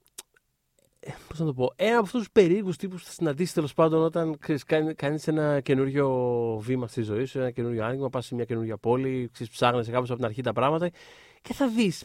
Ε, 1.07 1.11
πώς 1.29 1.39
να 1.39 1.47
το 1.47 1.53
πω, 1.55 1.73
ένα 1.77 1.93
από 1.95 2.03
αυτούς 2.05 2.21
τους 2.21 2.31
περίεργους 2.33 2.77
τύπους 2.77 3.01
που 3.03 3.07
θα 3.07 3.13
συναντήσει 3.13 3.55
τέλος 3.55 3.75
πάντων 3.75 4.03
όταν 4.03 4.39
κάνει 4.97 5.19
ένα 5.25 5.61
καινούριο 5.61 6.09
βήμα 6.63 6.87
στη 6.87 7.03
ζωή 7.03 7.25
σου, 7.25 7.39
ένα 7.39 7.51
καινούριο 7.51 7.85
άνοιγμα, 7.85 8.11
πας 8.11 8.27
σε 8.27 8.35
μια 8.35 8.45
καινούργια 8.45 8.77
πόλη, 8.77 9.31
ψάχνει 9.51 9.85
κάπως 9.85 10.09
από 10.09 10.17
την 10.19 10.25
αρχή 10.25 10.43
τα 10.43 10.53
πράγματα 10.53 10.91
και 11.43 11.53
θα 11.55 11.69
δεις 11.69 12.05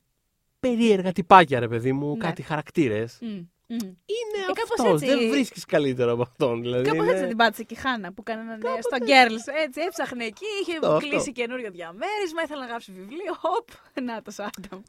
περίεργα 0.60 1.12
τυπάκια, 1.12 1.60
ρε 1.60 1.68
παιδί 1.68 1.92
μου, 1.94 2.12
Ναι. 2.12 2.18
κάτι 2.18 2.42
χαρακτήρες. 2.42 3.18
Μμ, 3.22 3.28
μμ. 3.28 3.38
Είναι 3.68 4.40
Ε, 4.50 4.54
κάπως 4.54 4.80
αυτό. 4.80 4.94
έτσι- 4.94 5.06
Δεν 5.06 5.30
βρίσκεις 5.30 5.66
καλύτερο 5.66 6.12
από 6.12 6.22
αυτόν. 6.22 6.62
Δηλαδή, 6.62 6.84
Κάπως 6.84 7.04
είναι- 7.04 7.12
έτσι 7.14 7.28
την 7.28 7.38
πάτησε 7.38 7.64
και 7.64 7.74
η 7.74 7.78
Χάνα 7.78 8.14
που 8.14 8.24
έκανε 8.26 8.58
Κάπως 8.62 8.80
στο 8.86 8.96
έτσι. 9.02 9.14
Girls. 9.14 9.64
Έτσι, 9.66 9.82
έψαχνε 9.82 10.24
εκεί, 10.26 10.46
είχε 10.62 10.74
Αυτό, 10.74 10.88
αυτό. 10.92 11.10
κλείσει 11.10 11.32
καινούριο 11.32 11.72
διαμέρισμα, 11.72 12.42
ήθελε 12.44 12.60
να 12.62 12.68
γράψει 12.68 12.92
βιβλίο. 12.92 13.34
Χοπ, 13.44 13.68
να 14.04 14.22
το 14.22 14.32
Άνταμ. 14.58 14.82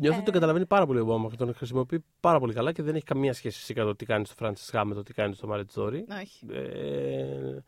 Νιώθω 0.00 0.16
ότι 0.18 0.22
Ε. 0.22 0.24
το 0.24 0.30
καταλαβαίνει 0.32 0.66
πάρα 0.66 0.86
πολύ 0.86 0.98
ο 1.00 1.04
Μπάμα 1.04 1.28
και 1.28 1.36
τον 1.36 1.54
χρησιμοποιεί 1.54 2.04
πάρα 2.20 2.38
πολύ 2.38 2.52
καλά 2.52 2.72
και 2.72 2.82
δεν 2.82 2.94
έχει 2.94 3.04
καμία 3.04 3.32
σχέση 3.32 3.58
φυσικά 3.58 3.84
το 3.84 3.96
τι 3.96 4.04
κάνει 4.04 4.24
στο 4.26 4.34
Francis 4.38 4.78
Ha 4.80 4.82
με 4.86 4.94
το 4.94 5.02
τι 5.02 5.12
κάνει 5.12 5.34
στο 5.34 5.48
Marriage 5.52 5.80
Story. 5.82 6.00
Όχι. 6.22 6.46
Ε, 6.52 7.62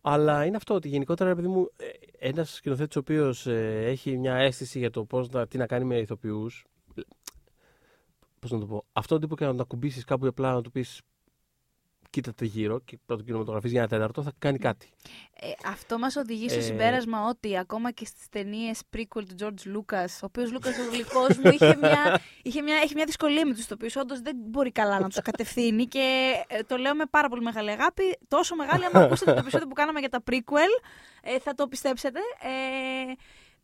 αλλά 0.00 0.44
είναι 0.44 0.56
αυτό 0.56 0.74
ότι 0.74 0.88
γενικότερα, 0.88 1.30
επειδή 1.30 1.48
μου, 1.48 1.70
ένας 2.18 2.54
σκηνοθέτης 2.54 2.96
ο 2.96 2.98
οποίος 2.98 3.46
έχει 3.46 4.16
μια 4.18 4.34
αίσθηση 4.34 4.78
για 4.78 4.90
το 4.90 5.04
πώς 5.04 5.28
να, 5.28 5.46
τι 5.46 5.58
να 5.58 5.66
κάνει 5.66 5.84
με 5.84 5.98
ηθοποιούς. 5.98 6.64
Πώς 8.38 8.50
να 8.50 8.58
το 8.58 8.66
πω. 8.66 8.84
Αυτό 8.92 9.18
τύπο 9.18 9.36
και 9.36 9.44
να 9.44 9.50
τον 9.50 9.60
ακουμπήσεις 9.60 10.04
κάπου 10.04 10.26
απλά 10.26 10.52
να 10.52 10.62
του 10.62 10.70
πεις 10.70 11.00
κοίτατε 12.14 12.44
γύρω 12.44 12.78
και 12.84 12.98
να 13.06 13.16
τον 13.16 13.24
κινηματογραφείς 13.24 13.70
για 13.70 13.80
ένα 13.80 13.88
τέταρτο, 13.88 14.22
θα 14.22 14.32
κάνει 14.38 14.58
κάτι. 14.58 14.88
Ε, 15.40 15.50
αυτό 15.66 15.98
μας 15.98 16.16
οδηγεί 16.16 16.48
στο 16.48 16.58
Ε. 16.58 16.62
συμπέρασμα 16.62 17.28
ότι 17.28 17.58
ακόμα 17.58 17.90
και 17.90 18.04
στις 18.04 18.28
ταινίες 18.28 18.80
prequel 18.96 19.22
του 19.28 19.34
George 19.40 19.76
Lucas, 19.76 20.06
ο 20.22 20.24
οποίος 20.24 20.50
Lucas 20.54 20.74
ο 20.88 20.90
γλυκός 20.92 21.36
μου 21.38 21.50
είχε 21.50 21.76
μια, 21.82 22.20
είχε 22.42 22.62
μια, 22.62 22.76
έχει 22.76 22.94
μια 22.94 23.04
δυσκολία 23.04 23.46
με 23.46 23.54
τους 23.54 23.62
ηθοποιού. 23.62 23.88
Όντως 23.96 24.20
δεν 24.20 24.36
μπορεί 24.38 24.70
καλά 24.72 25.00
να 25.00 25.08
τους 25.08 25.20
κατευθύνει 25.22 25.84
και 25.86 26.32
ε, 26.48 26.62
το 26.62 26.76
λέω 26.76 26.94
με 26.94 27.04
πάρα 27.10 27.28
πολύ 27.28 27.42
μεγάλη 27.42 27.70
αγάπη. 27.70 28.18
Τόσο 28.28 28.54
μεγάλη, 28.54 28.84
άμα 28.84 29.00
ακούσετε 29.04 29.32
το 29.32 29.38
επεισόδιο 29.38 29.66
που 29.66 29.74
κάναμε 29.74 30.00
για 30.00 30.08
τα 30.08 30.22
prequel, 30.30 30.72
ε, 31.22 31.38
θα 31.38 31.54
το 31.54 31.66
πιστέψετε. 31.68 32.18
Ε, 32.42 33.12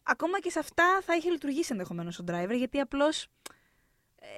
ακόμα 0.02 0.40
και 0.40 0.50
σε 0.50 0.58
αυτά 0.58 0.84
θα 1.04 1.14
είχε 1.14 1.30
λειτουργήσει 1.30 1.68
ενδεχομένως 1.72 2.18
ο 2.18 2.24
driver, 2.30 2.56
γιατί 2.56 2.80
απλώς 2.80 3.26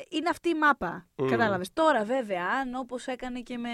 είναι 0.08 0.28
αυτή 0.28 0.48
η 0.48 0.54
μάπα. 0.54 1.06
Μμμ. 1.16 1.28
Κατάλαβες. 1.28 1.72
Τώρα 1.72 2.04
βέβαια, 2.04 2.46
αν 2.46 2.74
όπως 2.74 3.06
έκανε 3.06 3.40
και 3.40 3.58
με 3.58 3.68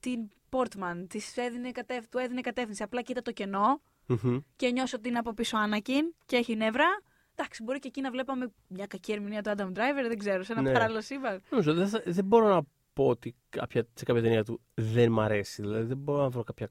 την 0.00 0.28
Portman, 0.50 1.04
της 1.08 1.36
έδινε 1.36 1.70
κατευ... 1.70 2.06
του 2.08 2.18
έδινε 2.18 2.40
κατεύθυνση, 2.40 2.82
απλά 2.82 3.02
κοίτα 3.02 3.22
το 3.22 3.32
κενό 3.32 3.80
Μμμ. 4.06 4.38
και 4.56 4.70
νιώσω 4.70 4.96
ότι 4.96 5.08
είναι 5.08 5.18
από 5.18 5.32
πίσω 5.34 5.56
Άνακιν 5.56 6.14
και 6.26 6.36
έχει 6.36 6.56
νεύρα. 6.56 6.86
Εντάξει, 7.34 7.62
μπορεί 7.62 7.78
και 7.78 7.88
εκεί 7.88 8.00
να 8.00 8.10
βλέπαμε 8.10 8.52
μια 8.68 8.86
κακή 8.86 9.12
ερμηνεία 9.12 9.42
του 9.42 9.50
Adam 9.56 9.66
Driver, 9.66 10.06
δεν 10.08 10.18
ξέρω, 10.18 10.42
σε 10.42 10.52
ένα 10.52 10.60
Ναι. 10.62 10.72
παράλληλο 10.72 11.00
σύμπαν. 11.00 11.42
Νομίζω, 11.50 11.74
δεν, 11.74 11.88
θα- 11.88 12.02
δεν 12.06 12.24
μπορώ 12.24 12.48
να 12.48 12.62
πω 12.92 13.06
ότι 13.06 13.34
κάποια, 13.48 13.86
σε 13.94 14.04
κάποια 14.04 14.22
ταινία 14.22 14.44
του 14.44 14.60
δεν 14.74 15.12
μ' 15.12 15.20
αρέσει. 15.20 15.62
Δηλαδή 15.62 15.84
δεν 15.86 15.96
μπορώ 15.96 16.22
να 16.22 16.28
βρω 16.28 16.42
κάποια 16.42 16.68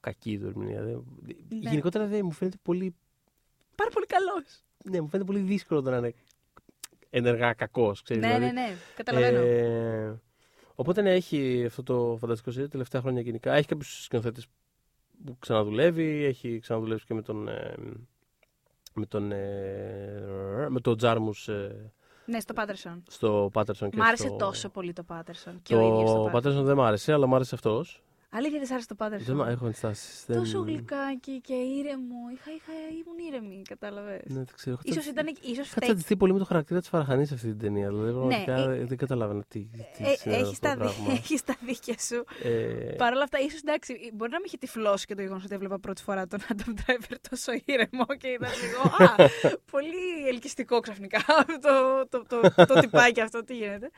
κακή 0.00 0.38
του 0.38 0.46
ερμηνεία. 0.46 0.82
Δεν- 0.82 1.04
Ναι. 1.48 1.58
Γενικότερα 1.58 2.06
δεν 2.06 2.20
μου 2.24 2.30
φαίνεται 2.30 2.56
πολύ. 2.62 2.94
Πάρα 3.74 3.90
πολύ 3.90 4.06
καλός. 4.06 4.62
Ναι, 4.84 5.00
μου 5.00 5.08
φαίνεται 5.08 5.32
πολύ 5.32 5.44
δύσκολο 5.44 5.82
το 5.82 5.90
να 5.90 5.96
είναι 5.96 6.14
ενεργά 7.16 7.52
κακός. 7.52 8.02
Ναι, 8.08 8.16
ναι, 8.16 8.38
ναι, 8.38 8.74
καταλαβαίνω. 8.94 9.38
Ε, 9.38 10.20
οπότε 10.74 11.02
ναι, 11.02 11.12
έχει 11.12 11.64
αυτό 11.66 11.82
το 11.82 12.16
φανταστικό 12.20 12.50
σειρά 12.50 12.68
τελευταία 12.68 13.00
χρόνια 13.00 13.20
γενικά. 13.20 13.52
Έχει 13.52 13.66
κάποιους 13.66 14.02
σκηνοθέτες 14.04 14.46
που 15.24 15.36
ξαναδουλεύει. 15.38 16.24
Έχει 16.24 16.58
ξαναδουλεύσει 16.58 17.06
και 17.06 17.14
με 17.14 17.22
τον. 17.22 17.48
ε, 17.48 17.74
με 18.96 19.06
τον, 19.06 19.32
ε, 19.32 20.66
με 20.68 20.80
τον 20.80 20.96
Τζάρμους 20.96 21.48
ε, 21.48 21.92
ναι, 22.26 22.40
στο 22.40 22.52
Πάτερσον. 22.52 23.02
στο 23.08 23.50
Πάτερσον 23.52 23.90
και 23.90 23.96
Μ' 23.96 24.02
άρεσε 24.02 24.26
στο... 24.26 24.36
τόσο 24.36 24.68
πολύ 24.68 24.92
το 24.92 25.02
Πάτερσον. 25.02 25.60
Και 25.62 25.74
ο 25.74 25.78
ίδιος 25.80 25.92
Το 25.92 26.04
το 26.04 26.12
Πάτερσον. 26.12 26.32
Πάτερσον 26.32 26.64
δεν 26.64 26.76
μ' 26.76 26.80
άρεσε, 26.80 27.12
αλλά 27.12 27.26
μ' 27.26 27.34
άρεσε 27.34 27.54
αυτός. 27.54 28.02
Αλήθεια, 28.36 28.58
δεν 28.58 28.66
σ' 28.66 28.70
άρεσε 28.70 28.86
το 28.86 28.94
Δεν 28.98 29.08
Πάτερσον. 29.10 29.36
μ' 29.36 29.40
έχω 29.48 29.66
ενστάσεις. 29.66 30.24
Δεν... 30.26 30.36
Τόσο 30.36 30.58
γλυκάκι 30.58 31.40
και 31.40 31.54
ήρεμο. 31.54 32.16
Είχα, 32.34 32.50
είχα, 32.56 32.72
ήμουν 33.00 33.18
ήρεμη, 33.28 33.62
κατάλαβες. 33.68 34.20
Ναι, 34.26 34.34
δεν 34.34 34.46
ξέρω. 34.54 34.76
Έχω 34.76 34.82
Ίσως 34.84 35.02
τσατιστεί- 35.02 35.38
ήταν, 35.38 35.50
ίσως 35.52 35.66
Είχα 35.66 35.74
φταίει 35.76 35.88
τσατιστεί 35.88 36.16
πολύ 36.16 36.32
με 36.32 36.38
το 36.38 36.44
χαρακτήρα 36.44 36.80
της 36.80 36.88
Φαραχανής 36.88 37.28
σε 37.28 37.34
αυτή 37.34 37.46
την 37.46 37.58
ταινία. 37.58 37.88
Δηλαδή, 37.88 38.10
πραγματικά 38.12 38.56
ε, 38.70 38.84
δεν 38.84 38.96
καταλάβαινα 38.96 39.44
τι, 39.48 39.58
τι 39.96 40.04
Ε, 40.04 40.14
συνέβαινε 40.16 40.36
έχεις 40.46 40.48
αυτό 40.48 40.66
τα, 40.68 40.72
το 40.72 40.78
πράγμα. 40.78 41.04
δι- 41.08 41.12
έχεις 41.18 41.42
τα 41.44 41.54
δίκια 41.66 41.98
σου. 41.98 42.24
Ε, 42.42 42.94
Παρ' 42.96 43.12
όλα 43.12 43.22
αυτά, 43.22 43.38
ίσως 43.40 43.60
εντάξει, 43.60 44.10
μπορεί 44.14 44.30
να 44.30 44.38
με 44.38 44.44
είχε 44.46 44.56
τυφλώσει 44.56 45.06
και 45.06 45.14
το 45.14 45.20
γεγονός 45.22 45.44
ότι 45.44 45.54
έβλεπα 45.54 45.78
πρώτη 45.78 46.02
φορά 46.02 46.26
τον 46.26 46.40
Adam 46.48 46.70
Driver 46.80 47.16
τόσο 47.30 47.52
ήρεμο 47.64 48.04
και 48.18 48.28
ήταν 48.28 48.50
λίγο. 48.62 49.04
Α, 49.10 49.14
πολύ 49.74 50.28
ελκυστικό 50.28 50.80
ξαφνικά 50.80 51.18
το, 51.60 52.06
το, 52.10 52.24
το, 52.28 52.40
το, 52.56 52.66
το 52.66 52.80
τυπάκι 52.80 53.20
αυτό, 53.20 53.44
τι 53.44 53.54
γίνεται. 53.56 53.90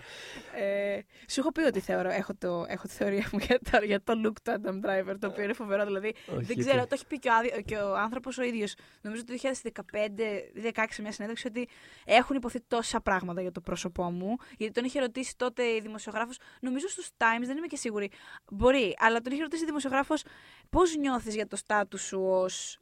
Ε, 0.56 0.98
σου 1.28 1.40
έχω 1.40 1.52
πει 1.52 1.60
ότι 1.60 1.80
θεωρώ, 1.80 2.10
έχω, 2.10 2.32
το, 2.38 2.64
έχω 2.68 2.86
τη 2.86 2.92
θεωρία 2.94 3.28
μου 3.32 3.38
για 3.46 3.58
το, 3.70 3.84
για 3.84 4.02
το 4.04 4.14
look 4.26 4.32
του 4.42 4.52
Adam 4.62 4.86
Driver, 4.86 5.14
το 5.20 5.26
οποίο 5.26 5.42
είναι 5.44 5.52
φοβερό. 5.52 5.84
Δηλαδή, 5.84 6.06
όχι, 6.08 6.24
δεν 6.26 6.40
γιατί- 6.40 6.60
ξέρω, 6.60 6.80
το 6.82 6.88
έχει 6.92 7.06
πει 7.06 7.18
και 7.18 7.28
ο, 7.28 7.34
άδη- 7.34 7.64
και 7.64 7.76
ο 7.76 7.96
άνθρωπος 7.96 8.38
ο 8.38 8.42
ίδιος. 8.42 8.74
Νομίζω 9.00 9.24
το 9.24 9.32
2015-2016 9.32 10.84
σε 10.90 11.02
μια 11.02 11.12
συνέντευξη 11.12 11.46
ότι 11.46 11.68
έχουν 12.04 12.36
υποθεί 12.36 12.60
τόσα 12.60 13.00
πράγματα 13.00 13.40
για 13.40 13.52
το 13.52 13.60
πρόσωπό 13.60 14.10
μου. 14.10 14.36
Γιατί 14.58 14.72
τον 14.72 14.84
είχε 14.84 15.00
ρωτήσει 15.00 15.36
τότε 15.36 15.62
η 15.62 15.80
δημοσιογράφος, 15.80 16.38
νομίζω 16.60 16.88
στους 16.88 17.08
Times, 17.16 17.44
δεν 17.46 17.56
είμαι 17.56 17.66
και 17.66 17.76
σίγουρη. 17.76 18.10
Μπορεί, 18.50 18.94
αλλά 18.98 19.20
τον 19.20 19.32
είχε 19.32 19.42
ρωτήσει 19.42 19.62
η 19.62 19.66
δημοσιογράφος 19.66 20.22
πώς 20.70 20.96
νιώθεις 20.96 21.34
για 21.34 21.46
το 21.46 21.56
στάτου 21.56 21.98
σου 21.98 22.20
ως 22.22 22.78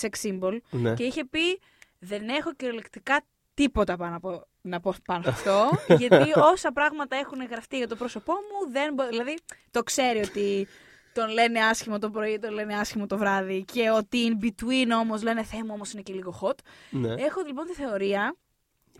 sex 0.00 0.08
symbol; 0.22 0.56
Ναι. 0.70 0.94
Και 0.94 1.04
είχε 1.04 1.24
πει, 1.24 1.60
δεν 1.98 2.28
έχω 2.28 2.54
κυριολεκτικά 2.54 3.24
τίποτα 3.54 3.96
πάνω 3.96 4.16
από, 4.16 4.46
να 4.60 4.80
πω 4.80 4.94
πάνω 5.04 5.22
σε 5.22 5.28
αυτό. 5.30 5.70
γιατί 6.00 6.32
όσα 6.52 6.72
πράγματα 6.72 7.16
έχουν 7.16 7.46
γραφτεί 7.50 7.76
για 7.76 7.88
το 7.88 7.96
πρόσωπό 7.96 8.32
μου, 8.32 8.70
δεν 8.72 8.94
μπο- 8.94 9.06
Δηλαδή, 9.08 9.38
το 9.70 9.82
ξέρει 9.82 10.18
ότι 10.18 10.68
τον 11.12 11.28
λένε 11.28 11.60
άσχημο 11.60 11.98
το 11.98 12.10
πρωί, 12.10 12.38
τον 12.38 12.52
λένε 12.52 12.74
άσχημο 12.74 13.06
το 13.06 13.18
βράδυ. 13.18 13.64
Και 13.72 13.90
ότι 13.90 14.36
in 14.40 14.44
between 14.44 14.90
όμως 15.00 15.22
λένε 15.22 15.42
Θεέ 15.42 15.60
μου, 15.64 15.70
όμως 15.72 15.92
είναι 15.92 16.02
και 16.02 16.12
λίγο 16.12 16.38
hot. 16.42 16.58
ναι. 16.90 17.14
Έχω 17.18 17.42
λοιπόν 17.46 17.64
τη 17.66 17.72
θεωρία. 17.72 18.36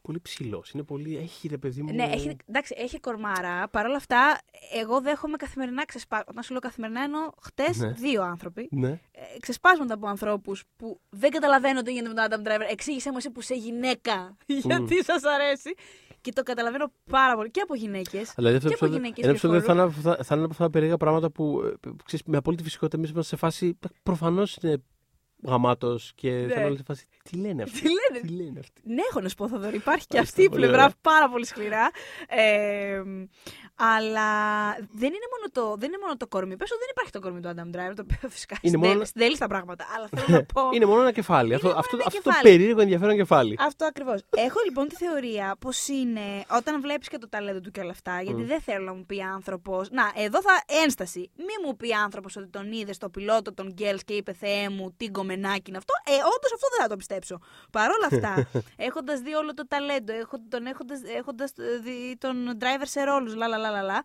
Πολύ 0.07 0.21
ψηλός. 0.21 0.71
Είναι 0.71 0.83
πολύ. 0.83 1.17
Έχει 1.17 1.49
ρε 1.49 1.59
παιδί 1.59 1.83
μου. 1.83 1.95
Ναι, 1.95 2.03
έχει, 2.13 2.37
εντάξει, 2.47 2.75
έχει 2.79 3.01
κορμάρα. 3.01 3.69
Παρ' 3.69 3.87
όλα 3.87 3.97
αυτά, 3.97 4.39
εγώ 4.75 5.01
δέχομαι 5.01 5.37
καθημερινά 5.37 5.85
ξεσπάσματα. 5.85 6.31
Όταν 6.31 6.43
σου 6.43 6.51
λέω 6.53 6.61
καθημερινά, 6.61 7.03
εννοώ 7.03 7.21
χτες 7.43 7.79
Ναι. 7.79 7.91
δύο 7.91 8.23
άνθρωποι. 8.23 8.69
Ναι. 8.71 8.89
Ε, 8.91 9.39
ξεσπάσματα 9.41 9.95
από 9.95 10.07
ανθρώπους 10.07 10.65
που 10.77 11.01
δεν 11.11 11.31
καταλαβαίνω 11.31 11.83
τι 11.83 11.93
γίνεται 11.93 12.15
με 12.15 12.29
τον 12.29 12.43
Adam 12.45 12.49
Driver. 12.49 12.67
Εξήγησέ 12.71 13.11
μου 13.11 13.17
εσύ 13.17 13.31
που 13.31 13.41
είσαι 13.41 13.55
γυναίκα, 13.55 14.37
γιατί 14.65 15.05
σας 15.05 15.23
αρέσει. 15.25 15.75
Και 16.21 16.33
το 16.33 16.43
καταλαβαίνω 16.43 16.93
πάρα 17.11 17.35
πολύ 17.35 17.51
και 17.51 17.61
από 17.61 17.75
γυναίκες. 17.75 18.33
Δηλαδή 18.37 18.57
αυτό 18.57 18.69
Και 18.69 18.75
από 18.75 18.85
επεισόδιο- 18.85 18.97
γυναίκες 18.97 19.23
ένα 19.25 19.31
επεισόδιο 19.33 19.61
θα 19.61 19.75
διαφορού. 19.75 19.93
είναι, 20.09 20.17
θα, 20.17 20.25
θα 20.25 20.35
είναι 20.35 20.45
από 20.45 20.53
αυτά 20.53 20.65
τα 20.65 20.71
περίεργα 20.71 20.97
πράγματα 20.97 21.31
που 21.31 21.61
ε, 21.65 21.89
ξέρεις, 22.05 22.25
με 22.27 22.37
απόλυτη 22.37 22.63
φυσικότητα 22.63 22.97
εμείς 22.97 23.11
είμαστε 23.11 23.37
σε 23.37 23.43
φάση. 23.43 23.79
Προφανώς 24.03 24.57
είναι 24.63 24.83
γαμάτος 25.47 26.13
και 26.15 26.31
Ναι. 26.31 26.47
θα 26.53 26.55
είναι 26.61 26.65
όλη 26.65 26.77
σε 26.77 26.83
φάση. 26.87 27.07
Τι 27.23 27.37
λένε 27.37 27.63
αυτοί. 27.63 27.81
Τι 27.81 27.89
λένε; 27.89 28.27
Τι 28.27 28.33
λένε 28.43 28.59
αυτοί; 28.61 28.81
Ναι, 28.85 29.03
έχω 29.11 29.21
να 29.21 29.29
σου 29.29 29.35
πω, 29.35 29.49
Θοδωρή, 29.49 29.77
υπάρχει 29.77 30.07
και 30.07 30.17
Μάλιστα, 30.17 30.35
αυτή 30.37 30.43
η 30.43 30.49
πολύ 30.49 30.61
πλευρά 30.61 30.83
ωραία. 30.83 30.95
πάρα 31.01 31.29
πολύ 31.29 31.47
σκληρά. 31.47 31.91
Ε, 32.29 33.03
αλλά 33.77 34.29
δεν 34.73 35.09
είναι, 35.17 35.29
μόνο 35.35 35.47
το, 35.53 35.77
δεν 35.79 35.89
είναι 35.89 35.99
μόνο 36.01 36.17
το 36.17 36.27
κορμί. 36.27 36.57
Πες 36.57 36.71
ότι 36.71 36.81
δεν 36.81 36.89
υπάρχει 36.91 37.11
το 37.13 37.21
κορμί 37.21 37.41
του 37.41 37.49
Adam 37.55 37.77
Driver, 37.77 37.95
το 37.97 38.03
οποίο 38.11 38.29
φυσικά 38.29 38.57
Είναι 38.61 38.77
μόνο- 38.77 38.89
συντέλει- 38.91 39.07
συντέλει 39.07 39.39
τα 39.39 39.47
πράγματα. 39.47 39.85
Αλλά 39.97 40.09
θέλω 40.15 40.39
να 40.39 40.45
πω. 40.55 40.63
Είναι 40.75 40.85
μόνο 40.87 41.01
ένα 41.01 41.13
κεφάλι. 41.13 41.55
αυτό, 41.55 41.67
μόνο 41.67 41.79
αυτό, 41.79 41.97
ένα 41.97 42.05
αυτό 42.07 42.21
το 42.23 42.31
κεφάλι. 42.31 42.49
περίεργο 42.57 42.81
ενδιαφέρον 42.81 43.17
κεφάλι. 43.17 43.57
Αυτό 43.61 43.85
ακριβώς. 43.85 44.21
Έχω 44.37 44.59
λοιπόν 44.65 44.89
τη 44.89 44.95
θεωρία 44.95 45.57
πως 45.61 45.89
είναι 45.89 46.21
όταν 46.57 46.81
βλέπεις 46.81 47.09
και 47.09 47.19
το 47.19 47.29
ταλέντο 47.29 47.61
του 47.61 47.71
και 47.71 47.81
όλα 47.81 47.91
αυτά, 47.91 48.23
γιατί 48.23 48.41
Μμ. 48.43 48.47
δεν 48.47 48.61
θέλω 48.61 48.85
να 48.85 48.95
μου 48.95 49.05
πει 49.07 49.21
άνθρωπο. 49.23 49.83
Να, 49.91 50.13
εδώ 50.23 50.41
θα 50.43 50.65
ένσταση. 50.85 51.31
Μη 51.37 51.55
μου 51.67 51.77
πει 51.77 51.93
άνθρωπος 51.95 52.37
ότι 52.37 52.49
τον 52.49 52.73
είδες 52.73 52.97
στο 52.97 53.09
πιλότο 53.09 53.55
των 53.55 53.73
Γκέλς 53.73 54.05
και 54.05 54.15
είπε 54.15 54.33
Θεέ 54.33 54.69
μου, 54.69 54.95
τι 54.97 55.09
γκομενάκι 55.35 55.69
είναι 55.71 55.79
αυτό. 55.79 55.95
Ε, 56.07 56.13
όντως 56.15 56.53
αυτό 56.55 56.67
δεν 56.71 56.81
θα 56.83 56.89
το 56.89 56.97
πιστέψω. 56.97 57.39
Παρ' 57.73 57.91
όλα 57.91 58.07
αυτά, 58.13 58.49
έχοντας 58.87 59.21
δει 59.21 59.35
όλο 59.35 59.55
το 59.55 59.67
ταλέντο, 59.67 60.13
έχω, 60.13 60.37
τον 60.49 60.67
έχοντας 60.67 61.01
έχοντας 61.17 61.53
δει 61.83 62.17
τον 62.19 62.59
driver 62.61 62.83
σε 62.87 63.03
ρόλους, 63.03 63.35
λα, 63.35 63.49
λα, 63.49 63.59
λα, 63.59 63.71
λα, 63.71 63.83
λα, 63.83 64.03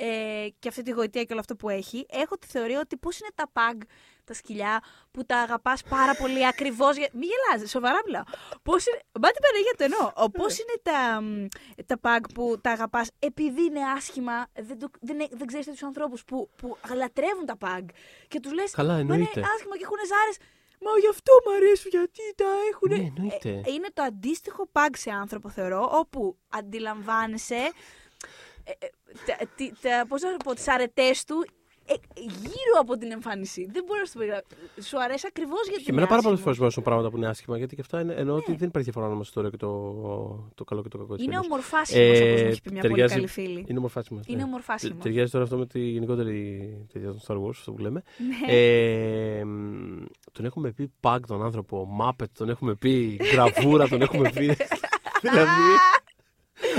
ε, 0.00 0.46
και 0.58 0.68
αυτή 0.68 0.82
τη 0.82 0.90
γοητεία 0.90 1.22
και 1.22 1.32
όλο 1.32 1.40
αυτό 1.40 1.56
που 1.56 1.68
έχει, 1.68 2.06
έχω 2.10 2.38
τη 2.38 2.46
θεωρία 2.46 2.80
ότι 2.80 2.96
πώς 2.96 3.18
είναι 3.18 3.30
τα 3.34 3.50
pug, 3.52 3.80
τα 4.24 4.34
σκυλιά, 4.34 4.82
που 5.10 5.24
τα 5.26 5.36
αγαπάς 5.38 5.82
πάρα 5.82 6.14
πολύ 6.14 6.46
ακριβώς. 6.46 6.96
Για... 6.96 7.08
Μην 7.12 7.28
γελάζει, 7.28 7.66
σοβαρά 7.70 7.98
μιλάω. 8.06 8.22
Πώς 8.62 8.86
είναι. 8.86 9.00
Μπα 9.20 9.28
την 9.30 9.42
Παναγία 9.42 9.74
το 9.76 9.84
εννοώ. 9.84 10.30
Πώς 10.30 10.58
είναι 10.58 10.74
τα, 10.82 11.20
μ, 11.22 11.46
τα 11.86 11.96
pug 12.02 12.24
που 12.34 12.58
τα 12.60 12.70
αγαπάς 12.70 13.10
επειδή 13.18 13.62
είναι 13.64 13.80
άσχημα, 13.96 14.46
δεν, 14.54 14.78
το- 14.78 14.90
δεν, 15.00 15.16
δεν 15.30 15.46
ξέρεις 15.46 15.66
του 15.66 15.86
ανθρώπους 15.86 16.24
που, 16.24 16.50
που 16.56 16.76
λατρεύουν 16.94 17.46
τα 17.46 17.56
pug 17.60 17.84
και 18.28 18.40
τους 18.40 18.52
λες. 18.52 18.70
Καλά, 18.70 18.92
Μα 18.92 19.00
είναι 19.00 19.12
εννοείται. 19.14 19.40
άσχημα 19.54 19.76
και 19.76 19.82
έχουν 19.84 19.96
ζάρες. 20.08 20.36
Μα 20.80 20.90
γι' 21.00 21.08
αυτό 21.08 21.32
μου 21.46 21.52
αρέσουν, 21.56 21.90
γιατί 21.90 22.34
τα 22.36 22.44
έχουν. 22.70 22.88
Ναι, 22.90 23.10
εννοείται. 23.16 23.48
είναι 23.72 23.88
το 23.94 24.02
αντίστοιχο 24.02 24.68
pug 24.72 24.88
σε 24.96 25.10
άνθρωπο, 25.10 25.48
θεωρώ, 25.48 25.88
όπου 25.92 26.36
αντιλαμβάνεσαι. 26.48 27.72
Ε, 28.64 28.70
ε, 28.78 28.88
τα, 29.26 29.46
τι- 29.56 29.72
τα, 29.80 30.04
πώς 30.08 30.22
να 30.22 30.30
το 30.30 30.36
πω, 30.44 30.54
τις 30.54 30.68
αρετές 30.68 31.24
του 31.24 31.46
ε, 31.92 31.94
γύρω 32.52 32.74
από 32.80 32.96
την 32.96 33.10
εμφάνιση. 33.12 33.68
Δεν 33.72 33.82
μπορώ 33.86 34.00
να 34.00 34.06
σου 34.06 34.12
το 34.12 34.18
περιγράψω. 34.18 34.48
Σου 34.88 34.96
αρέσει 35.04 35.26
ακριβώς 35.32 35.62
γιατί 35.68 35.82
Και 35.84 35.90
είναι 35.92 35.96
εμένα 36.00 36.06
πάρα 36.14 36.22
πολλές 36.22 36.38
άσχημο. 36.38 36.44
φορές 36.44 36.58
μου 36.58 36.64
αρέσουν 36.64 36.82
πράγματα 36.88 37.10
που 37.10 37.16
είναι 37.16 37.28
άσχημα, 37.28 37.56
γιατί 37.58 37.74
και 37.74 37.80
αυτά 37.80 38.00
είναι, 38.00 38.14
εννοώ 38.22 38.34
ότι 38.36 38.50
Ναι. 38.50 38.56
δεν 38.56 38.68
υπάρχει 38.68 38.88
διαφορά 38.90 39.06
ανάμεσα 39.10 39.30
στο 39.30 39.38
ωραίο 39.40 39.50
και 39.54 39.60
το, 39.66 39.70
το 40.54 40.64
καλό 40.64 40.82
και 40.82 40.88
το 40.88 40.98
κακό. 40.98 41.14
της 41.14 41.24
Είναι 41.24 41.32
ταινίας. 41.32 41.50
ομορφάσιμος, 41.50 42.18
Ε, 42.18 42.22
όπως 42.30 42.40
μου 42.42 42.48
έχει 42.48 42.62
πει 42.62 42.70
μια 42.72 42.80
πολύ 42.80 42.92
ταιριάζει- 42.92 43.14
καλή 43.14 43.26
φίλη. 43.26 43.64
Είναι 43.68 43.78
ομορφάσιμο. 43.78 44.20
Είναι 44.26 44.42
ομορφάσιμος. 44.42 44.96
Ναι. 44.96 45.02
Ταιριάζει 45.02 45.30
τώρα 45.30 45.44
αυτό 45.44 45.56
με 45.56 45.66
τη 45.66 45.80
γενικότερη 45.80 46.36
τέτοια 46.92 47.08
των 47.08 47.20
Star 47.26 47.36
Wars, 47.46 47.50
αυτό 47.60 47.72
που 47.72 47.78
λέμε. 47.86 48.02
Ναι. 48.46 48.52
Ε, 48.54 49.44
μ, 49.44 50.04
τον 50.32 50.44
έχουμε 50.44 50.70
πει 50.72 50.92
Pug 51.00 51.18
τον 51.26 51.42
άνθρωπο, 51.44 51.88
Muppet 52.00 52.30
τον 52.38 52.48
έχουμε 52.48 52.74
πει, 52.74 53.18
Γραβούρα 53.32 53.88
τον 53.88 54.00
έχουμε 54.02 54.30
πει. 54.30 54.46
δηλαδή, 55.22 55.50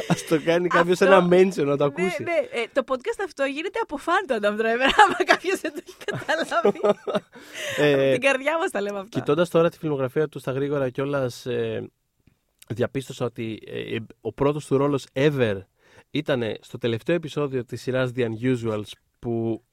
ας 0.08 0.26
το 0.26 0.42
κάνει 0.44 0.68
κάποιος 0.68 1.02
Αυτό- 1.02 1.16
ένα 1.16 1.28
mention 1.32 1.66
να 1.66 1.78
το 1.78 1.84
ακούσει. 1.84 2.24
Ναι, 2.24 2.32
ναι. 2.32 2.62
Ε, 2.62 2.66
το 2.74 2.82
podcast 2.88 3.24
αυτό 3.26 3.44
γίνεται 3.44 3.80
από 3.84 3.98
φαν 3.98 4.26
του 4.28 4.34
Adam 4.42 4.54
Driver, 4.62 4.90
άμα 5.06 5.24
κάποιος 5.26 5.60
δεν 5.60 5.74
το 5.74 5.82
έχει 5.88 5.96
καταλάβει. 6.06 6.80
Ε, 7.78 8.12
την 8.12 8.22
καρδιά 8.22 8.58
μας 8.58 8.72
τα 8.72 8.82
λέμε 8.82 9.00
αυτά. 9.00 9.20
Κοιτώντας 9.20 9.50
τώρα 9.50 9.70
τη 9.70 9.78
φιλμογραφία 9.78 10.28
του 10.28 10.40
στα 10.40 10.52
γρήγορα 10.52 10.90
κιόλας, 10.90 11.46
ε, 11.46 11.90
διαπίστωσα 12.68 13.26
ότι 13.26 13.60
ε, 13.68 13.96
ε, 13.96 14.00
ο 14.22 14.34
πρώτος 14.34 14.66
του 14.66 14.78
ρόλος 14.78 15.06
ever 15.14 15.58
ήταν 16.12 16.44
στο 16.62 16.78
τελευταίο 16.78 17.16
επεισόδιο 17.16 17.66
της 17.66 17.82
σειράς 17.82 18.12
The 18.16 18.26
Unusuals 18.30 18.92
που. 19.20 19.64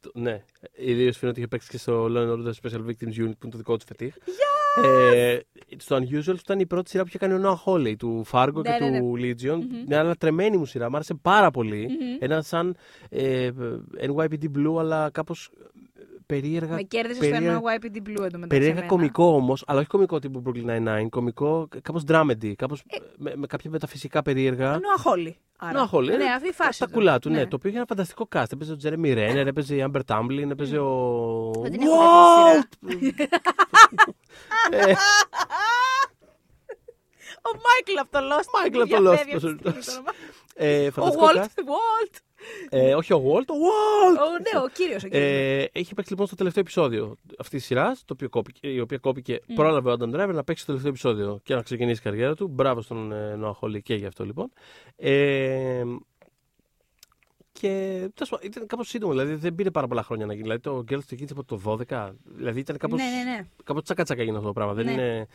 το- 0.00 0.10
Ναι, 0.14 0.44
ιδίως 0.76 1.16
φαίνεται 1.16 1.26
ότι 1.28 1.38
είχε 1.38 1.48
παίξει 1.48 1.68
και 1.68 1.78
στο 1.78 2.04
Law 2.10 2.16
and 2.16 2.32
Order 2.32 2.52
Special 2.62 2.84
Victims 2.86 3.24
Unit 3.24 3.36
που 3.38 3.44
είναι 3.44 3.50
το 3.50 3.56
δικό 3.56 3.76
του 3.76 3.84
φετίχ. 3.86 4.14
Ε, 4.84 5.38
στο 5.76 5.96
Unusuals 5.96 6.38
ήταν 6.38 6.58
η 6.60 6.66
πρώτη 6.66 6.90
σειρά 6.90 7.02
που 7.02 7.08
είχε 7.08 7.18
κάνει 7.18 7.34
ο 7.34 7.40
Noah 7.44 7.72
Hawley 7.72 7.94
του 7.98 8.26
Fargo 8.32 8.52
Ναι, 8.54 8.78
και 8.78 8.84
ναι, 8.84 8.90
ναι. 8.90 8.98
του 8.98 9.14
Legion. 9.18 9.56
Μμμ. 9.56 9.82
Μια 9.86 9.98
άλλα 9.98 10.14
τρεμένη 10.16 10.56
μου 10.56 10.64
σειρά, 10.64 10.88
μου 10.90 10.94
άρεσε 10.96 11.14
πάρα 11.14 11.50
πολύ. 11.50 11.86
Μμμ. 11.88 12.16
Ένα 12.18 12.42
σαν 12.42 12.76
ε, 13.08 13.50
NYPD 14.06 14.44
Blue, 14.56 14.78
αλλά 14.78 15.10
κάπως 15.10 15.50
περίεργα 16.32 16.74
Με 16.74 16.82
κέρδισε 16.82 17.20
περίεργα- 17.20 17.56
στο 17.58 17.60
NYPD 17.68 17.96
Blue 17.96 18.08
εντωμεταξύ. 18.08 18.46
Περίεργα 18.48 18.72
εμένα. 18.72 18.86
κωμικό 18.86 19.24
όμως, 19.24 19.64
αλλά 19.66 19.78
όχι 19.78 19.88
κωμικό 19.88 20.18
τύπου 20.18 20.42
Brooklyn 20.46 20.66
Nine-Nine, 20.70 21.06
κωμικό 21.10 21.68
κάπως 21.82 22.02
dramedy, 22.08 22.52
κάπως 22.56 22.82
Ε. 22.86 22.96
με, 23.16 23.32
με 23.36 23.46
κάποια 23.46 23.70
μεταφυσικά 23.70 24.22
περίεργα. 24.22 24.66
Ενώ 24.74 24.88
Hawley. 24.96 25.36
Άρα. 25.60 25.88
Noah 25.90 25.94
Hawley, 25.94 26.04
Ναι, 26.04 26.24
ε, 26.24 26.32
αυτή 26.34 26.48
η 26.48 26.52
φάση. 26.52 26.78
Τα 26.78 26.86
του. 26.86 26.92
κουλά 26.92 27.18
του, 27.18 27.30
ναι. 27.30 27.46
Το 27.46 27.56
οποίο 27.56 27.68
είχε 27.68 27.78
ένα 27.78 27.86
φανταστικό 27.88 28.28
cast. 28.34 28.44
Έπαιζε 28.52 28.72
ο 28.72 28.76
Τζέρεμι 28.76 29.12
Ρένερ, 29.12 29.46
έπαιζε 29.46 29.74
η 29.74 29.84
Amber 29.92 30.00
Tamblyn, 30.06 30.50
έπαιζε 30.50 30.78
ο. 30.78 31.50
Δεν 31.62 31.70
την 31.72 31.80
έχω 31.82 31.96
δει 32.80 32.96
τη 32.96 33.04
σειρά. 33.04 33.28
Ε, 34.70 34.92
Ο 37.42 37.50
Μάικλ 37.64 37.98
από 38.00 38.10
το 38.10 38.18
Lost. 38.18 38.48
Μάικλ 38.60 38.76
που 38.78 38.82
από 38.94 39.04
το 39.04 39.10
Lost, 39.10 39.14
διαφεύγει 39.14 39.32
πώς 39.32 39.44
αυτή 39.44 39.56
τη 39.56 39.62
το- 39.62 39.70
στιγμή 39.70 39.84
το 39.84 39.92
όνομα. 39.92 40.12
ε, 40.54 40.86
Ο 40.86 40.90
φανταστικό 40.90 41.72
Walt. 41.72 42.16
Cast. 42.38 42.74
Walt. 42.74 42.78
Ε, 42.80 42.94
όχι 42.94 43.12
ο 43.12 43.16
Walt, 43.24 43.46
ο 43.48 43.54
Walt! 43.54 44.16
Ο, 44.16 44.30
ναι, 44.30 44.64
ο 44.64 44.68
κύριος. 44.74 45.04
Ο 45.04 45.08
κύριος. 45.08 45.28
Ε, 45.28 45.68
έχει 45.72 45.94
παίξει 45.94 46.10
λοιπόν 46.10 46.26
στο 46.26 46.36
τελευταίο 46.36 46.62
επεισόδιο 46.62 47.16
αυτής 47.38 47.58
της 47.58 47.64
σειράς, 47.64 48.04
η 48.60 48.80
οποία 48.80 48.98
κόπηκε. 48.98 49.40
Πρόλαβε 49.54 49.90
ο 49.90 49.96
Adam 49.98 50.14
Driver 50.14 50.32
να 50.34 50.44
παίξει 50.44 50.62
στο 50.62 50.72
τελευταίο 50.72 50.90
επεισόδιο 50.90 51.40
και 51.42 51.54
να 51.54 51.62
ξεκινήσει 51.62 52.00
η 52.00 52.02
καριέρα 52.02 52.34
του. 52.34 52.48
Μπράβο 52.48 52.82
στον 52.82 53.12
ε, 53.12 53.38
Noah 53.42 53.52
Hawley 53.60 53.82
και 53.82 53.94
γι' 53.94 54.06
αυτό 54.06 54.24
λοιπόν. 54.24 54.52
Ε, 54.96 55.82
και 57.52 57.68
τέλος 58.14 58.28
πάντων, 58.30 58.46
ήταν 58.46 58.66
κάπως 58.66 58.88
σύντομο, 58.88 59.12
δηλαδή 59.12 59.34
δεν 59.34 59.54
πήρε 59.54 59.70
πάρα 59.70 59.86
πολλά 59.86 60.02
χρόνια 60.02 60.26
να 60.26 60.32
γίνει. 60.32 60.42
Δηλαδή 60.42 60.60
το 60.62 60.78
Girls 60.78 61.04
ξεκίνησε 61.06 61.34
από 61.38 61.44
το 61.44 61.78
12. 61.88 62.10
Δηλαδή 62.24 62.60
ήταν 62.60 62.76
κάπως. 62.76 63.00
Ναι, 63.00 63.06
ναι, 63.06 63.30
ναι. 63.30 63.46
Κάπως 63.64 63.82
τσακατσακα 63.82 64.20
έγινε 64.20 64.36
αυτό 64.36 64.48
το 64.48 64.54
πράγμα. 64.54 64.72
Δεν 64.74 64.84
Ναι. 64.84 64.92
είναι. 64.92 65.26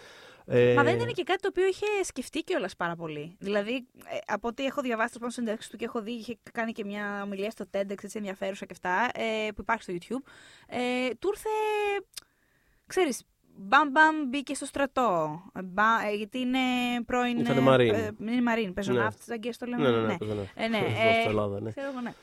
Ε, 0.45 0.73
Μα 0.75 0.83
δεν 0.83 0.95
ήταν 0.95 1.07
και 1.13 1.23
κάτι 1.23 1.41
το 1.41 1.47
οποίο 1.47 1.65
είχε 1.67 1.85
σκεφτεί 2.03 2.43
κιόλας 2.43 2.75
πάρα 2.75 2.95
πολύ. 2.95 3.35
Δηλαδή, 3.39 3.73
ε, 4.05 4.17
από 4.27 4.47
ό,τι 4.47 4.65
έχω 4.65 4.81
διαβάσει 4.81 5.19
πάνω 5.19 5.31
στην 5.31 5.47
ένταξη 5.47 5.69
του 5.69 5.77
και 5.77 5.85
έχω 5.85 6.01
δει, 6.01 6.11
είχε 6.11 6.37
κάνει 6.51 6.71
και 6.71 6.85
μια 6.85 7.21
ομιλία 7.23 7.49
στο 7.51 7.65
TEDx 7.73 7.89
έτσι 8.03 8.17
ενδιαφέρουσα 8.17 8.65
και 8.65 8.73
αυτά, 8.73 9.09
ε, 9.21 9.47
που 9.55 9.61
υπάρχει 9.61 9.83
στο 9.83 9.93
YouTube. 9.93 10.29
Ε, 10.67 11.09
του 11.19 11.27
ήρθε. 11.33 11.49
ξέρεις, 12.87 13.23
μπαμ 13.55 13.89
μπαμ 13.91 14.15
μπήκε 14.29 14.53
στο 14.55 14.65
στρατό. 14.65 15.41
Ε, 15.55 15.61
μπα- 15.63 16.07
ε, 16.11 16.15
γιατί 16.15 16.39
είναι 16.39 16.59
πρώην. 17.05 17.37
Ήτανε 17.39 17.59
ε, 17.59 17.63
Marine. 17.67 17.93
ε, 17.93 18.09
είναι 18.31 18.41
Μαρίν. 18.41 18.73
Πεζοναύτης, 18.73 19.27
Ναι. 19.27 19.35
ναι. 19.35 19.51
το 19.59 19.65
λέμε. 19.65 19.89
Ναι, 19.89 19.97
ναι, 19.97 20.07
ναι. 20.07 20.17
ναι, 20.25 20.33
ναι. 20.33 20.47
Ε, 20.55 20.67
ναι, 20.67 20.77
Εδώ 20.77 20.87
ε, 21.09 21.13
στην 21.19 21.29
Ελλάδας, 21.29 21.61
ναι. 21.61 21.69
Ξέρω 21.71 21.87
εγώ, 21.91 21.99
ναι. 22.01 22.13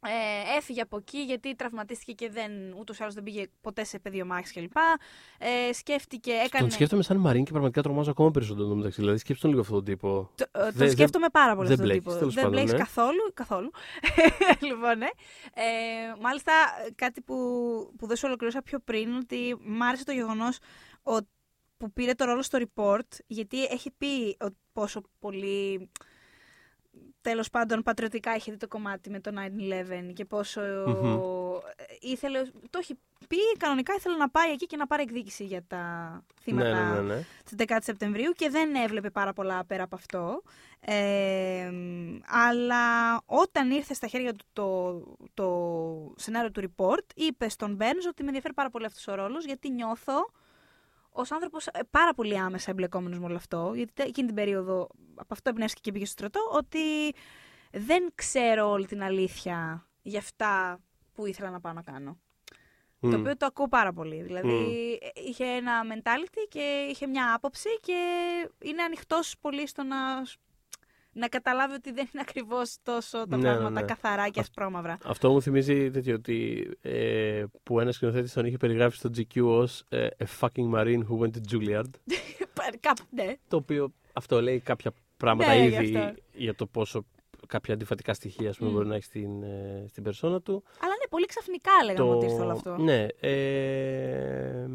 Ε, 0.00 0.56
έφυγε 0.56 0.80
από 0.80 0.96
εκεί 0.96 1.18
γιατί 1.18 1.54
τραυματίστηκε 1.54 2.12
και 2.12 2.30
δεν, 2.30 2.50
ούτως 2.78 2.98
ή 2.98 3.02
άλλως 3.02 3.14
δεν 3.14 3.22
πήγε 3.22 3.46
ποτέ 3.60 3.84
σε 3.84 3.98
πεδίο 3.98 4.24
μάχης 4.26 4.52
κλπ. 4.52 4.76
Ε, 5.38 5.72
σκέφτηκε, 5.72 6.30
έκανε... 6.30 6.62
Τον 6.62 6.70
σκέφτομαι 6.70 7.02
σαν 7.02 7.16
Μαρίν 7.16 7.44
και 7.44 7.50
πραγματικά 7.50 7.82
τρομάζω 7.82 8.10
ακόμα 8.10 8.30
περισσότερο 8.30 8.68
μεταξύ. 8.74 9.00
Δηλαδή 9.00 9.18
σκέψτε 9.18 9.42
τον 9.42 9.50
λίγο 9.50 9.62
αυτόν 9.62 9.76
τον 9.76 9.84
τύπο. 9.94 10.30
Το, 10.34 10.44
ε, 10.52 10.70
Δεν- 10.70 10.86
το 10.86 10.90
σκέφτομαι 10.92 11.28
πάρα 11.28 11.54
πολύ 11.54 11.68
δεν 11.68 11.80
αυτόν 11.80 11.88
τον 11.88 11.96
μπλέκεις, 11.96 12.04
τύπο. 12.04 12.18
τέλος 12.18 12.34
Δεν 12.34 12.42
πάντων, 12.44 12.58
μπλέκεις 12.58 12.72
ναι. 12.72 12.78
καθόλου. 12.78 13.30
καθόλου. 13.34 13.70
λοιπόν, 14.68 14.98
ναι. 14.98 15.08
Ε, 15.54 15.64
μάλιστα, 16.20 16.52
κάτι 16.94 17.20
που, 17.20 17.34
που 17.98 18.06
δεν 18.06 18.16
σου 18.16 18.24
ολοκληρώσα 18.26 18.62
πιο 18.62 18.78
πριν, 18.78 19.14
ότι 19.16 19.56
μ' 19.64 19.82
άρεσε 19.82 20.04
το 20.04 20.12
γεγονός 20.12 20.58
ο- 21.02 21.26
που 21.76 21.92
πήρε 21.92 22.12
το 22.14 22.24
ρόλο 22.24 22.42
στο 22.42 22.58
report, 22.74 23.08
γιατί 23.26 23.64
έχει 23.64 23.90
πει 23.90 24.36
ο- 24.44 24.56
πόσο 24.72 25.00
πολύ 25.18 25.90
τέλος 27.28 27.50
πάντων 27.50 27.82
πατριωτικά 27.82 28.34
είχε 28.34 28.50
δει 28.50 28.56
το 28.56 28.68
κομμάτι 28.68 29.10
με 29.10 29.20
το 29.20 29.30
9-11 30.08 30.12
και 30.14 30.24
πόσο 30.24 30.60
Μμμ. 30.86 31.18
ήθελε. 32.00 32.42
Το 32.70 32.78
έχει 32.78 32.98
πει 33.28 33.36
κανονικά 33.58 33.94
ήθελε 33.96 34.16
να 34.16 34.28
πάει 34.30 34.50
εκεί 34.52 34.66
και 34.66 34.76
να 34.76 34.86
πάρει 34.86 35.02
εκδίκηση 35.02 35.44
για 35.44 35.64
τα 35.66 35.84
θύματα 36.42 36.68
Ναι, 36.68 36.94
ναι, 36.94 37.00
ναι. 37.00 37.14
ναι. 37.14 37.22
στις 37.44 37.66
10 37.68 37.76
Σεπτεμβρίου 37.80 38.32
και 38.32 38.50
δεν 38.50 38.74
έβλεπε 38.74 39.10
πάρα 39.10 39.32
πολλά 39.32 39.64
πέρα 39.64 39.82
από 39.82 39.94
αυτό. 39.94 40.42
Ε, 40.80 41.70
αλλά 42.26 43.16
όταν 43.26 43.70
ήρθε 43.70 43.94
στα 43.94 44.06
χέρια 44.06 44.32
του 44.34 44.44
το, 44.52 45.00
το 45.34 46.14
σενάριο 46.16 46.50
του 46.50 46.62
report, 46.76 47.06
είπε 47.14 47.48
στον 47.48 47.74
Μπέρνς 47.74 48.06
ότι 48.06 48.20
με 48.22 48.26
ενδιαφέρει 48.26 48.54
πάρα 48.54 48.70
πολύ 48.70 48.84
αυτός 48.86 49.06
ο 49.08 49.14
ρόλος 49.14 49.44
γιατί 49.44 49.70
νιώθω 49.70 50.30
ως 51.16 51.32
άνθρωπος 51.32 51.66
ε, 51.66 51.80
πάρα 51.90 52.14
πολύ 52.14 52.38
άμεσα 52.38 52.70
εμπλεκόμενος 52.70 53.18
με 53.18 53.24
όλο 53.24 53.36
αυτό, 53.36 53.72
γιατί 53.74 53.92
τε- 53.92 54.06
εκείνη 54.06 54.26
την 54.26 54.36
περίοδο 54.36 54.88
από 55.14 55.32
αυτό 55.34 55.50
εμπνεύστηκε 55.50 55.82
και 55.82 55.92
πήγε 55.92 56.04
στο 56.04 56.12
στρατό, 56.12 56.40
ότι 56.52 57.14
δεν 57.72 58.08
ξέρω 58.14 58.70
όλη 58.70 58.86
την 58.86 59.02
αλήθεια 59.02 59.86
για 60.02 60.18
αυτά 60.18 60.80
που 61.14 61.26
ήθελα 61.26 61.50
να 61.50 61.60
πάω 61.60 61.72
να 61.72 61.82
κάνω. 61.82 62.18
Το 63.00 63.08
Μμ. 63.08 63.20
οποίο 63.20 63.36
το 63.36 63.46
ακούω 63.46 63.68
πάρα 63.68 63.92
πολύ. 63.92 64.22
Δηλαδή 64.22 64.52
ε, 65.02 65.20
είχε 65.26 65.44
ένα 65.44 65.82
mentality 65.94 66.46
και 66.48 66.86
είχε 66.90 67.06
μια 67.06 67.34
άποψη 67.34 67.68
και 67.80 67.98
είναι 68.62 68.82
ανοιχτός 68.82 69.34
πολύ 69.40 69.66
στο 69.66 69.82
να, 69.82 69.96
να 71.16 71.28
καταλάβει 71.28 71.74
ότι 71.74 71.92
δεν 71.92 72.08
είναι 72.12 72.22
ακριβώς 72.28 72.76
τόσο 72.82 73.26
τα 73.28 73.36
Ναι, 73.36 73.42
πράγματα 73.42 73.70
ναι, 73.70 73.80
ναι. 73.80 73.86
καθαρά 73.86 74.28
και 74.28 74.40
ασπρόμαυρα. 74.40 74.98
Αυτό 75.04 75.30
μου 75.32 75.42
θυμίζει 75.42 75.90
τέτοιο 75.90 76.14
ότι 76.14 76.68
ε, 76.80 77.44
που 77.62 77.80
ένα 77.80 77.92
σκηνοθέτης 77.92 78.32
τον 78.32 78.46
είχε 78.46 78.56
περιγράψει 78.56 78.98
στο 78.98 79.10
GQ 79.16 79.42
ως 79.44 79.84
ε, 79.88 80.06
a 80.18 80.24
fucking 80.40 80.70
marine 80.74 81.02
who 81.08 81.18
went 81.20 81.30
to 81.30 81.40
Juilliard. 81.52 81.90
Κάπου, 82.80 83.02
ναι. 83.10 83.34
το 83.48 83.56
οποίο 83.56 83.92
αυτό 84.12 84.42
λέει 84.42 84.60
κάποια 84.60 84.92
πράγματα 85.16 85.54
Ναι, 85.54 85.64
ήδη 85.64 85.84
γι' 85.86 85.98
αυτό. 85.98 86.20
για 86.32 86.54
το 86.54 86.66
πόσο 86.66 87.04
κάποια 87.46 87.74
αντιφατικά 87.74 88.14
στοιχεία 88.14 88.48
ας 88.48 88.56
πούμε, 88.56 88.70
Μμ. 88.70 88.72
μπορεί 88.72 88.86
να 88.88 88.94
έχεις 88.94 89.06
στην, 89.06 89.42
ε, 89.42 89.84
στην 89.88 90.02
περσόνα 90.02 90.40
του. 90.40 90.62
Αλλά 90.80 90.92
ναι, 91.00 91.08
πολύ 91.10 91.26
ξαφνικά 91.26 91.70
λέγαμε 91.84 92.10
ότι 92.10 92.24
ήρθε 92.26 92.40
όλο 92.42 92.52
αυτό. 92.52 92.76
Ναι. 92.76 93.06
Ε, 93.20 94.66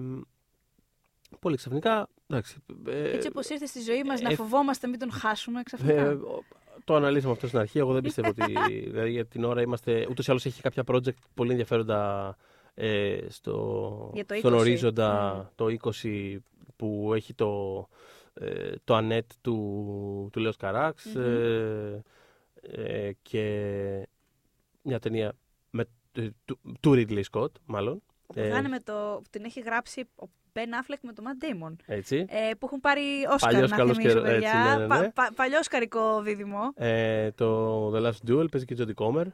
πολύ 1.40 1.56
ξαφνικά. 1.56 2.08
Εντάξει, 2.28 2.58
ε, 2.88 3.10
Έτσι 3.12 3.28
όπως 3.28 3.50
ήρθε 3.50 3.66
στη 3.66 3.82
ζωή 3.82 4.04
μας, 4.04 4.22
να 4.22 4.30
ε, 4.32 4.36
φοβόμαστε 4.36 4.88
μην 4.88 5.00
τον 5.00 5.12
χάσουμε 5.12 5.64
ξαφνικά. 5.64 6.02
Ε, 6.02 6.08
ο- 6.14 6.44
το 6.84 6.96
αναλύσαμε 6.96 7.32
αυτό 7.34 7.48
στην 7.48 7.60
αρχή. 7.60 7.78
Εγώ 7.80 7.94
δεν 7.94 8.02
πιστεύω 8.02 8.30
ότι. 8.30 8.44
δηλαδή 8.92 9.12
για 9.12 9.26
την 9.26 9.44
ώρα 9.44 9.62
είμαστε. 9.62 10.08
Ούτως 10.10 10.28
ή 10.28 10.30
άλλως 10.32 10.46
έχει 10.46 10.62
κάποια 10.62 10.84
project 10.88 11.14
πολύ 11.34 11.50
ενδιαφέροντα 11.52 12.36
ε, 12.74 13.18
στο, 13.30 14.12
Για 14.14 14.26
το 14.26 14.36
στον 14.36 14.54
20. 14.54 14.58
ορίζοντα 14.58 15.42
Mm. 15.44 15.50
το 15.56 15.66
20 16.04 16.38
που 16.76 17.12
έχει 17.16 17.34
το, 17.34 17.88
ε, 18.34 18.72
το 18.84 18.96
ανέτ 18.96 19.32
του, 19.42 20.30
του 20.32 20.40
Λέος 20.40 20.58
Καράξ 20.58 21.06
Μμμ. 21.06 21.22
ε, 21.22 22.02
ε, 22.62 23.12
και 23.22 24.08
μια 24.82 25.00
ταινία 25.00 25.34
με, 25.70 25.86
ε, 26.12 26.28
του, 26.46 26.60
του 26.80 26.92
Ridley 26.96 27.22
Scott, 27.32 27.52
μάλλον. 27.66 28.02
Ε, 28.36 28.50
Θα 28.50 28.58
είναι 28.58 28.68
με 28.68 28.80
το, 28.80 28.94
που 29.24 29.30
την 29.30 29.44
έχει 29.46 29.60
γράψει 29.60 30.02
ο 30.16 30.24
Ben 30.54 30.60
Affleck 30.60 30.98
με 31.02 31.14
τον 31.14 31.26
Matt 31.28 31.44
Damon. 31.44 31.76
Έτσι. 31.86 32.26
Ε, 32.30 32.54
που 32.60 32.66
έχουν 32.66 32.80
πάρει 32.80 33.02
Όσκαρ, 33.30 33.52
Παλιός 33.52 33.70
να 33.70 33.78
καλός 33.78 33.98
θυμίσω, 33.98 34.14
καιρό- 34.16 34.30
παιδιά. 34.32 34.50
έτσι, 34.50 34.58
ναι, 34.58 34.76
ναι, 34.76 34.98
ναι. 35.00 35.04
Πα, 35.04 35.12
πα, 35.14 35.32
παλιό 35.36 35.60
καρικό 35.70 36.22
δίδυμο. 36.22 36.60
Ε, 36.76 37.32
το 37.32 37.88
The 37.96 38.02
Last 38.06 38.30
Duel 38.32 38.52
παίζει 38.52 38.66
και 38.66 38.76
Jodie 38.80 39.04
Comer. 39.06 39.26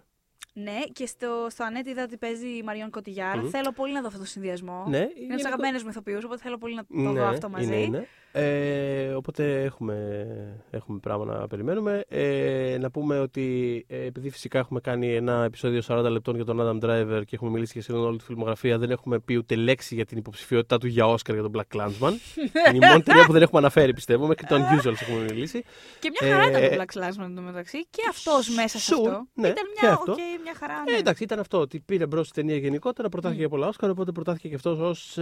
Ναι, 0.54 0.80
και 0.94 1.06
στο, 1.06 1.48
στο 1.50 1.64
Ανέτ 1.64 1.88
είδα 1.88 2.04
ότι 2.04 2.18
παίζει 2.18 2.48
η 2.48 2.64
Μαριόν 2.64 2.90
Κωτιγιάρ. 2.90 3.38
Μμμ. 3.38 3.50
Θέλω 3.50 3.72
πολύ 3.72 3.94
να 3.94 4.02
δω 4.02 4.08
αυτό 4.08 4.20
το 4.20 4.26
συνδυασμό. 4.26 4.84
Ναι, 4.88 4.98
Είναι 4.98 5.06
από 5.06 5.14
του 5.14 5.22
γενικο- 5.28 5.48
αγαπημένου 5.48 5.80
μου 5.84 5.90
ηθοποιούς, 5.90 6.24
οπότε 6.24 6.42
θέλω 6.42 6.58
πολύ 6.58 6.76
να 6.76 6.82
το 6.82 6.88
Ναι, 6.90 7.20
δω 7.20 7.26
αυτό 7.26 7.50
μαζί. 7.50 7.66
είναι, 7.66 7.76
είναι. 7.82 8.08
Ε, 8.32 9.14
οπότε 9.14 9.64
έχουμε, 9.64 10.28
έχουμε 10.70 11.00
πράγμα 11.00 11.26
να 11.26 11.48
περιμένουμε. 11.48 12.04
Ε, 12.08 12.78
να 12.80 12.92
πούμε 12.92 13.20
ότι 13.20 13.86
ε, 13.88 14.06
επειδή 14.06 14.30
φυσικά 14.30 14.60
έχουμε 14.60 14.80
κάνει 14.80 15.16
ένα 15.16 15.44
επεισόδιο 15.44 15.82
40 15.88 16.08
λεπτών 16.10 16.36
για 16.36 16.46
τον 16.46 16.58
Adam 16.62 16.86
Driver 16.86 17.22
και 17.26 17.36
έχουμε 17.36 17.52
μιλήσει 17.52 17.72
για 17.74 17.82
σχεδόν 17.82 18.04
όλη 18.04 18.18
τη 18.18 18.24
φιλμογραφία, 18.24 18.78
δεν 18.78 18.92
έχουμε 18.92 19.20
πει 19.20 19.36
ούτε 19.36 19.56
λέξη 19.56 19.96
για 19.96 20.06
την 20.06 20.18
υποψηφιότητά 20.18 20.78
του 20.78 20.88
για 20.88 21.08
Όσκαρ 21.08 21.36
για 21.36 21.44
τον 21.44 21.52
BlacKkKlansman. 21.56 22.12
είναι 22.74 22.86
η 22.86 22.90
μόνη 22.90 23.02
ταινία 23.04 23.26
που 23.26 23.32
δεν 23.32 23.42
έχουμε 23.42 23.60
αναφέρει, 23.60 23.94
πιστεύω. 23.94 24.28
Μέχρι 24.28 24.46
και 24.46 24.54
το 24.54 24.62
Unusuals 24.62 24.94
έχουμε 25.02 25.20
μιλήσει. 25.20 25.64
Και 26.00 26.12
μια 26.22 26.32
χαρά 26.32 26.44
Ε, 26.44 26.66
ήταν 26.66 26.70
το 26.70 26.84
Black 26.84 26.98
Clansman 27.00 27.26
εντωμεταξύ. 27.26 27.86
Και 27.90 28.02
αυτός 28.10 28.50
μέσα 28.50 28.80
σε 28.80 28.94
sure, 28.96 29.08
αυτό. 29.08 29.28
ναι, 29.34 29.48
ήταν 29.48 29.64
και 29.64 29.80
μια, 29.82 29.94
αυτό. 29.94 30.12
οκ, 30.12 30.18
μια 30.44 30.54
χαρά. 30.60 30.84
Ε, 30.88 30.92
Ναι. 30.92 30.98
εντάξει, 30.98 31.24
ήταν 31.24 31.40
αυτό. 31.40 31.60
Ότι 31.60 31.80
πήρε 31.80 32.06
μπρος 32.06 32.28
τη 32.28 32.34
ταινία 32.34 32.58
γενικότερα, 32.58 33.10
προτάθηκε 33.10 33.40
Μμ. 33.40 33.46
για 33.48 33.50
πολλά 33.50 33.68
Όσκαρ, 33.68 33.90
οπότε 33.90 34.12
προτάθηκε 34.12 34.48
και 34.48 34.56
αυτός 34.56 34.80
ως 34.80 35.18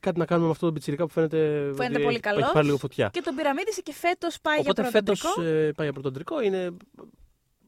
κάτι 0.00 0.18
να 0.18 0.24
κάνουμε 0.24 0.46
με 0.46 0.52
αυτό 0.52 0.66
το 0.66 0.72
πιτσιρικά 0.72 1.06
που 1.06 1.12
φαίνεται. 1.12 1.72
Φαίνεται 1.76 2.06
ότι 2.06 2.19
πολύ 2.20 2.34
έχει- 2.34 2.34
καλός. 2.34 2.42
Έχει 2.42 2.52
πάρει 2.52 2.66
λίγο 2.66 2.78
φωτιά. 2.78 3.08
Και 3.12 3.20
τον 3.20 3.34
πυραμίδησε 3.34 3.80
και 3.80 3.92
φέτος 3.92 4.40
πάει 4.40 4.58
Οπότε 4.58 4.82
για 4.82 4.90
φέτος 4.90 5.20
πρωτοτρικό. 5.20 5.72
πάει 5.74 5.86
για 5.86 5.92
πρωτοτρικό. 5.92 6.40
Είναι. 6.42 6.70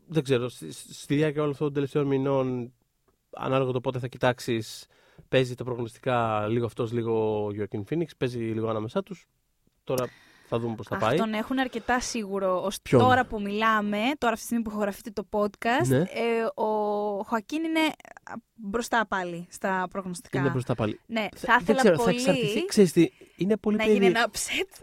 Δεν 0.07 0.23
ξέρω, 0.23 0.49
στη, 0.49 0.73
στη 0.73 1.15
διάρκεια 1.15 1.41
όλων 1.41 1.53
αυτών 1.53 1.67
των 1.67 1.75
τελευταίων 1.75 2.07
μηνών, 2.07 2.73
ανάλογα 3.31 3.73
το 3.73 3.81
πότε 3.81 3.99
θα 3.99 4.07
κοιτάξεις, 4.07 4.87
παίζει 5.29 5.55
τα 5.55 5.65
προγνωστικά 5.65 6.47
λίγο 6.49 6.65
αυτός, 6.67 6.93
λίγο 6.93 7.45
ο 7.47 7.51
Joaquin 7.59 7.83
Phoenix, 7.91 8.07
παίζει 8.19 8.39
λίγο 8.39 8.69
ανάμεσά 8.69 9.03
τους. 9.03 9.27
Τώρα 9.85 10.09
θα 10.49 10.59
δούμε 10.59 10.75
πώς 10.75 10.87
θα 10.87 10.95
Αχ, 10.95 11.01
πάει. 11.01 11.17
τον 11.17 11.33
έχουν 11.33 11.59
αρκετά 11.59 12.01
σίγουρο. 12.01 12.63
Ως 12.65 12.81
Ποιον; 12.83 13.01
τώρα 13.01 13.27
που 13.27 13.41
μιλάμε, 13.41 13.99
τώρα 14.19 14.33
αυτή 14.33 14.37
τη 14.37 14.41
στιγμή 14.45 14.63
που 14.63 14.71
ηχογραφείτε 14.71 15.11
το 15.11 15.27
podcast, 15.31 15.87
Ναι. 15.87 15.97
ε, 15.99 16.45
ο 16.55 16.67
Χωακίν 17.23 17.65
είναι 17.65 17.81
α, 17.81 17.93
μπροστά 18.55 19.07
πάλι 19.07 19.47
στα 19.51 19.87
προγνωστικά. 19.91 20.39
Είναι 20.39 20.49
μπροστά 20.51 20.75
πάλι. 20.75 21.01
Ναι, 21.07 21.27
Θα- 21.37 21.39
θα 21.47 21.53
δεν 21.53 21.61
ήθελα 21.63 21.79
ξέρω, 21.79 21.97
θα 21.97 22.03
πολύ 22.05 22.17
εξαρτηθεί. 22.17 22.65
Ξέρεις 22.65 22.93
τι, 22.93 23.09
είναι 23.37 23.57
πολύ 23.57 23.77
να 23.77 23.83
γίνει 23.85 23.95
περίεργο. 23.99 24.19
ένα 24.19 24.31
upset. 24.33 24.83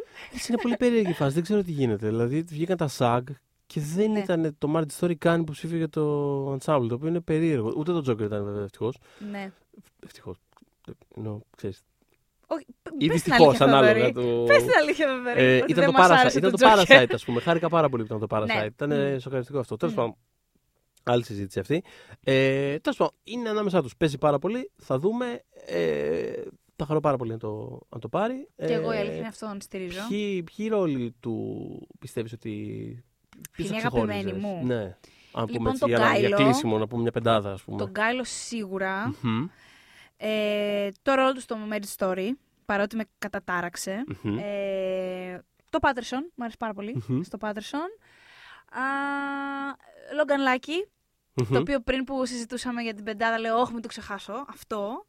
Είναι 0.49 0.57
πολύ 0.61 0.77
περίεργη 0.77 1.09
η 1.09 1.13
φάση. 1.13 1.33
Δεν 1.33 1.43
ξέρω 1.43 1.63
τι 1.63 1.71
γίνεται. 1.71 2.07
Δηλαδή 2.07 2.41
βγήκαν 2.41 2.77
τα 2.77 2.89
SAG 2.97 3.21
και 3.65 3.79
δεν 3.95 4.11
Ναι. 4.11 4.19
ήταν 4.19 4.55
το 4.57 4.73
Martin 4.75 4.99
Story 5.05 5.15
καν 5.17 5.41
υποψήφιο 5.41 5.77
για 5.77 5.89
το 5.89 6.03
Ensemble, 6.53 6.85
το 6.89 6.93
οποίο 6.95 7.07
είναι 7.07 7.19
περίεργο. 7.21 7.73
Ούτε 7.77 7.91
το 7.91 7.97
Joker 8.11 8.21
ήταν 8.21 8.43
βέβαια 8.45 8.63
ευτυχώς. 8.63 8.97
ναι. 9.31 9.51
Ευτυχώς. 10.05 10.37
Ενώ 11.17 11.41
ξέρεις. 11.57 11.81
Όχι, 12.51 12.65
Ή 12.67 12.73
πες 12.83 12.91
την 12.97 13.09
δυστυχώς, 13.11 13.47
αλήθεια, 13.61 13.65
ανάλογα. 13.65 13.93
Θοδωρή. 14.11 14.37
Το... 14.37 14.43
Πες 14.43 14.63
την 14.63 14.71
αλήθεια, 14.81 15.07
Θοδωρή, 15.07 15.41
Ε, 15.41 15.61
ότι 15.61 15.71
ήταν 15.71 15.83
δεν 15.83 15.93
το, 15.93 15.99
μας 15.99 16.07
Parasite, 16.09 16.17
άρεσε 16.19 16.37
ήταν 16.37 16.51
το 16.51 16.57
Joker. 16.61 16.85
Parasite, 16.85 17.09
ας 17.13 17.25
πούμε. 17.25 17.41
Χάρηκα 17.41 17.69
πάρα 17.69 17.89
πολύ 17.89 18.05
που 18.05 18.15
ήταν 18.15 18.27
το 18.27 18.37
Parasite. 18.37 18.45
Ναι. 18.59 18.65
Ήταν 18.65 19.13
Μμ. 19.13 19.17
σοκαριστικό 19.19 19.59
αυτό. 19.59 19.75
Τέλος 19.77 19.93
Μμ. 19.93 19.97
πάντων. 19.97 20.15
Άλλη 21.11 21.23
συζήτηση 21.23 21.59
αυτή. 21.59 21.83
Ε, 22.23 22.77
Τέλος 22.79 22.97
πάντων, 22.97 23.13
είναι 23.23 23.49
ανάμεσά 23.49 23.81
τους. 23.81 23.95
Παίζει 23.97 24.17
πάρα 24.17 24.39
πολύ. 24.39 24.71
Θα 24.77 24.99
δούμε. 24.99 25.43
Ε, 25.65 26.41
θα 26.75 26.85
χαρώ 26.85 26.99
πάρα 26.99 27.17
πολύ 27.17 27.31
να 27.31 27.37
το, 27.37 27.79
να 27.89 27.99
το 27.99 28.09
πάρει. 28.09 28.47
Και 28.55 28.73
εγώ 28.73 28.91
η 28.93 28.95
Ε, 28.95 28.99
αλήθεια 28.99 29.17
είναι 29.17 29.27
αυτόν 29.27 29.61
στηρίζω. 29.61 29.99
Ποιοι, 30.09 30.43
ποιοι 30.43 30.67
ρόλοι 30.67 31.15
του 31.19 31.87
πιστεύεις 31.99 32.33
ότι. 32.33 32.49
ποιος 33.51 33.67
Είναι 33.69 33.79
θα 33.79 33.87
αγαπημένη 33.87 34.23
ξεχώριζες; 34.23 34.51
μου; 34.51 34.65
Ναι. 34.65 34.97
Αν 35.33 35.45
Λοιπόν, 35.45 35.55
πούμε 35.57 35.69
έτσι, 35.69 35.79
τον 35.81 35.89
για, 35.89 35.97
να- 35.99 36.17
για 36.17 36.29
Γκάιλο. 36.29 36.35
κλείσιμο, 36.35 36.77
να 36.77 36.87
πούμε 36.87 37.01
μια 37.01 37.11
πεντάδα, 37.11 37.51
ας 37.51 37.63
πούμε. 37.63 37.77
Τον 37.77 37.89
Γκάιλο 37.89 38.23
σίγουρα. 38.23 39.15
Μμμ, 39.21 39.47
Ε, 40.17 40.89
το 41.01 41.13
ρόλο 41.13 41.33
του 41.33 41.41
στο 41.41 41.57
Marriage 41.71 41.95
Story, 42.05 42.29
παρότι 42.65 42.95
με 42.95 43.03
κατατάραξε. 43.17 44.03
μμμ. 44.21 44.37
Ε, 44.37 45.43
το 45.69 45.79
Patterson, 45.81 46.21
μου 46.35 46.43
αρέσει 46.43 46.57
πάρα 46.57 46.73
πολύ. 46.73 47.03
Μμμ. 47.07 47.21
Στο 47.21 47.37
Patterson. 47.41 47.89
Λόγκαν 50.15 50.41
Λάκη, 50.41 50.87
Μμμ. 51.41 51.53
το 51.53 51.59
οποίο 51.59 51.79
πριν 51.79 52.03
που 52.03 52.25
συζητούσαμε 52.25 52.81
για 52.81 52.93
την 52.93 53.03
πεντάδα 53.03 53.39
λέω 53.39 53.57
όχι 53.57 53.73
μην 53.73 53.81
το 53.81 53.87
ξεχάσω, 53.87 54.45
αυτό. 54.49 55.05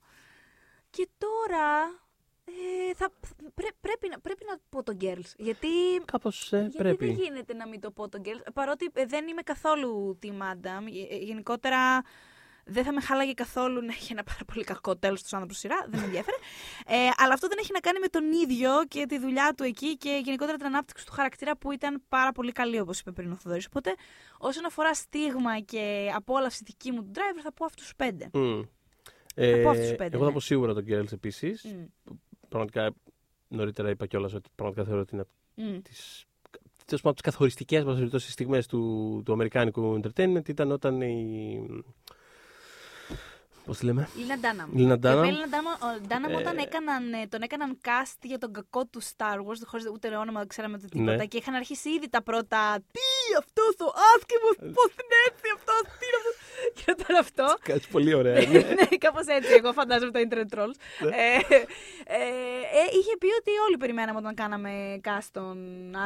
Και 0.91 1.09
τώρα 1.19 2.01
ε, 2.45 2.95
θα, 2.95 3.11
πρέ- 3.55 3.75
πρέπει, 3.81 4.09
να, 4.09 4.21
πρέπει 4.21 4.45
να 4.51 4.57
πω 4.69 4.83
το 4.83 4.97
Girls, 5.01 5.33
γιατί, 5.37 5.69
Κάπως 6.05 6.53
ε, 6.53 6.59
γιατί 6.61 6.77
πρέπει. 6.77 7.07
δεν 7.07 7.15
γίνεται 7.15 7.55
να 7.55 7.69
μην 7.69 7.81
το 7.81 7.91
πω 7.91 8.09
το 8.09 8.21
Girls, 8.25 8.53
παρότι 8.55 8.91
ε, 8.93 9.05
δεν 9.07 9.29
είμαι 9.29 9.43
καθόλου 9.43 10.19
team 10.23 10.29
Adam, 10.29 10.85
Ε, 11.11 11.15
ε, 11.15 11.19
γενικότερα 11.19 12.03
δεν 12.65 12.85
θα 12.85 12.93
με 12.93 13.01
χάλαγε 13.01 13.33
καθόλου 13.33 13.81
να 13.81 13.93
έχει 13.93 14.13
ένα 14.13 14.23
πάρα 14.23 14.45
πολύ 14.53 14.65
κακό 14.65 14.97
τέλος 14.97 15.23
του 15.23 15.29
άνθρωπο 15.37 15.55
σειρά, 15.55 15.87
δεν 15.89 16.01
με 16.01 16.07
ενδιαφέρε. 16.07 16.37
Ε, 16.87 16.95
αλλά 17.17 17.33
αυτό 17.33 17.49
δεν 17.49 17.59
έχει 17.61 17.73
να 17.73 17.81
κάνει 17.81 17.99
με 17.99 18.09
τον 18.09 18.33
ίδιο 18.33 18.71
και 18.89 19.07
τη 19.09 19.19
δουλειά 19.19 19.55
του 19.57 19.63
εκεί 19.63 19.97
και 19.97 20.21
γενικότερα 20.25 20.57
την 20.57 20.67
ανάπτυξη 20.67 21.07
του 21.07 21.13
χαρακτήρα 21.13 21.57
που 21.57 21.73
ήταν 21.73 22.03
πάρα 22.09 22.33
πολύ 22.33 22.53
καλή, 22.53 22.81
όπως 22.81 23.01
είπε 23.01 23.13
πριν 23.13 23.33
ο 23.33 23.35
Θοδωρής. 23.35 23.67
Οπότε, 23.67 23.95
όσον 24.39 24.65
αφορά 24.65 24.95
στίγμα 24.95 25.61
και 25.61 26.13
απόλαυση 26.15 26.63
δική 26.65 26.93
μου 26.93 27.03
του 27.03 27.11
driver, 27.15 27.41
θα 27.43 27.53
πω 27.53 27.65
αυτούς 27.65 27.83
τους 27.83 27.95
πέντε. 27.97 28.31
Μμ. 28.33 28.63
Ε, 29.35 29.63
πω 29.63 29.69
αυτούς 29.71 29.87
τους 29.87 29.97
πέντε, 29.97 30.15
εγώ 30.15 30.25
θα 30.25 30.29
ναι. 30.29 30.35
πω 30.35 30.41
σίγουρα 30.41 30.75
τον 30.75 30.85
Girls 30.89 31.13
επίσης. 31.13 31.65
Μμ. 31.65 32.13
Πραγματικά 32.49 32.95
νωρίτερα 33.49 33.91
είπα 33.91 34.07
κιόλας 34.07 34.35
ότι 34.35 34.51
πραγματικά 34.55 34.87
θεωρώ 34.87 35.01
ότι 35.01 35.15
είναι 35.15 35.25
Μμ. 35.55 35.81
τις, 35.83 36.25
τέλος 36.87 37.01
πάντων, 37.01 37.13
τις 37.13 37.23
καθοριστικές 37.23 37.85
μας 37.85 37.97
περιπτώσεις 37.97 38.33
στιγμές 38.33 38.67
του, 38.67 39.23
του 39.25 39.33
αμερικάνικου 39.33 40.01
entertainment 40.03 40.49
ήταν 40.49 40.71
όταν 40.71 41.01
η... 41.01 41.61
Πώς 43.67 43.79
τη 43.79 43.85
λέμε; 43.85 44.09
Λίνα 44.17 44.39
Ντάναμ. 44.39 44.69
Λίνα 44.75 44.89
Η 44.89 44.93
οποία 44.93 44.97
Ντάναμ. 45.11 45.25
η 45.25 45.31
Λίνα 45.33 45.47
Ντάναμ- 45.49 45.83
ο 45.83 46.07
Ντάναμ 46.07 46.31
Ε, 46.33 46.37
όταν 46.37 46.57
έκαναν, 46.59 47.13
ε, 47.13 47.27
τον 47.27 47.43
έκαναν 47.43 47.79
cast 47.87 48.19
για 48.23 48.39
τον 48.39 48.53
κακό 48.53 48.87
του 48.87 49.03
Star 49.03 49.37
Wars, 49.47 49.61
χωρίς 49.65 49.87
ούτε 49.95 50.17
όνομα, 50.17 50.39
δεν 50.39 50.49
ξέραμε 50.49 50.79
το 50.79 50.87
τίποτα. 50.89 51.17
Ναι. 51.17 51.27
Και 51.27 51.37
είχαν 51.37 51.55
αρχίσει 51.55 51.89
ήδη 51.91 52.09
τα 52.09 52.23
πρώτα. 52.23 52.79
Τι 52.93 53.07
αυτό 53.39 53.63
ο 53.87 53.91
άσχημος, 54.15 54.57
πώς 54.77 54.91
είναι 55.01 55.19
έτσι 55.29 55.47
αυτός, 55.57 55.81
τι 55.99 56.05
είναι 56.09 56.19
αυτό. 56.23 56.33
Και 56.77 56.85
όταν 56.97 57.17
αυτό. 57.17 57.47
Κάτι 57.63 57.87
πολύ 57.91 58.15
ωραία. 58.15 58.35
ναι, 58.35 58.41
είναι. 58.59 58.87
κάπως 59.05 59.27
έτσι. 59.27 59.53
Εγώ 59.53 59.73
φαντάζομαι 59.73 60.11
τα 60.11 60.21
internet 60.27 60.49
trolls. 60.59 60.77
Ναι. 61.01 61.17
ε, 61.17 61.37
ε, 61.37 62.21
ε, 62.81 62.85
είχε 62.99 63.17
πει 63.19 63.27
ότι 63.41 63.51
όλοι 63.67 63.77
περιμέναμε 63.77 64.19
όταν 64.19 64.35
κάναμε 64.35 65.01
cast 65.05 65.29
τον 65.33 65.57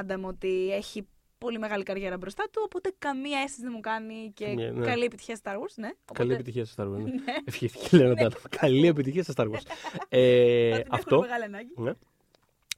Άνταμ 0.01 0.25
ότι 0.25 0.71
έχει 0.73 1.09
πολύ 1.45 1.59
μεγάλη 1.59 1.83
καριέρα 1.83 2.17
μπροστά 2.17 2.45
του. 2.53 2.63
Οπότε 2.65 2.93
καμία 2.99 3.39
αίσθηση 3.39 3.63
δεν 3.63 3.73
μου 3.75 3.81
κάνει 3.81 4.31
και 4.35 4.47
Ναι, 4.47 4.71
ναι. 4.71 4.85
καλή 4.87 5.05
επιτυχία 5.05 5.39
Star 5.43 5.53
Wars. 5.53 5.75
Ναι. 5.75 5.89
Καλή 5.89 5.99
Οπότε- 6.11 6.35
επιτυχία 6.35 6.65
στα 6.65 6.85
Star 6.85 6.87
Wars. 6.87 6.97
ναι. 6.99 7.03
Ναι. 7.05 7.35
Ευχήθηκε 7.45 7.97
λέει 7.97 8.15
να 8.15 8.29
Καλή 8.49 8.87
επιτυχία 8.87 9.23
στα 9.23 9.33
Star 9.37 9.47
Wars. 9.47 9.63
ε, 10.09 10.71
Θα 10.71 10.77
την 10.77 10.81
έχουν 10.81 10.87
αυτό. 10.91 11.21
μεγάλη 11.21 11.45
ανάγκη. 11.45 11.73
Ναι. 11.77 11.93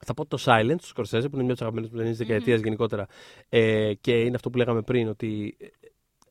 Θα 0.06 0.14
πω 0.14 0.26
το 0.26 0.38
Silence 0.44 0.76
του 0.80 0.86
Σκορσέζε, 0.86 1.28
που 1.28 1.36
είναι 1.36 1.44
μια 1.44 1.52
από 1.52 1.60
τις 1.60 1.60
αγαπημένες 1.62 1.90
μου 1.90 1.96
ταινίε 1.96 2.10
της 2.12 2.20
δεκαετίας 2.26 2.60
γενικότερα. 2.60 3.06
Ε, 3.48 3.94
και 3.94 4.20
είναι 4.20 4.34
αυτό 4.36 4.50
που 4.50 4.56
λέγαμε 4.58 4.82
πριν, 4.82 5.08
ότι 5.08 5.56
ε, 5.60 5.66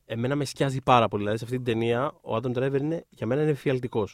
εμένα 0.04 0.36
με 0.36 0.44
σκιάζει 0.44 0.80
πάρα 0.82 1.08
πολύ. 1.08 1.22
Δηλαδή, 1.22 1.38
σε 1.38 1.44
αυτή 1.44 1.56
την 1.56 1.64
ταινία, 1.64 2.06
ο 2.22 2.36
Adam 2.36 2.52
Driver 2.58 2.80
είναι, 2.80 3.04
για 3.08 3.26
μένα 3.26 3.42
είναι 3.42 3.50
εφιαλτικό. 3.50 4.08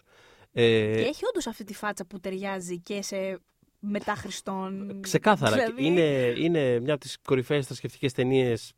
Ε, 0.53 0.93
Και 0.95 1.01
έχει 1.01 1.27
όντως 1.29 1.47
αυτή 1.47 1.65
τη 1.65 1.75
φάτσα 1.75 2.05
που 2.05 2.21
ταιριάζει 2.21 2.79
και 2.81 3.03
σε 3.03 3.39
μετά 3.85 4.15
Χριστόν. 4.15 5.01
Ξεκάθαρα. 5.01 5.57
Δηλαδή, 5.57 5.85
Είναι, 5.87 6.35
είναι 6.37 6.81
μια 6.81 6.93
από 6.93 7.03
τις 7.03 7.19
κορυφαίες 7.25 7.67
θρησκευτικές 7.67 8.13
ταινίες 8.13 8.73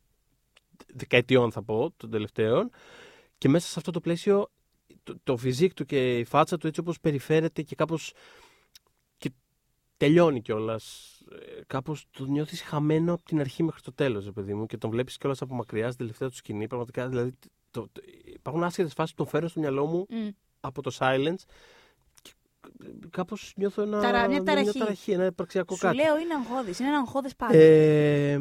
δεκαετιών, 0.87 1.53
θα 1.53 1.63
πω, 1.63 1.93
των 1.97 2.11
τελευταίων. 2.11 2.71
Και 3.39 3.49
μέσα 3.49 3.67
σε 3.67 3.75
αυτό 3.77 3.91
το 3.91 4.01
πλαίσιο, 4.01 4.51
το, 5.03 5.15
το 5.23 5.37
φιζίκ 5.37 5.75
του 5.75 5.85
και 5.85 6.19
η 6.19 6.25
φάτσα 6.25 6.57
του 6.57 6.67
έτσι 6.67 6.81
όπως 6.81 7.01
περιφέρεται 7.01 7.63
και 7.63 7.75
κάπως 7.75 8.13
και 9.17 9.31
τελειώνει 9.97 10.41
κιόλας. 10.41 11.11
Κάπως 11.67 12.07
το 12.11 12.25
νιώθεις 12.25 12.63
χαμένο 12.63 13.13
από 13.13 13.25
την 13.25 13.41
αρχή 13.41 13.63
μέχρι 13.63 13.81
το 13.81 13.93
τέλος, 13.93 14.25
ρε 14.25 14.33
παιδί 14.33 14.55
μου, 14.55 14.67
και 14.67 14.79
τον 14.79 14.91
βλέπεις 14.91 15.17
κιόλας 15.17 15.43
από 15.43 15.55
μακριά 15.55 15.87
στην 15.87 15.99
τελευταία 15.99 16.29
του 16.29 16.37
σκηνή. 16.37 16.67
Πραγματικά, 16.67 17.09
δηλαδή, 17.09 17.33
το, 17.71 17.89
το, 17.93 18.03
υπάρχουν 18.25 18.65
άσχετες 18.65 18.93
φάσεις 18.93 19.15
που 19.15 19.23
τον 19.23 19.33
φέρνω 19.33 19.49
στο 19.49 19.61
μυαλό 19.61 19.87
μου 19.87 20.07
μμ. 20.09 20.29
από 20.61 20.83
το 20.83 20.97
silence 20.99 21.43
και 22.79 23.09
κάπως 23.11 23.53
νιώθω 23.57 23.83
ένα, 23.83 24.01
Ταρα- 24.01 24.29
μια 24.29 24.43
ταραχή. 24.43 24.79
ταραχή, 24.79 25.13
ένα 25.13 25.25
υπαρξιακό 25.25 25.75
Σου 25.75 25.81
κάτι. 25.81 25.97
λέω 25.97 26.19
είναι 26.19 26.35
αγχώδης. 26.35 26.79
Είναι 26.79 26.89
ένα 26.89 26.99
αγχώδες 26.99 27.37
πάντα. 27.37 27.57
Ε, 27.57 28.41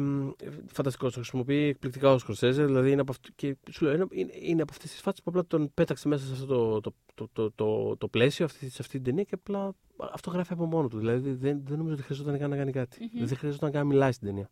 Φανταστικός. 0.66 1.12
Το 1.12 1.18
χρησιμοποιεί 1.20 1.62
εκπληκτικά 1.62 2.12
ο 2.12 2.18
Σκορσέζε. 2.18 2.64
Δηλαδή 2.64 2.90
είναι 2.90 3.00
από, 3.00 3.10
αυτό, 3.12 3.28
και 3.34 3.56
σου 3.70 3.84
λέω, 3.84 3.94
είναι, 3.94 4.06
είναι, 4.10 4.32
είναι 4.40 4.62
από 4.62 4.72
αυτές 4.72 4.90
τις 4.90 5.00
φάτσε 5.00 5.22
που 5.22 5.30
απλά 5.30 5.46
τον 5.46 5.70
πέταξε 5.74 6.08
μέσα 6.08 6.26
σε 6.26 6.32
αυτό 6.32 6.46
το, 6.46 6.80
το, 6.80 6.92
το, 7.14 7.28
το, 7.32 7.50
το, 7.54 7.96
το 7.96 8.08
πλαίσιο, 8.08 8.44
αυτή, 8.44 8.70
σε 8.70 8.76
αυτή 8.82 8.92
την 8.92 9.02
ταινία 9.04 9.22
και 9.22 9.34
απλά 9.34 9.74
αυτό 10.12 10.30
γράφει 10.30 10.52
από 10.52 10.66
μόνο 10.66 10.88
του. 10.88 10.98
Δηλαδή 10.98 11.32
δεν, 11.32 11.60
δεν 11.64 11.76
νομίζω 11.78 11.94
ότι 11.94 12.02
χρειαζόταν 12.02 12.38
καν 12.38 12.50
να 12.50 12.56
κάνει 12.56 12.72
κάτι. 12.72 13.10
Μμμ. 13.12 13.26
Δεν 13.26 13.36
χρειαζόταν 13.36 13.70
καν 13.70 13.80
να 13.86 13.92
μιλάει 13.92 14.12
στην 14.12 14.26
ταινία. 14.26 14.48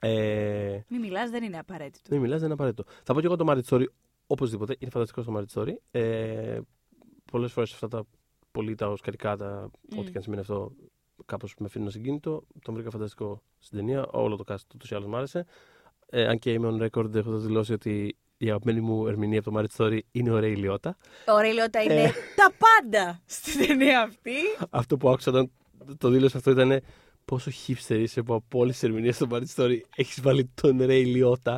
Ε, 0.00 0.80
Μην 0.88 1.00
μιλάς, 1.00 1.30
δεν 1.30 1.42
είναι 1.42 1.58
απαραίτητο. 1.58 2.08
δεν 2.08 2.20
μιλάς, 2.20 2.36
δεν 2.36 2.44
είναι 2.44 2.54
απαραίτητο. 2.54 2.84
Θα 3.02 3.14
πω 3.14 3.20
και 3.20 3.26
εγώ 3.26 3.36
το 3.36 3.44
Marriage 3.48 3.68
Story 3.76 3.84
οπωσδήποτε. 4.26 4.76
Είναι 4.78 4.90
φανταστικό 4.90 5.22
το 5.22 5.36
Marriage 5.38 5.60
Story. 5.62 5.72
Ε, 5.90 6.58
Πολλές 7.32 7.52
φορές 7.52 7.72
αυτά 7.72 7.88
τα 7.88 8.04
πολύ 8.52 8.74
τα 8.74 8.88
οσκαρικά, 8.88 9.36
τα, 9.36 9.70
Μμ. 9.94 9.98
ό,τι 9.98 10.10
και 10.10 10.16
αν 10.16 10.22
σημαίνει 10.22 10.40
αυτό, 10.40 10.72
κάπως 11.26 11.54
με 11.58 11.66
αφήνουν 11.66 11.86
ασυγκίνητο. 11.88 12.42
Τον 12.62 12.74
βρήκα 12.74 12.90
φανταστικό 12.90 13.42
στην 13.58 13.78
ταινία. 13.78 14.06
Όλο 14.10 14.36
το 14.36 14.44
cast 14.46 14.74
ούτως 14.74 14.90
ή 14.90 14.94
άλλως 14.94 15.06
μου 15.08 15.16
άρεσε. 15.16 15.46
Ε, 16.10 16.26
αν 16.26 16.38
και 16.38 16.52
είμαι 16.52 16.68
on 16.72 16.88
record, 16.88 17.14
έχω 17.14 17.38
δηλώσει 17.38 17.72
ότι 17.72 18.16
η 18.36 18.46
αγαπημένη 18.48 18.80
μου 18.80 19.06
ερμηνεία 19.06 19.38
από 19.38 19.50
το 19.50 19.58
Marriage 19.58 19.76
Story 19.84 19.98
είναι 20.12 20.30
ο 20.30 20.38
Ray 20.42 20.56
Liotta. 20.58 20.90
Ο 21.26 21.36
Ray 21.40 21.54
Liotta 21.66 21.84
είναι 21.84 22.02
Ε. 22.02 22.10
τα 22.36 22.52
πάντα 22.58 23.20
στην 23.26 23.66
ταινία 23.66 24.00
αυτή. 24.02 24.32
Αυτό 24.70 24.96
που 24.96 25.08
άκουσα 25.08 25.30
όταν 25.30 25.50
το 25.98 26.08
δήλωσε 26.08 26.36
αυτό 26.36 26.50
ήταν 26.50 26.80
πόσο 27.30 27.50
hipster 27.66 27.98
είσαι 27.98 28.22
που 28.22 28.34
από 28.34 28.58
όλες 28.58 28.72
τις 28.74 28.82
ερμηνείες 28.82 29.14
στο 29.14 29.26
Marriage 29.30 29.54
Story 29.56 29.78
έχεις 29.96 30.20
βάλει 30.20 30.50
τον 30.62 30.78
Ray 30.80 31.04
Liotta. 31.16 31.56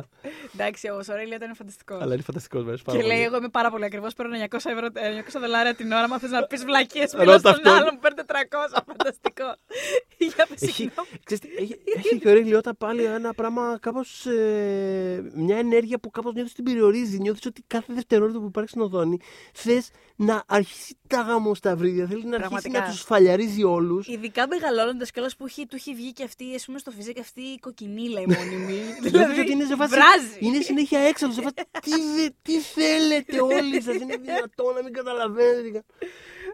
Εντάξει, 0.53 0.89
όμως 0.91 1.07
ο 1.07 1.13
Ray 1.13 1.27
Liotta 1.33 1.43
είναι 1.43 1.53
φανταστικός. 1.53 2.01
Αλλά 2.01 2.13
είναι 2.13 2.23
φανταστικός 2.23 2.63
μέσα. 2.63 2.83
πάρα 2.83 2.97
Και 2.99 3.03
λέει: 3.05 3.15
πολύ. 3.15 3.25
Εγώ 3.27 3.37
είμαι 3.37 3.49
πάρα 3.49 3.69
πολύ 3.69 3.85
ακριβώ. 3.85 4.07
Παίρνω 4.15 4.35
900, 4.49 4.57
ευρώ, 4.65 4.87
ε, 4.93 5.21
900 5.21 5.39
δολάρια 5.39 5.75
την 5.75 5.91
ώρα. 5.91 6.07
Μα 6.07 6.19
θε 6.19 6.27
να 6.27 6.43
πεις 6.43 6.63
βλακίες. 6.63 7.11
Ρώτα 7.17 7.23
Μιλά 7.25 7.37
στον 7.39 7.51
αυτόν. 7.51 7.73
άλλον 7.73 7.93
που 7.93 7.99
παίρνει 7.99 8.21
400. 8.27 8.83
Φανταστικό. 8.87 9.55
Για 10.35 10.45
πες, 10.49 10.61
Έχει, 10.61 10.71
συγγνώμη. 10.73 11.09
ξέρεις, 11.23 11.43
τι, 11.43 11.63
έχει, 11.63 11.79
έχει 11.95 12.19
και 12.19 12.29
ο 12.29 12.31
Ray 12.35 12.45
Liotta 12.57 12.71
πάλι 12.77 13.03
ένα 13.03 13.33
πράγμα 13.33 13.77
κάπως, 13.81 14.25
ε, 14.25 15.31
μια 15.35 15.57
ενέργεια 15.57 15.99
που 15.99 16.09
κάπως 16.09 16.33
νιώθεις 16.33 16.53
την 16.53 16.63
περιορίζει. 16.63 17.17
Νιώθεις 17.17 17.45
ότι 17.45 17.63
κάθε 17.67 17.93
δευτερόλεπτο 17.93 18.39
που 18.39 18.45
υπάρχει 18.47 18.69
στην 18.69 18.81
οθόνη 18.81 19.17
θες 19.53 19.89
να 20.15 20.43
αρχίσει 20.47 20.97
τα 21.15 21.21
γάμο 21.21 21.55
στα 21.55 21.75
βρύδια. 21.75 22.05
Θέλει 22.07 22.23
να 22.25 22.35
αρχίσει 22.35 22.49
Πραγματικά. 22.49 22.79
να 22.79 22.91
τους 22.91 23.01
φαλιαρίζει 23.01 23.63
όλους. 23.63 24.07
Ειδικά 24.07 24.47
μεγαλώνοντας 24.47 25.11
κιόλας 25.11 25.35
που 25.35 25.45
έχει, 25.45 25.65
του 25.67 25.75
έχει 25.75 25.93
βγει 25.95 26.13
και 26.13 26.23
αυτή, 26.23 26.55
ας 26.55 26.65
πούμε, 26.65 26.79
στο 26.79 26.91
φυσικό 26.91 27.19
αυτή 27.21 27.41
η 27.41 27.59
κοκκινίλα 27.59 28.21
η 28.21 28.25
μόνιμη. 28.37 28.79
Νιώθεις 29.11 29.39
ότι 29.39 29.51
είναι 29.51 29.65
σε 29.65 29.75
φάση, 29.75 29.93
βράζει. 29.95 30.37
είναι 30.39 30.61
συνέχεια 30.61 30.99
έξαλλο. 30.99 31.31
Σε 31.33 31.41
φάση, 31.41 31.53
τι, 31.81 31.91
δε- 31.91 32.29
τι 32.41 32.59
θέλετε 32.59 33.41
όλοι 33.41 33.81
σας, 33.81 33.95
είναι 33.95 34.15
δυνατόν 34.17 34.73
να 34.75 34.83
μην 34.83 34.93
καταλαβαίνετε. 34.93 35.83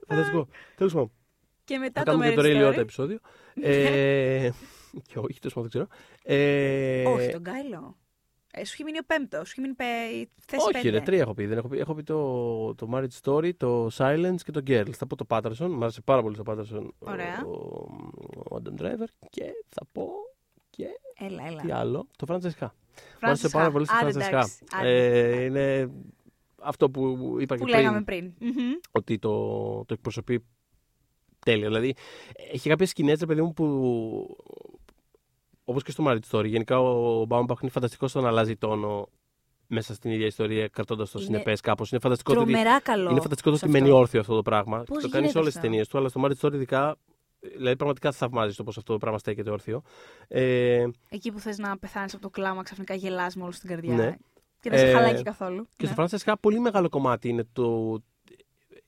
Φανταστικό. 0.07 0.47
Τέλος 0.75 0.93
πάντων. 0.93 1.11
Και 1.63 1.77
μετά 1.77 1.99
Θα 1.99 2.05
το 2.05 2.11
κάνουμε 2.11 2.29
και 2.29 2.35
το 2.35 2.41
Marriage 2.41 2.45
Ray 2.45 2.67
Liotta 2.67 2.73
Story. 2.75 2.77
επεισόδιο. 2.77 3.19
ε, 3.61 4.49
και 5.07 5.17
όχι, 5.19 5.39
τέλος 5.39 5.53
πάντων 5.53 5.69
δεν 5.69 5.69
ξέρω. 5.69 5.87
Ε, 6.23 7.05
Όχι, 7.05 7.29
τον 7.31 7.43
Κάιλο. 7.43 7.97
Ε, 8.53 8.65
σου 8.65 8.73
έχει 8.73 8.83
μείνει 8.83 8.97
ο 8.97 9.01
πέμπτος. 9.07 9.47
Σου 9.47 9.53
έχει 9.57 9.61
μείνει 9.61 9.73
πε... 9.73 9.83
θέση 10.45 10.63
Όχι, 10.63 10.71
πέντε. 10.71 10.89
ρε, 10.89 10.99
τρία 11.01 11.19
έχω 11.19 11.33
πει. 11.33 11.45
Δεν 11.45 11.57
έχω 11.57 11.67
πει, 11.67 11.77
έχω 11.79 11.93
πει 11.93 12.03
το, 12.03 12.75
το 12.75 12.89
Marriage 12.93 13.19
Story, 13.23 13.51
το 13.57 13.87
Silence 13.97 14.35
και 14.43 14.51
το 14.51 14.61
Girls. 14.67 14.91
Θα 14.91 15.07
πω 15.07 15.15
το 15.15 15.25
Patterson. 15.29 15.67
Μ' 15.69 15.81
άρεσε 15.81 16.01
πάρα 16.01 16.21
πολύ 16.21 16.35
το 16.35 16.43
Patterson. 16.47 16.87
Ωραία. 16.99 17.45
Ο, 17.45 17.51
ο 18.51 18.61
Adam 18.63 18.81
Driver. 18.81 19.07
Και 19.29 19.43
θα 19.69 19.85
πω 19.91 20.07
και 20.69 20.85
Έλα, 21.19 21.45
έλα. 21.47 21.61
τι 21.61 21.71
άλλο. 21.71 22.07
Το 22.17 22.25
Francesca. 22.29 22.67
Μ' 22.67 22.67
Frances 22.67 23.19
άρεσε 23.21 23.49
πάρα 23.49 23.67
Ha. 23.69 23.71
πολύ 23.71 23.85
στο 23.85 23.95
Άντε, 23.95 24.09
Francesca. 24.09 24.27
εντάξει. 24.27 24.63
Άντε. 24.71 24.89
Ε, 24.89 25.43
είναι 25.43 25.91
αυτό 26.61 26.89
που 26.89 27.35
είπα 27.39 27.55
Που 27.55 27.65
και 27.65 27.71
λέγαμε 27.75 28.01
πριν. 28.01 28.33
πριν. 28.37 28.51
Μμμ. 28.53 28.71
Ότι 28.91 29.19
το, 29.19 29.39
το 29.85 29.93
εκπροσωπεί 29.93 30.45
τέλεια. 31.39 31.67
Δηλαδή, 31.67 31.95
έχει 32.51 32.69
κάποιες 32.69 32.89
σκηνές, 32.89 33.19
ρε 33.19 33.25
παιδί 33.25 33.41
μου, 33.41 33.53
που. 33.53 34.37
Όπως 35.69 35.83
και 35.83 35.91
στο 35.91 36.03
Marriage 36.07 36.29
Story. 36.31 36.45
Γενικά 36.45 36.79
ο 36.79 37.25
Μπάουμπαχ 37.25 37.61
είναι 37.61 37.71
φανταστικός 37.71 38.09
στο 38.09 38.21
να 38.21 38.27
αλλάζει 38.27 38.55
τόνο 38.55 39.09
μέσα 39.67 39.93
στην 39.93 40.11
ίδια 40.11 40.25
ιστορία, 40.25 40.67
κρατώντας 40.67 41.11
το 41.11 41.19
Είναι 41.19 41.27
συνεπές 41.27 41.61
κάπως. 41.61 41.91
Είναι 41.91 41.99
φανταστικό 41.99 42.33
το 42.33 42.39
ότι, 42.41 42.51
Τρομερά 42.51 42.79
καλό. 42.81 43.09
είναι 43.11 43.21
φανταστικό 43.21 43.49
το 43.49 43.57
σε 43.57 43.65
ότι 43.65 43.73
αυτό. 43.75 43.85
μένει 43.85 43.99
όρθιο 43.99 44.19
αυτό 44.19 44.35
το 44.35 44.41
πράγμα. 44.41 44.77
Πώς 44.77 44.97
και 44.97 45.03
το 45.03 45.09
κάνει 45.09 45.09
σε 45.09 45.17
γίνεται 45.19 45.39
όλες 45.39 45.47
τις 45.53 45.55
αυτό; 45.55 45.67
ταινίες 45.69 45.87
του, 45.87 45.97
αλλά 45.97 46.09
στο 46.09 46.21
Marriage 46.23 46.47
Story 46.47 46.53
ειδικά. 46.53 46.95
Δηλαδή, 47.57 47.75
πραγματικά 47.75 48.11
θαυμάζει 48.11 48.55
το 48.55 48.63
πώς 48.63 48.77
αυτό 48.77 48.91
το 48.91 48.97
πράγμα 48.99 49.17
στέκεται 49.19 49.49
όρθιο. 49.49 49.81
Ε, 50.27 50.87
Εκεί 51.09 51.31
που 51.31 51.39
θες 51.39 51.57
να 51.57 51.77
πεθάνεις 51.77 52.13
από 52.13 52.21
το 52.21 52.29
κλάμα, 52.29 52.63
ξαφνικά 52.63 52.93
γελάς 52.93 53.35
με 53.35 53.43
όλο 53.43 53.51
στην 53.51 53.69
καρδιά. 53.69 53.95
Ναι. 53.95 54.15
Και 54.59 54.69
δεν 54.69 54.79
σε 54.79 54.87
Ε, 54.89 54.93
χαλάει 54.93 55.21
καθόλου. 55.23 55.67
Και 55.75 55.87
Ναι. 55.87 56.07
στο 56.07 56.17
Francesca 56.31 56.33
πολύ 56.39 56.59
μεγάλο 56.59 56.89
κομμάτι 56.89 57.29
είναι 57.29 57.47
το. 57.53 57.97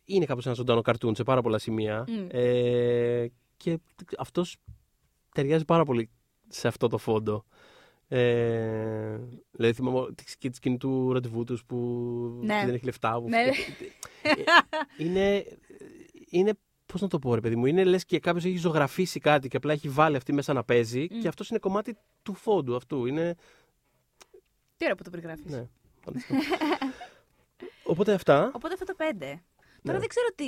Είναι 0.05 0.25
κάπως 0.25 0.45
ένα 0.45 0.55
ζωντανό 0.55 0.81
καρτούν 0.81 1.15
σε 1.15 1.23
πάρα 1.23 1.41
πολλά 1.41 1.57
σημεία. 1.57 2.05
Μμ. 2.07 2.27
Ε, 2.31 3.31
και 3.57 3.79
αυτός 4.17 4.57
ταιριάζει 5.33 5.65
πάρα 5.65 5.83
πολύ 5.85 6.09
σε 6.51 6.67
αυτό 6.67 6.87
το 6.87 6.97
φόντο. 6.97 7.45
Ε, 8.07 9.19
δηλαδή 9.51 9.73
θυμάμαι 9.73 10.13
τη- 10.15 10.37
και 10.37 10.49
τη 10.49 10.55
σκηνή 10.55 10.77
του 10.77 11.13
ραντεβού 11.13 11.43
τους 11.43 11.65
που 11.65 11.75
Ναι. 12.43 12.61
δεν 12.65 12.73
έχει 12.73 12.85
λεφτά. 12.85 13.21
Που 13.21 13.29
Ναι. 13.29 13.41
Ε, 14.21 14.31
είναι, 14.97 15.45
είναι, 16.29 16.53
πώς 16.85 17.01
να 17.01 17.07
το 17.07 17.19
πω 17.19 17.35
ρε 17.35 17.41
παιδί 17.41 17.55
μου, 17.55 17.65
είναι 17.65 17.83
λες 17.83 18.05
και 18.05 18.19
κάποιος 18.19 18.45
έχει 18.45 18.57
ζωγραφίσει 18.57 19.19
κάτι 19.19 19.47
και 19.47 19.57
απλά 19.57 19.73
έχει 19.73 19.89
βάλει 19.89 20.15
αυτή 20.15 20.33
μέσα 20.33 20.53
να 20.53 20.63
παίζει 20.63 21.07
Μμ. 21.11 21.19
και 21.19 21.27
αυτός 21.27 21.49
είναι 21.49 21.59
κομμάτι 21.59 21.97
του 22.23 22.33
φόντου 22.33 22.75
αυτού. 22.75 23.05
Είναι, 23.05 23.35
Τι 24.77 24.83
ωραία 24.83 24.95
που 24.95 25.03
το 25.03 25.09
περιγράφεις. 25.09 25.45
ναι, 25.51 25.67
φανταστικό. 26.03 26.39
Οπότε 27.83 28.13
αυτά. 28.13 28.51
Οπότε 28.55 28.73
αυτό 28.73 28.85
το 28.85 28.93
πέντε. 28.97 29.25
Τώρα 29.83 29.97
Ναι. 29.97 29.99
δεν 29.99 30.07
ξέρω 30.07 30.27
τι, 30.35 30.45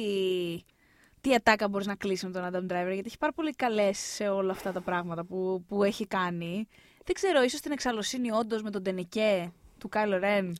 τι 1.24 1.34
ατάκα 1.34 1.68
μπορείς 1.68 1.88
να 1.88 1.96
κλείσει 1.96 2.26
με 2.26 2.32
τον 2.32 2.44
Adam 2.44 2.72
Driver, 2.74 2.92
γιατί 2.94 3.04
έχει 3.06 3.18
πάρα 3.18 3.34
πολύ 3.34 3.52
καλές 3.52 3.98
σε 3.98 4.28
όλα 4.30 4.52
αυτά 4.52 4.72
τα 4.72 4.82
πράγματα 4.82 5.24
που, 5.26 5.66
που 5.68 5.84
έχει 5.84 6.08
κάνει. 6.08 6.68
Δεν 7.06 7.16
ξέρω, 7.16 7.42
ίσως 7.44 7.60
την 7.60 7.72
εξαλωσύνη 7.72 8.32
όντως 8.32 8.62
με 8.62 8.70
τον 8.72 8.84
Τενεκέ 8.84 9.52
του 9.80 9.90
Κάιλο 9.90 10.18
Ρεν. 10.18 10.56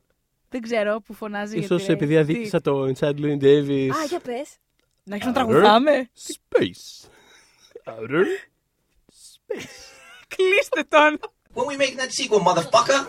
Δεν 0.50 0.62
ξέρω 0.62 1.02
που 1.06 1.14
φωνάζει. 1.14 1.54
για 1.56 1.64
Ίσως 1.64 1.84
τη- 1.84 1.92
επειδή 1.92 2.18
αδίκησα 2.18 2.62
το 2.62 2.84
Inside 2.84 3.16
Louis 3.20 3.42
Davis. 3.44 3.90
Α, 3.90 4.06
για 4.10 4.20
πες. 4.20 4.56
Να 5.04 5.16
αρχίσουμε 5.16 5.22
να 5.24 5.30
Outer 5.30 5.34
τραγουδάμε. 5.34 6.10
Space. 6.28 7.08
Outer 7.86 8.26
Space. 9.12 9.70
Κλείστε 10.28 10.84
τον. 10.90 11.20
When 11.56 11.66
we 11.66 11.78
making 11.82 12.00
that 12.00 12.12
sequel, 12.18 12.42
motherfucker? 12.48 13.00